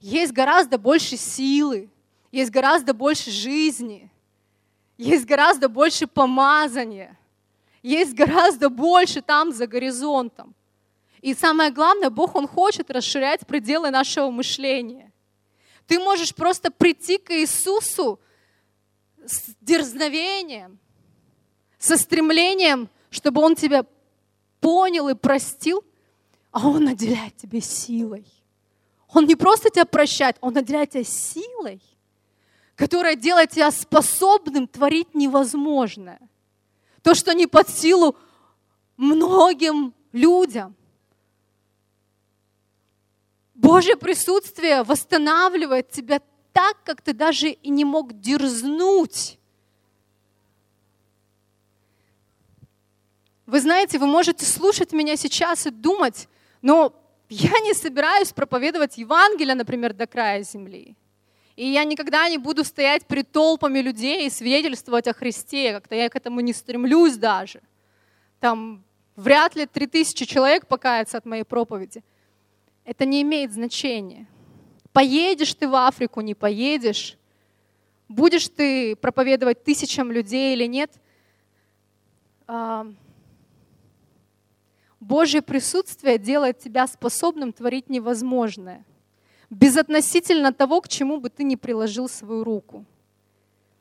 Есть 0.00 0.32
гораздо 0.32 0.76
больше 0.76 1.16
силы, 1.16 1.88
есть 2.32 2.50
гораздо 2.50 2.94
больше 2.94 3.30
жизни, 3.30 4.10
есть 4.96 5.26
гораздо 5.26 5.68
больше 5.68 6.06
помазания, 6.06 7.18
есть 7.82 8.14
гораздо 8.14 8.70
больше 8.70 9.20
там 9.20 9.52
за 9.52 9.66
горизонтом. 9.66 10.54
И 11.20 11.34
самое 11.34 11.70
главное, 11.70 12.10
Бог, 12.10 12.34
Он 12.34 12.48
хочет 12.48 12.90
расширять 12.90 13.46
пределы 13.46 13.90
нашего 13.90 14.30
мышления. 14.30 15.12
Ты 15.86 15.98
можешь 15.98 16.34
просто 16.34 16.70
прийти 16.70 17.18
к 17.18 17.30
Иисусу 17.30 18.18
с 19.24 19.54
дерзновением, 19.60 20.78
со 21.78 21.96
стремлением, 21.96 22.88
чтобы 23.10 23.42
Он 23.42 23.54
тебя 23.54 23.84
понял 24.60 25.08
и 25.08 25.14
простил, 25.14 25.84
а 26.50 26.66
Он 26.66 26.84
наделяет 26.84 27.36
тебя 27.36 27.60
силой. 27.60 28.26
Он 29.12 29.26
не 29.26 29.36
просто 29.36 29.68
тебя 29.68 29.84
прощает, 29.84 30.38
Он 30.40 30.54
наделяет 30.54 30.90
тебя 30.90 31.04
силой, 31.04 31.82
которая 32.76 33.16
делает 33.16 33.50
тебя 33.50 33.70
способным 33.70 34.66
творить 34.66 35.14
невозможное. 35.14 36.20
То, 37.02 37.14
что 37.14 37.34
не 37.34 37.46
под 37.46 37.68
силу 37.68 38.16
многим 38.96 39.94
людям. 40.12 40.74
Божье 43.54 43.96
присутствие 43.96 44.82
восстанавливает 44.82 45.90
тебя 45.90 46.20
так, 46.52 46.76
как 46.84 47.00
ты 47.00 47.12
даже 47.12 47.48
и 47.48 47.70
не 47.70 47.84
мог 47.84 48.20
дерзнуть 48.20 49.38
Вы 53.52 53.60
знаете, 53.60 53.98
вы 53.98 54.06
можете 54.06 54.46
слушать 54.46 54.92
меня 54.92 55.14
сейчас 55.14 55.66
и 55.66 55.70
думать, 55.70 56.26
но 56.62 56.94
я 57.28 57.58
не 57.60 57.74
собираюсь 57.74 58.32
проповедовать 58.32 58.96
Евангелие, 58.96 59.54
например, 59.54 59.92
до 59.92 60.06
края 60.06 60.42
земли. 60.42 60.96
И 61.56 61.66
я 61.66 61.84
никогда 61.84 62.28
не 62.28 62.38
буду 62.38 62.64
стоять 62.64 63.06
перед 63.06 63.30
толпами 63.30 63.80
людей 63.80 64.26
и 64.26 64.30
свидетельствовать 64.30 65.06
о 65.06 65.12
Христе, 65.12 65.72
как-то 65.72 65.94
я 65.94 66.08
к 66.08 66.16
этому 66.16 66.40
не 66.40 66.52
стремлюсь 66.52 67.16
даже. 67.16 67.60
Там 68.40 68.82
вряд 69.16 69.54
ли 69.54 69.66
3000 69.66 70.24
человек 70.24 70.66
покаяться 70.66 71.18
от 71.18 71.26
моей 71.26 71.44
проповеди. 71.44 72.02
Это 72.84 73.04
не 73.04 73.22
имеет 73.22 73.52
значения. 73.52 74.26
Поедешь 74.92 75.54
ты 75.54 75.68
в 75.68 75.74
Африку, 75.74 76.20
не 76.20 76.34
поедешь. 76.34 77.16
будешь 78.08 78.48
ты 78.48 78.94
проповедовать 78.96 79.64
тысячам 79.64 80.12
людей 80.12 80.54
или 80.54 80.66
нет, 80.66 80.90
а, 82.46 82.86
Божье 85.00 85.40
присутствие 85.42 86.18
делает 86.18 86.58
тебя 86.58 86.86
способным 86.86 87.52
творить 87.52 87.88
невозможное, 87.88 88.84
безотносительно 89.52 90.52
того, 90.52 90.80
к 90.80 90.88
чему 90.88 91.20
бы 91.20 91.28
ты 91.28 91.44
ни 91.44 91.56
приложил 91.56 92.08
свою 92.08 92.42
руку. 92.42 92.86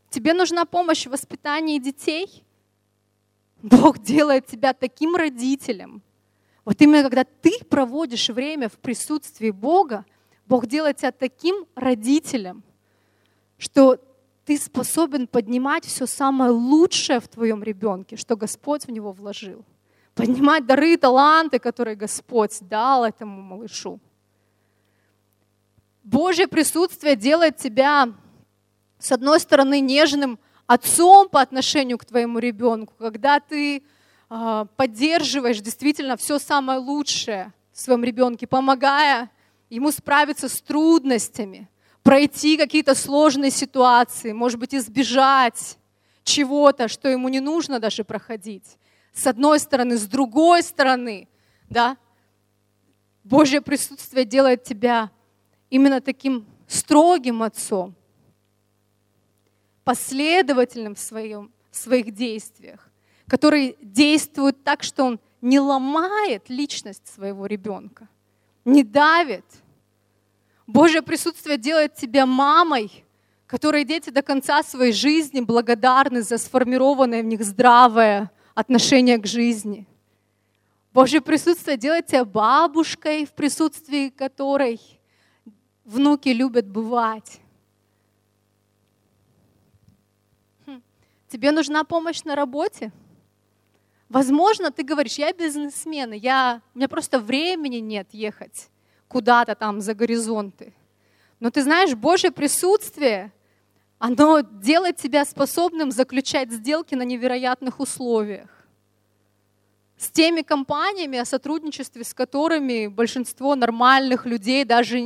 Тебе 0.09 0.33
нужна 0.33 0.65
помощь 0.65 1.07
в 1.07 1.11
воспитании 1.11 1.79
детей? 1.79 2.43
Бог 3.63 3.99
делает 3.99 4.47
тебя 4.47 4.73
таким 4.73 5.15
родителем. 5.15 6.01
Вот 6.65 6.81
именно 6.81 7.03
когда 7.03 7.23
ты 7.23 7.63
проводишь 7.69 8.29
время 8.29 8.67
в 8.67 8.73
присутствии 8.73 9.51
Бога, 9.51 10.05
Бог 10.45 10.67
делает 10.67 10.97
тебя 10.97 11.13
таким 11.13 11.65
родителем, 11.75 12.63
что 13.57 13.97
ты 14.43 14.57
способен 14.57 15.25
поднимать 15.25 15.85
все 15.85 16.05
самое 16.05 16.51
лучшее 16.51 17.21
в 17.21 17.29
твоем 17.29 17.63
ребенке, 17.63 18.17
что 18.17 18.35
Господь 18.35 18.85
в 18.85 18.91
него 18.91 19.13
вложил. 19.13 19.63
Поднимать 20.15 20.65
дары 20.65 20.97
таланты, 20.97 21.59
которые 21.59 21.95
Господь 21.95 22.57
дал 22.59 23.05
этому 23.05 23.41
малышу. 23.41 24.01
Божье 26.03 26.47
присутствие 26.47 27.15
делает 27.15 27.57
тебя, 27.57 28.09
с 28.97 29.11
одной 29.11 29.39
стороны, 29.39 29.79
нежным 29.79 30.39
отцом 30.65 31.29
по 31.29 31.41
отношению 31.41 31.97
к 31.97 32.05
твоему 32.05 32.39
ребенку, 32.39 32.93
когда 32.97 33.39
ты 33.39 33.83
э, 34.29 34.65
поддерживаешь 34.75 35.59
действительно 35.59 36.17
все 36.17 36.39
самое 36.39 36.79
лучшее 36.79 37.53
в 37.71 37.79
своем 37.79 38.03
ребенке, 38.03 38.47
помогая 38.47 39.29
ему 39.69 39.91
справиться 39.91 40.49
с 40.49 40.61
трудностями, 40.61 41.69
пройти 42.03 42.57
какие-то 42.57 42.95
сложные 42.95 43.51
ситуации, 43.51 44.31
может 44.31 44.59
быть, 44.59 44.73
избежать 44.73 45.77
чего-то, 46.23 46.87
что 46.87 47.09
ему 47.09 47.29
не 47.29 47.39
нужно 47.39 47.79
даже 47.79 48.03
проходить. 48.03 48.77
С 49.13 49.27
одной 49.27 49.59
стороны, 49.59 49.97
с 49.97 50.07
другой 50.07 50.63
стороны, 50.63 51.27
да, 51.69 51.97
Божье 53.23 53.61
присутствие 53.61 54.25
делает 54.25 54.63
тебя 54.63 55.11
именно 55.71 56.01
таким 56.01 56.45
строгим 56.67 57.41
отцом, 57.41 57.95
последовательным 59.83 60.93
в, 60.93 60.99
своем, 60.99 61.51
в 61.71 61.77
своих 61.77 62.11
действиях, 62.11 62.87
который 63.27 63.77
действует 63.81 64.63
так, 64.63 64.83
что 64.83 65.05
он 65.05 65.19
не 65.41 65.59
ломает 65.59 66.49
личность 66.49 67.07
своего 67.07 67.47
ребенка, 67.47 68.07
не 68.63 68.83
давит, 68.83 69.45
Божье 70.67 71.01
присутствие 71.01 71.57
делает 71.57 71.95
тебя 71.95 72.25
мамой, 72.25 73.03
которой 73.47 73.83
дети 73.83 74.09
до 74.09 74.21
конца 74.21 74.63
своей 74.63 74.93
жизни 74.93 75.41
благодарны 75.41 76.21
за 76.21 76.37
сформированное 76.37 77.23
в 77.23 77.25
них 77.25 77.43
здравое 77.43 78.31
отношение 78.53 79.17
к 79.17 79.25
жизни. 79.25 79.87
Божье 80.93 81.19
присутствие 81.19 81.75
делает 81.75 82.05
тебя 82.07 82.23
бабушкой, 82.23 83.25
в 83.25 83.31
присутствии 83.31 84.09
которой 84.09 84.79
внуки 85.85 86.29
любят 86.29 86.67
бывать. 86.67 87.39
Хм. 90.65 90.81
Тебе 91.27 91.51
нужна 91.51 91.83
помощь 91.83 92.23
на 92.23 92.35
работе? 92.35 92.91
Возможно, 94.09 94.71
ты 94.71 94.83
говоришь, 94.83 95.17
я 95.17 95.31
бизнесмен, 95.31 96.11
я, 96.11 96.61
у 96.73 96.77
меня 96.77 96.89
просто 96.89 97.19
времени 97.19 97.77
нет 97.77 98.09
ехать 98.11 98.69
куда-то 99.07 99.55
там 99.55 99.81
за 99.81 99.93
горизонты. 99.93 100.73
Но 101.39 101.49
ты 101.49 101.63
знаешь, 101.63 101.95
Божье 101.95 102.31
присутствие, 102.31 103.31
оно 103.99 104.39
делает 104.39 104.97
тебя 104.97 105.25
способным 105.25 105.91
заключать 105.91 106.51
сделки 106.51 106.95
на 106.95 107.03
невероятных 107.03 107.79
условиях. 107.79 108.49
С 109.97 110.09
теми 110.09 110.41
компаниями, 110.41 111.19
о 111.19 111.25
сотрудничестве 111.25 112.03
с 112.03 112.13
которыми 112.13 112.87
большинство 112.87 113.55
нормальных 113.55 114.25
людей 114.25 114.65
даже 114.65 114.99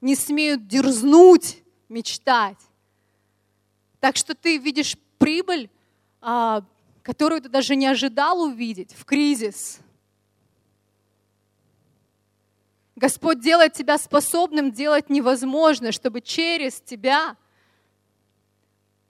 не 0.00 0.14
смеют 0.16 0.66
дерзнуть 0.66 1.62
мечтать. 1.88 2.58
Так 4.00 4.16
что 4.16 4.34
ты 4.34 4.56
видишь 4.58 4.96
прибыль, 5.18 5.70
а, 6.20 6.62
которую 7.02 7.42
ты 7.42 7.48
даже 7.48 7.76
не 7.76 7.86
ожидал 7.86 8.42
увидеть 8.42 8.94
в 8.94 9.04
кризис– 9.04 9.80
Господь 13.00 13.40
делает 13.40 13.72
тебя 13.72 13.96
способным 13.96 14.72
делать 14.72 15.08
невозможное, 15.08 15.90
чтобы 15.90 16.20
через 16.20 16.82
тебя 16.82 17.34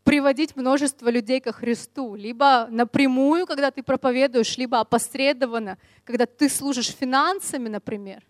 приводить 0.05 0.55
множество 0.55 1.09
людей 1.09 1.41
ко 1.41 1.51
Христу. 1.51 2.15
Либо 2.15 2.69
напрямую, 2.71 3.49
когда 3.49 3.73
ты 3.73 3.83
проповедуешь, 3.83 4.57
либо 4.57 4.79
опосредованно, 4.79 5.77
когда 6.05 6.27
ты 6.27 6.49
служишь 6.49 6.95
финансами, 6.95 7.69
например. 7.69 8.23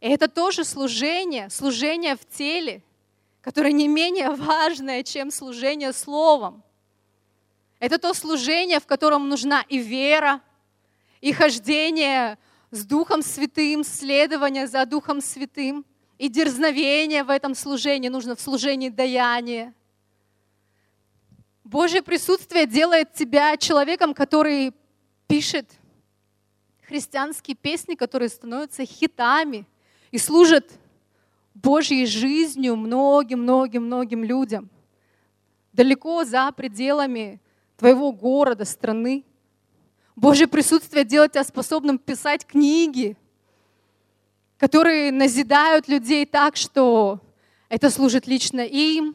И 0.00 0.08
это 0.08 0.28
тоже 0.28 0.64
служение, 0.64 1.48
служение 1.50 2.16
в 2.16 2.24
теле, 2.26 2.82
которое 3.40 3.72
не 3.72 3.88
менее 3.88 4.30
важное, 4.30 5.02
чем 5.02 5.30
служение 5.30 5.92
словом. 5.92 6.62
Это 7.78 7.98
то 7.98 8.12
служение, 8.14 8.80
в 8.80 8.86
котором 8.86 9.28
нужна 9.28 9.64
и 9.68 9.78
вера, 9.78 10.40
и 11.20 11.32
хождение 11.32 12.38
с 12.70 12.84
Духом 12.84 13.22
Святым, 13.22 13.84
следование 13.84 14.66
за 14.66 14.84
Духом 14.86 15.20
Святым 15.20 15.84
и 16.18 16.28
дерзновение 16.28 17.24
в 17.24 17.30
этом 17.30 17.54
служении, 17.54 18.08
нужно 18.08 18.36
в 18.36 18.40
служении 18.40 18.88
даяние. 18.88 19.74
Божье 21.64 22.02
присутствие 22.02 22.66
делает 22.66 23.12
тебя 23.12 23.56
человеком, 23.56 24.14
который 24.14 24.72
пишет 25.26 25.70
христианские 26.82 27.56
песни, 27.56 27.94
которые 27.94 28.28
становятся 28.28 28.84
хитами 28.84 29.66
и 30.10 30.18
служат 30.18 30.78
Божьей 31.54 32.06
жизнью 32.06 32.76
многим-многим-многим 32.76 34.24
людям. 34.24 34.70
Далеко 35.72 36.24
за 36.24 36.52
пределами 36.52 37.40
твоего 37.76 38.12
города, 38.12 38.64
страны. 38.64 39.24
Божье 40.14 40.46
присутствие 40.46 41.04
делает 41.04 41.32
тебя 41.32 41.44
способным 41.44 41.98
писать 41.98 42.46
книги, 42.46 43.16
которые 44.58 45.12
назидают 45.12 45.88
людей 45.88 46.24
так, 46.24 46.56
что 46.56 47.20
это 47.68 47.90
служит 47.90 48.26
лично 48.26 48.60
им, 48.60 49.14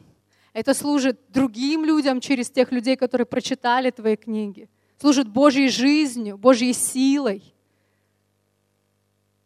это 0.52 0.74
служит 0.74 1.18
другим 1.28 1.84
людям 1.84 2.20
через 2.20 2.50
тех 2.50 2.70
людей, 2.70 2.96
которые 2.96 3.26
прочитали 3.26 3.90
твои 3.90 4.16
книги, 4.16 4.68
служит 5.00 5.28
Божьей 5.28 5.68
жизнью, 5.68 6.36
Божьей 6.36 6.72
силой. 6.72 7.51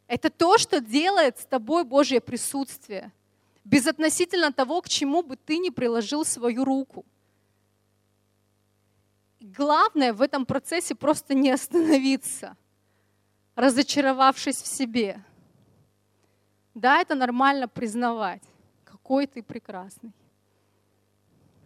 Это 0.07 0.31
то, 0.31 0.59
что 0.59 0.81
делает 0.81 1.39
с 1.39 1.47
тобой 1.47 1.85
Божье 1.85 2.21
присутствие, 2.21 3.13
безотносительно 3.65 4.53
того, 4.53 4.81
к 4.83 4.89
чему 4.89 5.23
бы 5.23 5.37
ты 5.37 5.59
ни 5.59 5.71
приложил 5.71 6.25
свою 6.25 6.65
руку– 6.65 7.05
главное 9.57 10.13
в 10.13 10.23
этом 10.23 10.47
процессе 10.47 10.95
просто 10.95 11.35
не 11.35 11.51
остановиться, 11.51 12.57
разочаровавшись 13.55 14.63
в 14.63 14.67
себе. 14.67 15.23
Да, 16.75 17.01
это 17.01 17.15
нормально 17.15 17.69
признавать, 17.69 18.43
какой 18.85 19.27
ты 19.27 19.43
прекрасный, 19.43 20.13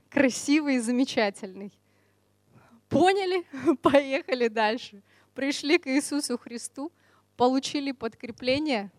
красивый 0.09 0.77
и 0.77 0.81
замечательный. 0.81 1.73
Поняли? 2.89 3.45
Поехали 3.83 4.49
дальше. 4.49 5.03
Пришли 5.35 5.79
к 5.79 5.87
Иисусу 5.87 6.39
Христу, 6.39 6.93
получили 7.41 7.93
подкрепление 7.93 8.91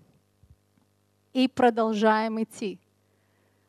и 1.31 1.47
продолжаем 1.47 2.41
идти. 2.41 2.79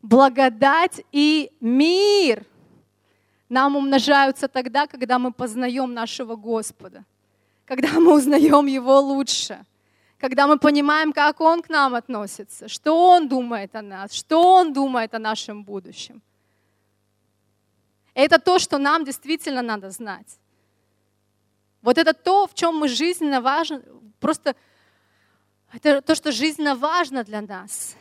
Благодать 0.00 1.04
и 1.12 1.52
мир– 1.60 2.46
нам 3.50 3.76
умножаются 3.76 4.48
тогда, 4.48 4.86
когда 4.86 5.18
мы 5.18 5.30
познаем 5.30 5.92
нашего 5.92 6.36
Господа, 6.36 7.04
когда 7.66 8.00
мы 8.00 8.14
узнаем 8.14 8.64
Его 8.64 8.98
лучше, 8.98 9.66
когда 10.18 10.46
мы 10.46 10.58
понимаем, 10.58 11.12
как 11.12 11.42
Он 11.42 11.60
к 11.60 11.68
нам 11.68 11.94
относится, 11.94 12.66
что 12.66 13.10
Он 13.10 13.28
думает 13.28 13.76
о 13.76 13.82
нас, 13.82 14.14
что 14.14 14.40
Он 14.54 14.72
думает 14.72 15.12
о 15.14 15.18
нашем 15.18 15.64
будущем. 15.64 16.22
Это 18.14 18.38
то, 18.38 18.58
что 18.58 18.78
нам 18.78 19.04
действительно 19.04 19.60
надо 19.60 19.90
знать. 19.90 20.38
Вот 21.82 21.98
это 21.98 22.14
то, 22.14 22.46
в 22.46 22.54
чем 22.54 22.76
мы 22.76 22.88
жизненно 22.88 23.42
важны, 23.42 23.82
просто 24.22 24.56
это 25.74 26.00
то, 26.00 26.14
что 26.14 26.32
жизненно 26.32 26.74
важно 26.74 27.24
для 27.24 27.42
нас 27.42 27.96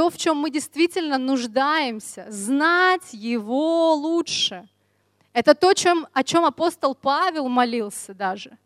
то, 0.00 0.08
в 0.08 0.16
чем 0.16 0.38
мы 0.38 0.50
действительно 0.50 1.18
нуждаемся, 1.18 2.24
знать 2.30 3.12
Его 3.12 3.94
лучше. 3.94 4.66
Это 5.34 5.54
то, 5.54 5.74
чем, 5.74 6.06
о 6.14 6.24
чем 6.24 6.46
апостол 6.46 6.94
Павел 6.94 7.48
молился 7.48 8.14
даже. 8.14 8.56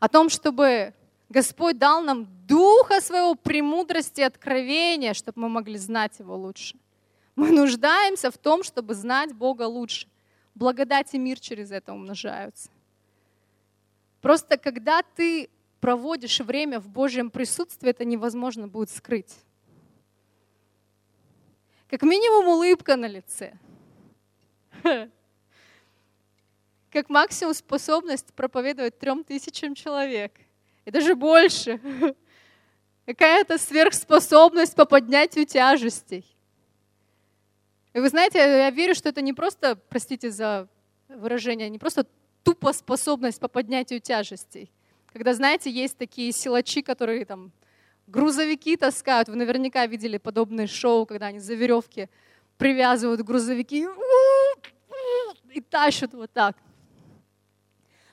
О 0.00 0.08
том, 0.08 0.28
чтобы 0.28 0.92
Господь 1.28 1.78
дал 1.78 2.02
нам 2.02 2.26
духа 2.46 3.00
своего 3.00 3.36
премудрости 3.36 4.20
и 4.20 4.24
откровения, 4.24 5.14
чтобы 5.14 5.42
мы 5.42 5.48
могли 5.48 5.78
знать 5.78 6.18
Его 6.18 6.36
лучше. 6.36 6.76
Мы 7.36 7.52
нуждаемся 7.52 8.32
в 8.32 8.38
том, 8.38 8.64
чтобы 8.64 8.94
знать 8.94 9.32
Бога 9.32 9.68
лучше. 9.68 10.08
Благодать 10.56 11.14
и 11.14 11.18
мир 11.18 11.38
через 11.38 11.70
это 11.70 11.92
умножаются. 11.92 12.68
Просто 14.20 14.58
когда 14.58 15.02
ты 15.14 15.48
проводишь 15.80 16.40
время 16.40 16.78
в 16.78 16.88
Божьем 16.88 17.30
присутствии, 17.30 17.90
это 17.90 18.04
невозможно 18.04 18.68
будет 18.68 18.90
скрыть. 18.90 19.34
Как 21.88 22.02
минимум 22.02 22.48
улыбка 22.48 22.96
на 22.96 23.06
лице. 23.06 23.54
Как 26.92 27.08
максимум 27.08 27.54
способность 27.54 28.32
проповедовать 28.34 28.98
трем 28.98 29.24
тысячам 29.24 29.74
человек. 29.74 30.32
И 30.84 30.90
даже 30.90 31.14
больше. 31.14 31.80
Какая-то 33.06 33.58
сверхспособность 33.58 34.76
по 34.76 34.84
поднятию 34.84 35.46
тяжестей. 35.46 36.24
И 37.92 37.98
вы 37.98 38.08
знаете, 38.08 38.38
я 38.38 38.70
верю, 38.70 38.94
что 38.94 39.08
это 39.08 39.20
не 39.20 39.32
просто, 39.32 39.74
простите 39.74 40.30
за 40.30 40.68
выражение, 41.08 41.68
не 41.68 41.78
просто 41.78 42.06
тупо 42.44 42.72
способность 42.72 43.40
по 43.40 43.48
поднятию 43.48 44.00
тяжестей. 44.00 44.70
Когда, 45.12 45.34
знаете, 45.34 45.70
есть 45.70 45.96
такие 45.96 46.32
силачи, 46.32 46.82
которые 46.82 47.24
там 47.24 47.52
грузовики 48.06 48.76
таскают. 48.76 49.28
Вы 49.28 49.36
наверняка 49.36 49.86
видели 49.86 50.18
подобные 50.18 50.66
шоу, 50.66 51.06
когда 51.06 51.26
они 51.26 51.38
за 51.38 51.54
веревки 51.54 52.08
привязывают 52.58 53.22
грузовики 53.22 53.86
и 55.52 55.60
тащат 55.60 56.12
вот 56.14 56.30
так. 56.32 56.56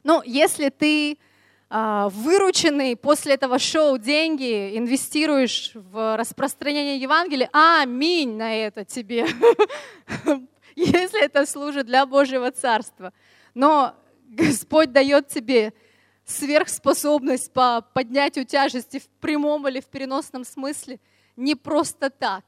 Но 0.03 0.23
если 0.25 0.69
ты 0.69 1.17
а, 1.69 2.07
вырученный 2.09 2.95
после 2.95 3.33
этого 3.33 3.59
шоу 3.59 3.97
деньги 3.97 4.77
инвестируешь 4.77 5.71
в 5.73 6.15
распространение 6.15 6.97
Евангелия, 6.97 7.49
аминь 7.51 8.37
на 8.37 8.55
это 8.55 8.85
тебе, 8.85 9.27
если 10.75 11.23
это 11.23 11.45
служит 11.45 11.87
для 11.87 12.05
Божьего 12.05 12.51
Царства. 12.51 13.11
Но 13.53 13.95
Господь 14.29 14.93
дает 14.93 15.27
тебе 15.27 15.73
сверхспособность 16.27 17.51
по 17.51 17.81
поднятию 17.81 18.45
тяжести 18.45 18.99
в 18.99 19.07
прямом 19.19 19.67
или 19.67 19.79
в 19.79 19.85
переносном 19.85 20.45
смысле 20.45 20.99
не 21.35 21.55
просто 21.55 22.11
так. 22.11 22.43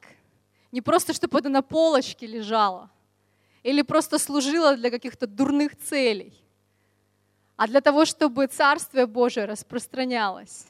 Не 0.71 0.81
просто, 0.81 1.13
чтобы 1.13 1.39
это 1.39 1.49
на 1.49 1.63
полочке 1.63 2.27
лежало. 2.27 2.91
Или 3.63 3.81
просто 3.81 4.19
служило 4.19 4.75
для 4.75 4.91
каких-то 4.91 5.25
дурных 5.25 5.75
целей 5.75 6.33
а 7.59 7.67
для 7.67 7.81
того, 7.81 8.05
чтобы 8.05 8.47
Царствие 8.47 9.05
Божие 9.05 9.45
распространялось. 9.45 10.65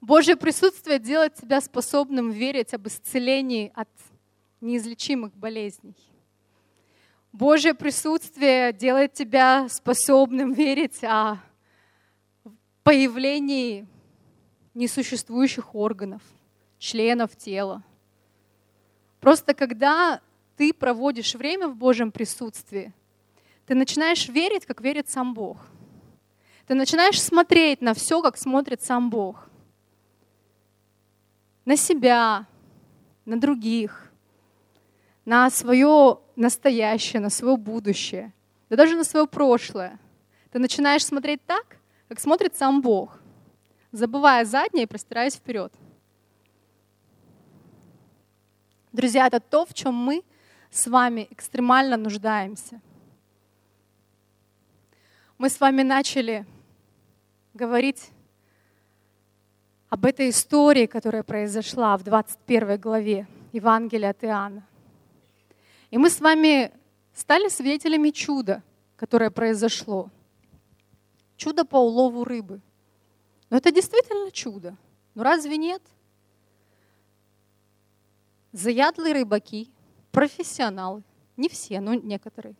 Божье 0.00 0.36
присутствие 0.36 1.00
делает 1.00 1.34
тебя 1.34 1.60
способным 1.60 2.30
верить 2.30 2.72
об 2.72 2.86
исцелении 2.86 3.72
от 3.74 3.88
неизлечимых 4.60 5.34
болезней. 5.34 5.96
Божье 7.34 7.74
присутствие 7.74 8.72
делает 8.72 9.12
тебя 9.12 9.68
способным 9.68 10.52
верить 10.52 11.02
о 11.02 11.38
появлении 12.84 13.88
несуществующих 14.72 15.74
органов, 15.74 16.22
членов 16.78 17.34
тела. 17.34 17.82
Просто 19.18 19.52
когда 19.52 20.20
ты 20.56 20.72
проводишь 20.72 21.34
время 21.34 21.66
в 21.66 21.74
Божьем 21.74 22.12
присутствии, 22.12 22.92
ты 23.66 23.74
начинаешь 23.74 24.28
верить, 24.28 24.64
как 24.64 24.80
верит 24.80 25.08
сам 25.08 25.34
Бог. 25.34 25.58
Ты 26.68 26.74
начинаешь 26.74 27.20
смотреть 27.20 27.80
на 27.80 27.94
все, 27.94 28.22
как 28.22 28.36
смотрит 28.36 28.80
сам 28.80 29.10
Бог. 29.10 29.48
На 31.64 31.76
себя, 31.76 32.46
на 33.24 33.40
других, 33.40 34.03
на 35.24 35.50
свое 35.50 36.18
настоящее, 36.36 37.20
на 37.20 37.30
свое 37.30 37.56
будущее, 37.56 38.32
да 38.68 38.76
даже 38.76 38.96
на 38.96 39.04
свое 39.04 39.26
прошлое. 39.26 39.98
Ты 40.50 40.58
начинаешь 40.58 41.04
смотреть 41.04 41.44
так, 41.46 41.78
как 42.08 42.20
смотрит 42.20 42.56
сам 42.56 42.80
Бог, 42.80 43.20
забывая 43.92 44.44
заднее 44.44 44.84
и 44.84 44.88
простираясь 44.88 45.34
вперед. 45.34 45.72
Друзья, 48.92 49.26
это 49.26 49.40
то, 49.40 49.66
в 49.66 49.74
чем 49.74 49.94
мы 49.94 50.22
с 50.70 50.86
вами 50.86 51.26
экстремально 51.30 51.96
нуждаемся– 51.96 52.80
мы 55.36 55.50
с 55.50 55.60
вами 55.60 55.82
начали 55.82 56.46
говорить 57.54 58.10
об 59.88 60.06
этой 60.06 60.30
истории, 60.30 60.86
которая 60.86 61.22
произошла 61.22 61.96
в 61.98 62.04
21 62.04 62.78
главе 62.78 63.26
Евангелия 63.52 64.10
от 64.10 64.24
Иоанна. 64.24 64.66
И 65.94 65.96
мы 65.96 66.10
с 66.10 66.18
вами 66.20 66.72
стали 67.14 67.48
свидетелями 67.48 68.10
чуда, 68.10 68.64
которое 68.96 69.30
произошло. 69.30 70.10
Чудо 71.36 71.64
по 71.64 71.76
улову 71.76 72.24
рыбы. 72.24 72.60
Но 73.48 73.58
это 73.58 73.70
действительно 73.70 74.32
чудо. 74.32 74.76
Но 75.14 75.22
разве 75.22 75.56
нет? 75.56 75.80
Заядлые 78.50 79.14
рыбаки, 79.14 79.70
профессионалы, 80.10 81.04
не 81.36 81.48
все, 81.48 81.78
но 81.78 81.94
некоторые, 81.94 82.56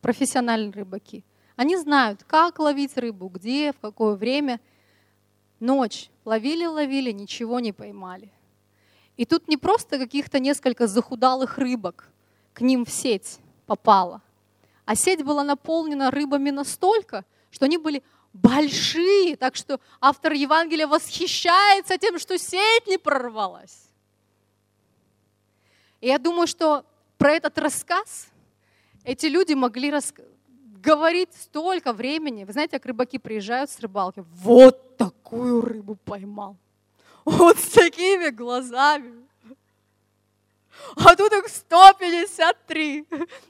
профессиональные 0.00 0.72
рыбаки– 0.72 1.26
они 1.56 1.76
знают, 1.76 2.24
как 2.24 2.58
ловить 2.58 2.96
рыбу, 2.96 3.28
где, 3.28 3.74
в 3.74 3.80
какое 3.80 4.14
время. 4.14 4.60
Ночь. 5.60 6.08
Ловили, 6.24 6.64
ловили, 6.64 7.10
ничего 7.10 7.60
не 7.60 7.72
поймали. 7.72 8.32
И 9.18 9.26
тут 9.26 9.46
не 9.46 9.58
просто 9.58 9.98
каких-то 9.98 10.38
несколько 10.38 10.86
захудалых 10.86 11.58
рыбок 11.58 12.08
к 12.58 12.60
ним 12.60 12.84
в 12.84 12.90
сеть 12.90 13.38
попало, 13.66 14.20
а 14.84 14.96
сеть 14.96 15.22
была 15.22 15.44
наполнена 15.44 16.10
рыбами 16.10 16.50
настолько, 16.50 17.24
что 17.52 17.66
они 17.66 17.78
были 17.78 18.02
большие, 18.32 19.36
так 19.36 19.54
что 19.54 19.78
автор 20.00 20.32
Евангелия 20.32 20.88
восхищается 20.88 21.98
тем, 21.98 22.18
что 22.18 22.36
сеть 22.36 22.88
не 22.88 22.98
прорвалась. 22.98 23.88
И 26.00 26.08
я 26.08 26.18
думаю, 26.18 26.48
что 26.48 26.84
про 27.16 27.30
этот 27.30 27.56
рассказ 27.58 28.26
эти 29.04 29.26
люди 29.26 29.52
могли 29.52 29.92
рассказать 29.92 30.32
говорить 30.82 31.30
столько 31.34 31.92
времени. 31.92 32.42
Вы 32.42 32.52
знаете, 32.52 32.78
как 32.78 32.86
рыбаки 32.86 33.18
приезжают 33.18 33.70
с 33.70 33.78
рыбалки, 33.78 34.24
вот 34.32 34.96
такую 34.96 35.60
рыбу 35.60 35.94
поймал. 35.94 36.56
Вот 37.24 37.56
с 37.58 37.68
такими 37.68 38.30
глазами. 38.30 39.27
А 40.96 41.16
тут 41.16 41.32
их 41.32 41.48
153. 41.48 43.06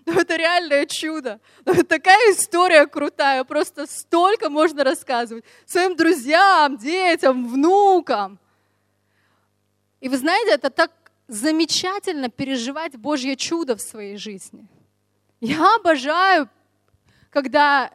Ну, 0.07 0.21
это 0.21 0.37
реальное 0.37 0.87
чудо. 0.87 1.41
Ну, 1.65 1.83
такая 1.83 2.33
история 2.33 2.87
крутая. 2.87 3.45
Просто 3.45 3.87
столько 3.87 4.51
можно 4.51 4.85
рассказывать 4.85 5.45
своим 5.67 5.97
друзьям, 5.97 6.77
детям, 6.77 7.49
внукам. 7.49 8.39
И 10.01 10.09
вы 10.09 10.17
знаете, 10.17 10.53
это 10.53 10.71
так 10.71 10.93
замечательно 11.27 12.29
переживать 12.29 12.97
Божье 12.97 13.37
чудо 13.37 13.77
в 13.77 13.81
своей 13.81 14.17
жизни. 14.17 14.67
Я 15.41 15.77
обожаю 15.77 16.49
когда 17.31 17.93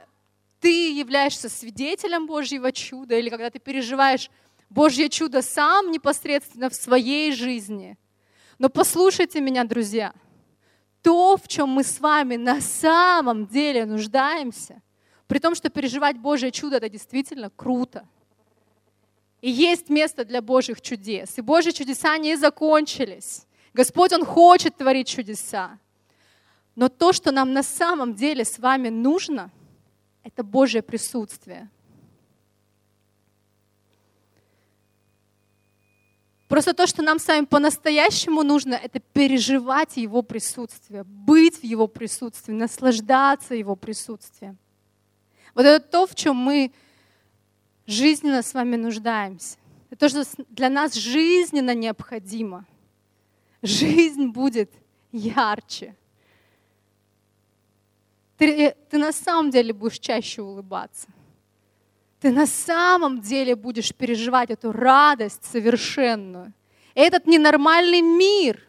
ты 0.60 0.92
являешься 0.94 1.50
свидетелем 1.50 2.28
Божьего 2.28 2.72
чуда 2.72 3.18
или 3.18 3.30
когда 3.30 3.50
ты 3.50 3.60
переживаешь 3.60 4.30
Божье 4.70 5.10
чудо 5.10 5.42
сам 5.42 5.92
непосредственно 5.92 6.70
в 6.70 6.76
своей 6.76 7.32
жизни. 7.34 7.98
Но 8.64 8.70
послушайте 8.70 9.42
меня, 9.42 9.66
друзья, 9.66 10.14
то, 11.02 11.36
в 11.36 11.50
чем 11.50 11.68
мы 11.68 11.84
с 11.84 12.00
вами 12.00 12.38
на 12.38 12.62
самом 12.62 13.46
деле 13.46 13.86
нуждаемся, 13.86 14.82
при 15.28 15.40
том, 15.40 15.54
что 15.54 15.70
переживать 15.70 16.18
Божье 16.18 16.50
чудо, 16.50 16.78
это 16.78 16.88
действительно 16.88 17.50
круто. 17.50 18.08
И 19.42 19.52
есть 19.52 19.90
место 19.90 20.24
для 20.24 20.42
Божьих 20.42 20.80
чудес. 20.80 21.38
И 21.38 21.42
Божьи 21.42 21.72
чудеса 21.72 22.18
не 22.18 22.38
закончились. 22.38 23.46
Господь, 23.74 24.14
Он 24.14 24.24
хочет 24.24 24.78
творить 24.78 25.10
чудеса. 25.10 25.78
Но 26.74 26.88
то, 26.88 27.12
что 27.12 27.34
нам 27.34 27.52
на 27.52 27.64
самом 27.64 28.16
деле 28.16 28.46
с 28.46 28.60
вами 28.60 28.88
нужно, 28.88 29.52
это 30.24 30.42
Божье 30.42 30.82
присутствие. 30.82 31.70
Просто 36.54 36.76
то, 36.76 36.86
что 36.86 37.02
нам 37.02 37.18
с 37.18 37.28
вами 37.28 37.46
по-настоящему 37.46 38.44
нужно, 38.44 38.76
это 38.76 39.00
переживать 39.00 39.98
Его 39.98 40.22
присутствие, 40.22 41.04
быть 41.04 41.60
в 41.60 41.64
Его 41.64 41.88
присутствии, 41.88 42.54
наслаждаться 42.54 43.56
Его 43.56 43.76
присутствием. 43.76 44.60
Вот 45.56 45.66
это 45.66 45.84
то, 45.84 46.06
в 46.06 46.14
чем 46.14 46.36
мы 46.36 46.72
жизненно 47.88 48.44
с 48.44 48.54
вами 48.54 48.76
нуждаемся. 48.76 49.58
Это 49.90 50.02
то, 50.02 50.10
что 50.10 50.44
для 50.50 50.70
нас 50.70 50.94
жизненно 50.94 51.74
необходимо. 51.74 52.66
Жизнь 53.64 54.28
будет 54.28 54.70
ярче, 55.12 55.96
ты, 58.38 58.76
ты 58.92 59.00
на 59.00 59.12
самом 59.12 59.50
деле 59.50 59.74
будешь 59.74 59.98
чаще 59.98 60.44
улыбаться. 60.44 61.08
Ты 62.24 62.32
на 62.32 62.48
самом 62.48 63.22
деле 63.22 63.56
будешь 63.56 63.94
переживать 63.94 64.50
эту 64.50 64.72
радость 64.72 65.46
совершенную. 65.46 66.54
Этот 66.96 67.28
ненормальный 67.28 68.02
мир 68.02 68.60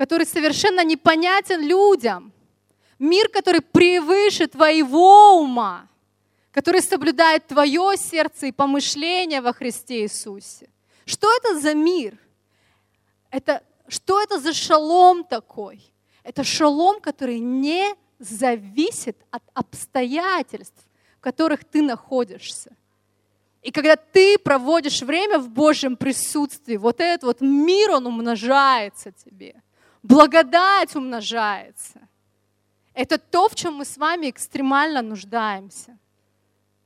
который 0.00 0.24
совершенно 0.24 0.82
непонятен 0.82 1.60
людям. 1.60 2.32
Мир, 2.98 3.28
который 3.28 3.60
превыше 3.60 4.46
твоего 4.46 5.42
ума, 5.42 5.86
который 6.52 6.80
соблюдает 6.80 7.46
твое 7.46 7.98
сердце 7.98 8.46
и 8.46 8.52
помышления 8.52 9.42
во 9.42 9.52
Христе 9.52 10.04
Иисусе. 10.04 10.70
Что 11.04 11.28
это 11.36 11.60
за 11.60 11.74
мир? 11.74 12.16
Это, 13.30 13.62
что 13.88 14.22
это 14.22 14.40
за 14.40 14.54
шалом 14.54 15.22
такой? 15.22 15.92
Это 16.22 16.44
шалом, 16.44 16.98
который 17.02 17.38
не 17.38 17.94
зависит 18.18 19.18
от 19.30 19.42
обстоятельств, 19.52 20.82
в 21.20 21.22
которых 21.22 21.64
ты 21.64 21.82
находишься. 21.82 22.74
И 23.60 23.70
когда 23.70 23.94
ты 23.96 24.38
проводишь 24.38 25.02
время 25.02 25.38
в 25.38 25.50
Божьем 25.50 25.94
присутствии, 25.94 26.78
вот 26.78 26.98
этот 26.98 27.24
вот 27.24 27.40
мир, 27.42 27.90
он 27.90 28.06
умножается 28.06 29.12
тебе. 29.12 29.62
Благодать 30.02 30.96
умножается. 30.96 32.00
Это 32.94 33.18
то, 33.18 33.50
в 33.50 33.54
чем 33.54 33.74
мы 33.74 33.84
с 33.84 33.98
вами 33.98 34.30
экстремально 34.30 35.02
нуждаемся. 35.02 35.98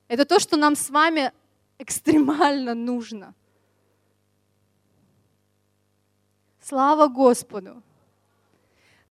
Это 0.08 0.24
то, 0.24 0.40
что 0.40 0.56
нам 0.56 0.74
с 0.74 0.90
вами 0.90 1.30
экстремально 1.78 2.74
нужно. 2.74 3.34
Слава 6.60 7.06
Господу! 7.06 7.84